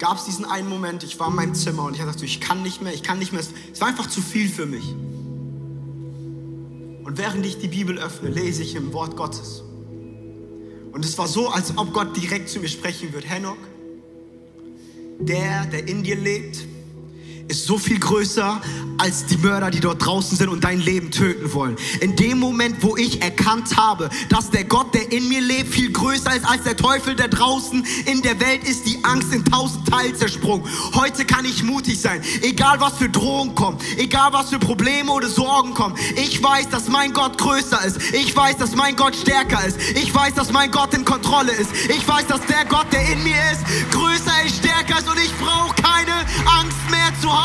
gab 0.00 0.16
es 0.16 0.24
diesen 0.24 0.46
einen 0.46 0.68
Moment, 0.68 1.04
ich 1.04 1.20
war 1.20 1.28
in 1.28 1.36
meinem 1.36 1.54
Zimmer 1.54 1.84
und 1.84 1.92
ich 1.92 2.00
gesagt, 2.00 2.22
ich 2.22 2.40
kann 2.40 2.62
nicht 2.62 2.82
mehr, 2.82 2.92
ich 2.92 3.02
kann 3.02 3.18
nicht 3.18 3.32
mehr. 3.32 3.40
Es 3.40 3.80
war 3.80 3.88
einfach 3.88 4.08
zu 4.08 4.20
viel 4.22 4.48
für 4.48 4.66
mich. 4.66 4.94
Und 7.10 7.18
während 7.18 7.44
ich 7.44 7.58
die 7.58 7.66
Bibel 7.66 7.98
öffne, 7.98 8.28
lese 8.28 8.62
ich 8.62 8.76
im 8.76 8.92
Wort 8.92 9.16
Gottes. 9.16 9.64
Und 10.92 11.04
es 11.04 11.18
war 11.18 11.26
so, 11.26 11.48
als 11.48 11.76
ob 11.76 11.92
Gott 11.92 12.16
direkt 12.16 12.48
zu 12.48 12.60
mir 12.60 12.68
sprechen 12.68 13.12
wird. 13.12 13.28
Henok, 13.28 13.58
der, 15.18 15.66
der 15.66 15.88
in 15.88 16.04
dir 16.04 16.14
lebt, 16.14 16.64
ist 17.50 17.66
so 17.66 17.78
viel 17.78 17.98
größer 17.98 18.60
als 18.98 19.26
die 19.26 19.36
Mörder, 19.38 19.70
die 19.70 19.80
dort 19.80 20.04
draußen 20.04 20.36
sind 20.36 20.48
und 20.48 20.62
dein 20.62 20.78
Leben 20.78 21.10
töten 21.10 21.52
wollen. 21.52 21.76
In 22.00 22.14
dem 22.14 22.38
Moment, 22.38 22.82
wo 22.82 22.96
ich 22.96 23.22
erkannt 23.22 23.76
habe, 23.76 24.08
dass 24.28 24.50
der 24.50 24.64
Gott, 24.64 24.94
der 24.94 25.10
in 25.10 25.28
mir 25.28 25.40
lebt, 25.40 25.74
viel 25.74 25.90
größer 25.90 26.36
ist 26.36 26.44
als 26.44 26.62
der 26.62 26.76
Teufel, 26.76 27.16
der 27.16 27.26
draußen 27.26 27.84
in 28.06 28.22
der 28.22 28.38
Welt 28.38 28.62
ist, 28.62 28.86
die 28.86 29.02
Angst 29.04 29.32
in 29.32 29.44
tausend 29.44 29.88
Teile 29.88 30.14
zersprungen. 30.14 30.64
Heute 30.94 31.24
kann 31.24 31.44
ich 31.44 31.64
mutig 31.64 32.00
sein, 32.00 32.22
egal 32.42 32.80
was 32.80 32.98
für 32.98 33.08
Drohungen 33.08 33.54
kommen, 33.56 33.78
egal 33.96 34.32
was 34.32 34.50
für 34.50 34.60
Probleme 34.60 35.10
oder 35.10 35.28
Sorgen 35.28 35.74
kommen. 35.74 35.96
Ich 36.16 36.40
weiß, 36.40 36.68
dass 36.68 36.88
mein 36.88 37.12
Gott 37.12 37.36
größer 37.36 37.84
ist. 37.84 37.98
Ich 38.12 38.36
weiß, 38.36 38.58
dass 38.58 38.76
mein 38.76 38.94
Gott 38.94 39.16
stärker 39.16 39.64
ist. 39.66 39.76
Ich 39.96 40.14
weiß, 40.14 40.34
dass 40.34 40.52
mein 40.52 40.70
Gott 40.70 40.94
in 40.94 41.04
Kontrolle 41.04 41.52
ist. 41.52 41.70
Ich 41.88 42.06
weiß, 42.06 42.28
dass 42.28 42.46
der 42.46 42.64
Gott, 42.66 42.86
der 42.92 43.02
in 43.10 43.22
mir 43.24 43.40
ist, 43.50 43.64
größer 43.90 44.44
ist, 44.44 44.58
stärker 44.58 44.98
ist 44.98 45.08
und 45.08 45.18
ich 45.18 45.34
brauche 45.38 45.74
keine 45.82 46.14
Angst 46.46 46.78
mehr 46.90 47.10
zu 47.20 47.28
haben. 47.32 47.39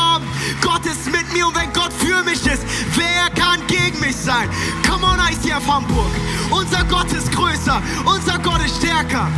Gott 0.60 0.84
ist 0.86 1.06
mit 1.06 1.32
mir 1.32 1.46
und 1.46 1.54
wenn 1.54 1.72
Gott 1.72 1.92
für 1.92 2.22
mich 2.24 2.44
ist, 2.46 2.62
wer 2.94 3.30
kann 3.34 3.66
gegen 3.66 3.98
mich 4.00 4.16
sein? 4.16 4.48
Come 4.88 5.06
on, 5.06 5.18
ICF 5.18 5.66
Hamburg. 5.66 6.10
Unser 6.50 6.84
Gott 6.84 7.12
ist 7.12 7.30
größer, 7.32 7.82
unser 8.04 8.38
Gott 8.38 8.64
ist 8.64 8.76
stärker. 8.76 9.28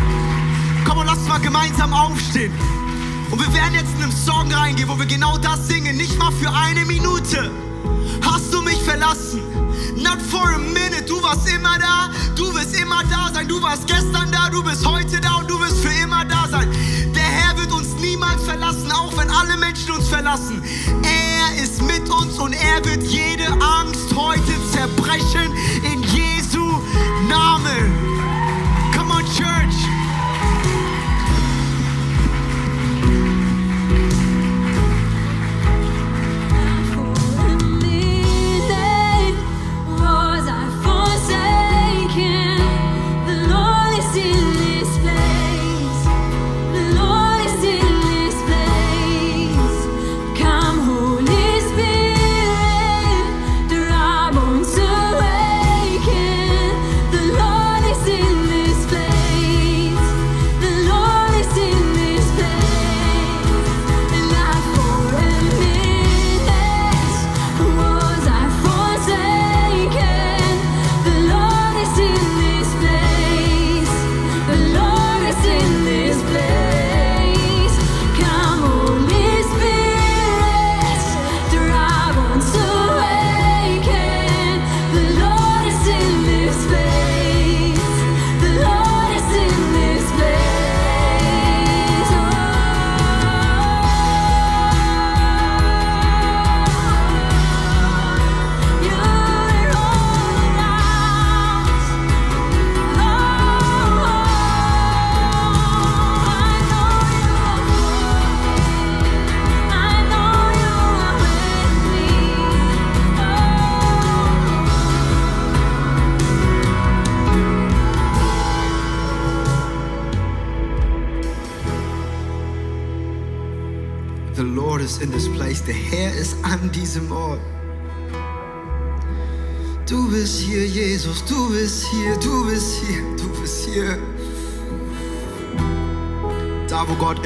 Komm 0.85 0.99
und 0.99 1.07
lass 1.07 1.27
mal 1.27 1.41
gemeinsam 1.41 1.93
aufstehen. 1.93 2.53
Und 3.31 3.41
wir 3.41 3.53
werden 3.53 3.75
jetzt 3.75 3.95
in 3.97 4.05
einen 4.05 4.13
Song 4.13 4.51
reingehen, 4.53 4.89
wo 4.89 4.99
wir 4.99 5.07
genau 5.07 5.37
das 5.39 5.69
singen, 5.69 5.97
nicht 5.97 6.19
mal 6.19 6.33
für 6.33 6.51
eine 6.53 6.85
Minute. 6.85 7.51
Hast 8.23 8.53
du 8.53 8.63
mich 8.63 8.79
verlassen. 8.83 9.43
Not 9.97 10.21
for 10.31 10.49
a 10.55 10.59
minute, 10.59 11.03
du 11.07 11.23
warst 11.23 11.49
immer 11.49 11.79
da, 11.79 12.11
du 12.37 12.55
wirst 12.55 12.75
immer 12.81 13.03
da 13.11 13.31
sein, 13.35 13.49
du 13.49 13.61
warst 13.61 13.87
gestern 13.87 14.31
da, 14.31 14.49
du 14.49 14.63
bist 14.63 14.87
heute 14.87 15.21
da 15.21 15.35
und 15.37 15.51
du 15.51 15.59
wirst 15.61 15.81
für 15.81 15.93
immer 16.03 16.25
da 16.25 16.47
sein. 16.49 16.69
Der 17.15 17.23
Herr 17.23 17.57
wird 17.59 17.73
uns 17.73 17.88
niemals 18.19 18.43
verlassen, 18.43 18.91
auch 18.93 19.17
wenn 19.17 19.31
alle 19.31 19.57
Menschen 19.57 19.93
uns 19.93 20.09
verlassen. 20.09 20.63
Er 21.03 21.63
ist 21.63 21.83
mit 21.83 22.09
uns 22.11 22.39
und 22.39 22.53
er 22.53 22.85
wird 22.85 23.03
jede 23.03 23.47
Angst 23.61 24.15
heute 24.15 24.53
zerbrechen 24.73 25.53
in 25.85 26.03
Jesu 26.03 26.65
Namen. 27.29 28.18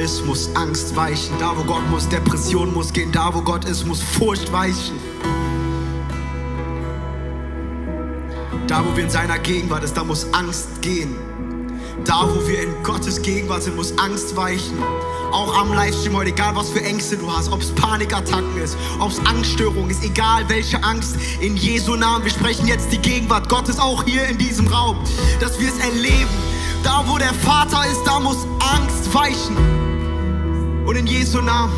Ist, 0.03 0.25
muss 0.25 0.49
Angst 0.55 0.95
weichen. 0.95 1.33
Da, 1.39 1.55
wo 1.55 1.63
Gott 1.63 1.89
muss, 1.89 2.07
Depression 2.09 2.73
muss 2.73 2.91
gehen. 2.91 3.11
Da, 3.11 3.33
wo 3.33 3.41
Gott 3.41 3.65
ist, 3.65 3.87
muss 3.87 4.01
Furcht 4.01 4.51
weichen. 4.51 4.99
Da, 8.67 8.83
wo 8.85 8.95
wir 8.95 9.03
in 9.03 9.09
seiner 9.09 9.39
Gegenwart 9.39 9.83
ist, 9.83 9.95
da 9.95 10.03
muss 10.03 10.27
Angst 10.33 10.81
gehen. 10.81 11.15
Da, 12.03 12.27
wo 12.27 12.45
wir 12.47 12.63
in 12.63 12.83
Gottes 12.83 13.21
Gegenwart 13.21 13.63
sind, 13.63 13.77
muss 13.77 13.97
Angst 13.97 14.35
weichen. 14.35 14.77
Auch 15.31 15.57
am 15.57 15.73
Livestream 15.73 16.17
heute, 16.17 16.31
egal 16.31 16.55
was 16.55 16.69
für 16.69 16.81
Ängste 16.81 17.17
du 17.17 17.31
hast, 17.31 17.51
ob 17.51 17.61
es 17.61 17.71
Panikattacken 17.71 18.57
ist, 18.57 18.77
ob 18.99 19.09
es 19.09 19.19
Angststörung 19.25 19.89
ist, 19.89 20.03
egal 20.03 20.43
welche 20.49 20.83
Angst, 20.83 21.15
in 21.39 21.55
Jesu 21.55 21.95
Namen. 21.95 22.25
Wir 22.25 22.31
sprechen 22.31 22.67
jetzt 22.67 22.91
die 22.91 22.99
Gegenwart 22.99 23.47
Gottes 23.47 23.79
auch 23.79 24.03
hier 24.03 24.25
in 24.27 24.37
diesem 24.37 24.67
Raum, 24.67 24.97
dass 25.39 25.59
wir 25.59 25.69
es 25.69 25.77
erleben. 25.79 26.29
Da, 26.83 27.03
wo 27.07 27.17
der 27.17 27.33
Vater 27.33 27.85
ist, 27.89 28.03
da 28.05 28.19
muss 28.19 28.45
Angst 28.59 29.13
weichen. 29.13 29.82
Und 30.85 30.97
in 30.97 31.07
Jesu 31.07 31.41
Namen, 31.41 31.73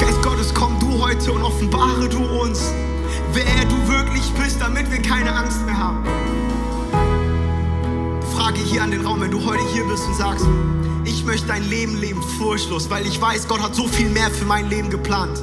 Geist 0.00 0.22
Gottes, 0.22 0.54
komm 0.54 0.78
du 0.80 0.98
heute 0.98 1.30
und 1.32 1.42
offenbare 1.42 2.08
du 2.08 2.24
uns, 2.24 2.72
wer 3.32 3.64
du 3.66 3.88
wirklich 3.88 4.30
bist, 4.32 4.60
damit 4.60 4.90
wir 4.90 5.02
keine 5.02 5.34
Angst 5.34 5.64
mehr 5.66 5.76
haben. 5.76 6.04
Frage 8.34 8.60
hier 8.60 8.82
an 8.82 8.90
den 8.90 9.04
Raum, 9.04 9.20
wenn 9.20 9.30
du 9.30 9.44
heute 9.44 9.62
hier 9.72 9.84
bist 9.84 10.06
und 10.06 10.16
sagst, 10.16 10.46
ich 11.04 11.24
möchte 11.24 11.48
dein 11.48 11.68
Leben 11.68 11.96
leben 11.96 12.22
furchtlos, 12.38 12.88
weil 12.88 13.06
ich 13.06 13.20
weiß, 13.20 13.46
Gott 13.46 13.62
hat 13.62 13.74
so 13.74 13.86
viel 13.88 14.08
mehr 14.08 14.30
für 14.30 14.46
mein 14.46 14.70
Leben 14.70 14.88
geplant. 14.88 15.42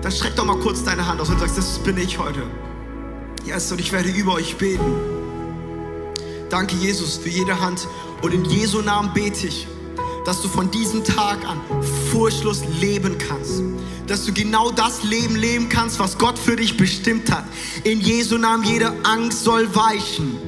Dann 0.00 0.12
streck 0.12 0.36
doch 0.36 0.46
mal 0.46 0.58
kurz 0.58 0.84
deine 0.84 1.06
Hand 1.06 1.20
aus 1.20 1.28
und 1.28 1.38
sagst, 1.38 1.58
das 1.58 1.78
bin 1.80 1.98
ich 1.98 2.18
heute. 2.18 2.42
Yes, 3.44 3.70
und 3.72 3.80
ich 3.80 3.92
werde 3.92 4.08
über 4.08 4.34
euch 4.34 4.56
beten. 4.56 4.94
Danke, 6.48 6.76
Jesus, 6.76 7.18
für 7.18 7.28
jede 7.28 7.60
Hand. 7.60 7.88
Und 8.22 8.32
in 8.32 8.44
Jesu 8.46 8.80
Namen 8.80 9.12
bete 9.12 9.46
ich, 9.46 9.66
dass 10.28 10.42
du 10.42 10.48
von 10.48 10.70
diesem 10.70 11.04
Tag 11.04 11.38
an 11.48 11.58
furchtlos 12.12 12.62
leben 12.82 13.16
kannst. 13.16 13.62
Dass 14.06 14.26
du 14.26 14.34
genau 14.34 14.70
das 14.70 15.02
Leben 15.02 15.34
leben 15.34 15.70
kannst, 15.70 15.98
was 15.98 16.18
Gott 16.18 16.38
für 16.38 16.54
dich 16.54 16.76
bestimmt 16.76 17.32
hat. 17.32 17.44
In 17.84 18.02
Jesu 18.02 18.36
Namen, 18.36 18.62
jede 18.64 18.92
Angst 19.04 19.42
soll 19.42 19.74
weichen. 19.74 20.47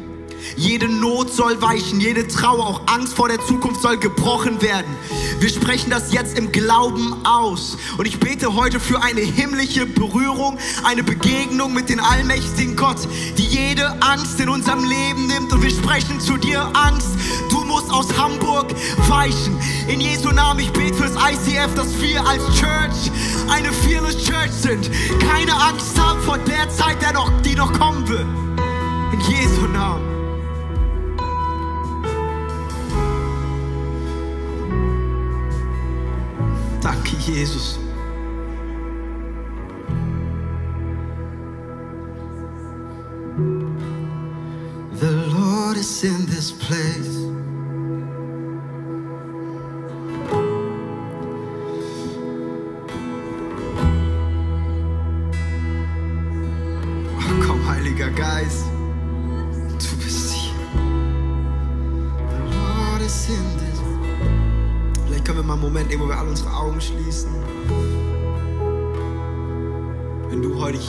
Jede 0.57 0.89
Not 0.89 1.33
soll 1.33 1.61
weichen, 1.63 2.01
jede 2.01 2.27
Trauer, 2.27 2.67
auch 2.67 2.81
Angst 2.87 3.15
vor 3.15 3.29
der 3.29 3.41
Zukunft 3.47 3.83
soll 3.83 3.97
gebrochen 3.99 4.61
werden. 4.63 4.97
Wir 5.39 5.49
sprechen 5.49 5.91
das 5.91 6.13
jetzt 6.13 6.37
im 6.37 6.53
Glauben 6.53 7.15
aus. 7.25 7.77
Und 7.97 8.07
ich 8.07 8.21
bete 8.21 8.55
heute 8.55 8.81
für 8.81 9.03
eine 9.03 9.21
himmlische 9.21 9.87
Berührung, 9.87 10.59
eine 10.85 11.03
Begegnung 11.03 11.73
mit 11.73 11.89
dem 11.89 12.01
allmächtigen 12.01 12.77
Gott, 12.77 12.99
die 13.39 13.45
jede 13.45 14.03
Angst 14.03 14.41
in 14.41 14.49
unserem 14.49 14.85
Leben 14.85 15.27
nimmt. 15.27 15.53
Und 15.53 15.63
wir 15.63 15.71
sprechen 15.71 16.21
zu 16.21 16.37
dir 16.37 16.71
Angst. 16.75 17.09
Du 17.51 17.65
musst 17.65 17.91
aus 17.91 18.07
Hamburg 18.19 18.67
weichen. 19.09 19.59
In 19.89 20.01
Jesu 20.01 20.31
Namen, 20.31 20.61
ich 20.61 20.73
bete 20.73 20.95
fürs 20.95 21.15
ICF, 21.15 21.75
dass 21.75 22.01
wir 22.01 22.27
als 22.27 22.43
Church 22.55 23.11
eine 23.49 23.73
Fearless 23.73 24.17
Church 24.25 24.53
sind. 24.53 24.91
Keine 25.21 25.55
Angst 25.55 25.99
haben 25.99 26.21
vor 26.23 26.39
der 26.39 26.69
Zeit, 26.71 26.99
die 27.45 27.55
noch 27.55 27.73
kommen 27.73 28.07
wird. 28.09 28.27
In 29.13 29.21
Jesu 29.21 29.67
Namen. 29.67 30.20
Jesus. 37.21 37.77
The 45.01 45.13
Lord 45.35 45.77
is 45.77 46.05
in 46.05 46.27
this 46.27 46.51
place. 46.51 46.80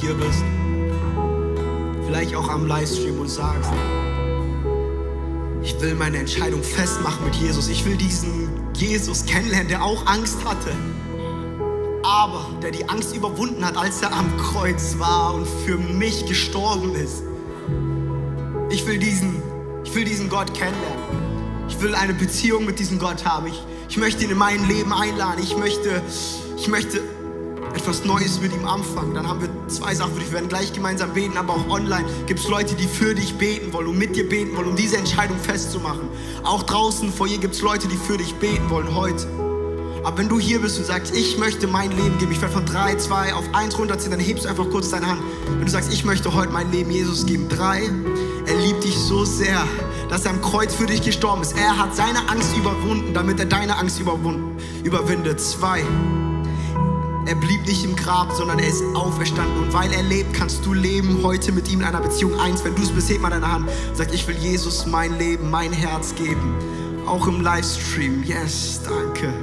Hier 0.01 0.15
bist, 0.15 0.43
vielleicht 2.07 2.35
auch 2.35 2.49
am 2.49 2.65
Livestream 2.65 3.19
und 3.19 3.29
sagst, 3.29 3.71
ich 5.61 5.79
will 5.79 5.93
meine 5.93 6.17
Entscheidung 6.17 6.63
festmachen 6.63 7.23
mit 7.25 7.35
Jesus. 7.35 7.69
Ich 7.69 7.85
will 7.85 7.95
diesen 7.95 8.49
Jesus 8.73 9.25
kennenlernen, 9.25 9.67
der 9.67 9.83
auch 9.83 10.07
Angst 10.07 10.43
hatte, 10.43 10.71
aber 12.03 12.49
der 12.63 12.71
die 12.71 12.89
Angst 12.89 13.15
überwunden 13.15 13.63
hat, 13.63 13.77
als 13.77 14.01
er 14.01 14.11
am 14.11 14.35
Kreuz 14.37 14.97
war 14.97 15.35
und 15.35 15.47
für 15.65 15.77
mich 15.77 16.25
gestorben 16.25 16.95
ist. 16.95 17.21
Ich 18.71 18.87
will 18.87 18.97
diesen, 18.97 19.41
ich 19.83 19.93
will 19.93 20.03
diesen 20.03 20.29
Gott 20.29 20.51
kennenlernen. 20.55 21.21
Ich 21.69 21.79
will 21.79 21.93
eine 21.93 22.13
Beziehung 22.13 22.65
mit 22.65 22.79
diesem 22.79 22.97
Gott 22.97 23.23
haben. 23.23 23.47
Ich, 23.47 23.63
ich 23.87 23.97
möchte 23.97 24.23
ihn 24.23 24.31
in 24.31 24.37
mein 24.37 24.67
Leben 24.67 24.93
einladen. 24.93 25.41
Ich 25.43 25.55
möchte, 25.55 26.01
ich 26.57 26.67
möchte 26.67 27.01
etwas 27.75 28.05
Neues 28.05 28.41
mit 28.41 28.53
ihm 28.53 28.65
anfangen, 28.65 29.13
dann 29.13 29.27
haben 29.27 29.41
wir 29.41 29.49
zwei 29.67 29.93
Sachen 29.95 30.13
für 30.13 30.19
dich. 30.19 30.29
Wir 30.29 30.35
werden 30.35 30.49
gleich 30.49 30.73
gemeinsam 30.73 31.13
beten, 31.13 31.37
aber 31.37 31.53
auch 31.53 31.69
online 31.69 32.05
gibt 32.27 32.39
es 32.39 32.47
Leute, 32.47 32.75
die 32.75 32.87
für 32.87 33.15
dich 33.15 33.35
beten 33.35 33.73
wollen 33.73 33.87
und 33.87 33.97
mit 33.97 34.15
dir 34.15 34.27
beten 34.27 34.55
wollen, 34.55 34.69
um 34.69 34.75
diese 34.75 34.97
Entscheidung 34.97 35.37
festzumachen. 35.37 36.07
Auch 36.43 36.63
draußen 36.63 37.11
vor 37.11 37.27
ihr 37.27 37.37
gibt 37.37 37.55
es 37.55 37.61
Leute, 37.61 37.87
die 37.87 37.97
für 37.97 38.17
dich 38.17 38.35
beten 38.35 38.69
wollen 38.69 38.95
heute. 38.95 39.27
Aber 40.03 40.17
wenn 40.17 40.29
du 40.29 40.39
hier 40.39 40.59
bist 40.59 40.79
und 40.79 40.85
sagst, 40.85 41.15
ich 41.15 41.37
möchte 41.37 41.67
mein 41.67 41.91
Leben 41.91 42.17
geben, 42.17 42.31
ich 42.31 42.41
werde 42.41 42.53
von 42.53 42.65
3, 42.65 42.95
2 42.95 43.33
auf 43.35 43.45
1 43.53 43.77
runterziehen, 43.77 44.11
dann 44.11 44.19
hebst 44.19 44.45
du 44.45 44.49
einfach 44.49 44.67
kurz 44.69 44.89
deine 44.89 45.07
Hand. 45.07 45.21
Wenn 45.45 45.65
du 45.65 45.71
sagst, 45.71 45.93
ich 45.93 46.03
möchte 46.03 46.33
heute 46.33 46.51
mein 46.51 46.71
Leben 46.71 46.89
Jesus 46.89 47.25
geben. 47.25 47.47
3, 47.49 47.89
er 48.47 48.55
liebt 48.65 48.83
dich 48.83 48.97
so 48.97 49.25
sehr, 49.25 49.63
dass 50.09 50.25
er 50.25 50.31
am 50.31 50.41
Kreuz 50.41 50.73
für 50.73 50.87
dich 50.87 51.03
gestorben 51.03 51.43
ist. 51.43 51.55
Er 51.55 51.77
hat 51.77 51.95
seine 51.95 52.27
Angst 52.29 52.57
überwunden, 52.57 53.13
damit 53.13 53.39
er 53.39 53.45
deine 53.45 53.77
Angst 53.77 53.99
überwindet. 53.99 55.39
2, 55.39 55.83
er 57.31 57.37
blieb 57.37 57.65
nicht 57.65 57.85
im 57.85 57.95
Grab, 57.95 58.33
sondern 58.33 58.59
er 58.59 58.67
ist 58.67 58.83
auferstanden. 58.93 59.63
Und 59.63 59.73
weil 59.73 59.93
er 59.93 60.03
lebt, 60.03 60.33
kannst 60.33 60.65
du 60.65 60.73
leben 60.73 61.23
heute 61.23 61.53
mit 61.53 61.71
ihm 61.71 61.79
in 61.79 61.85
einer 61.85 62.01
Beziehung. 62.01 62.37
Eins, 62.41 62.61
wenn 62.65 62.75
du 62.75 62.81
es 62.81 62.89
bist, 62.89 63.09
heb 63.09 63.21
mal 63.21 63.29
deine 63.29 63.49
Hand 63.49 63.69
und 63.69 63.95
sag, 63.95 64.13
ich 64.13 64.27
will 64.27 64.35
Jesus 64.35 64.85
mein 64.85 65.17
Leben, 65.17 65.49
mein 65.49 65.71
Herz 65.71 66.13
geben. 66.13 66.53
Auch 67.05 67.25
im 67.27 67.39
Livestream. 67.39 68.21
Yes, 68.25 68.81
danke. 68.83 69.33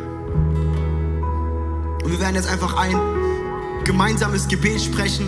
Und 2.04 2.10
wir 2.10 2.20
werden 2.20 2.34
jetzt 2.34 2.50
einfach 2.50 2.76
ein 2.76 2.94
gemeinsames 3.84 4.48
Gebet 4.48 4.82
sprechen 4.82 5.24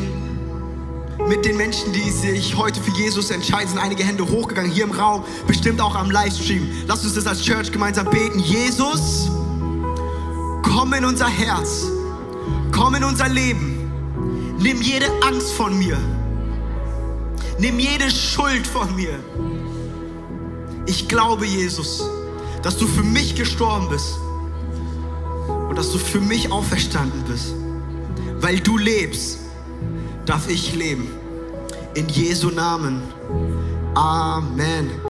mit 1.27 1.47
den 1.47 1.57
Menschen, 1.57 1.95
die 1.95 2.11
sich 2.11 2.59
heute 2.59 2.79
für 2.83 2.91
Jesus 2.91 3.31
entscheiden. 3.31 3.69
Sind 3.69 3.79
einige 3.79 4.05
Hände 4.05 4.29
hochgegangen 4.29 4.71
hier 4.71 4.85
im 4.85 4.91
Raum, 4.91 5.25
bestimmt 5.47 5.81
auch 5.81 5.95
am 5.95 6.11
Livestream. 6.11 6.69
Lass 6.87 7.05
uns 7.05 7.15
das 7.15 7.27
als 7.27 7.41
Church 7.41 7.73
gemeinsam 7.73 8.11
beten. 8.11 8.39
Jesus, 8.39 9.31
komm 10.63 10.93
in 10.93 11.07
unser 11.07 11.27
Herz, 11.27 11.87
komm 12.73 12.95
in 12.95 13.05
unser 13.05 13.29
Leben. 13.29 13.91
Nimm 14.59 14.83
jede 14.83 15.07
Angst 15.23 15.53
von 15.53 15.79
mir. 15.79 15.99
Nimm 17.59 17.79
jede 17.79 18.11
Schuld 18.11 18.66
von 18.66 18.95
mir. 18.97 19.18
Ich 20.87 21.09
glaube, 21.09 21.47
Jesus, 21.47 22.03
dass 22.62 22.77
du 22.77 22.87
für 22.87 23.03
mich 23.03 23.35
gestorben 23.35 23.89
bist 23.89 24.18
und 25.68 25.77
dass 25.77 25.93
du 25.93 25.99
für 25.99 26.21
mich 26.21 26.51
auferstanden 26.51 27.23
bist. 27.25 27.55
Weil 28.41 28.61
du 28.61 28.79
lebst, 28.79 29.39
darf 30.27 30.49
ich 30.49 30.75
leben. 30.75 31.09
In 31.95 32.09
Jesu 32.09 32.51
Namen. 32.51 33.03
Amen. 33.95 34.91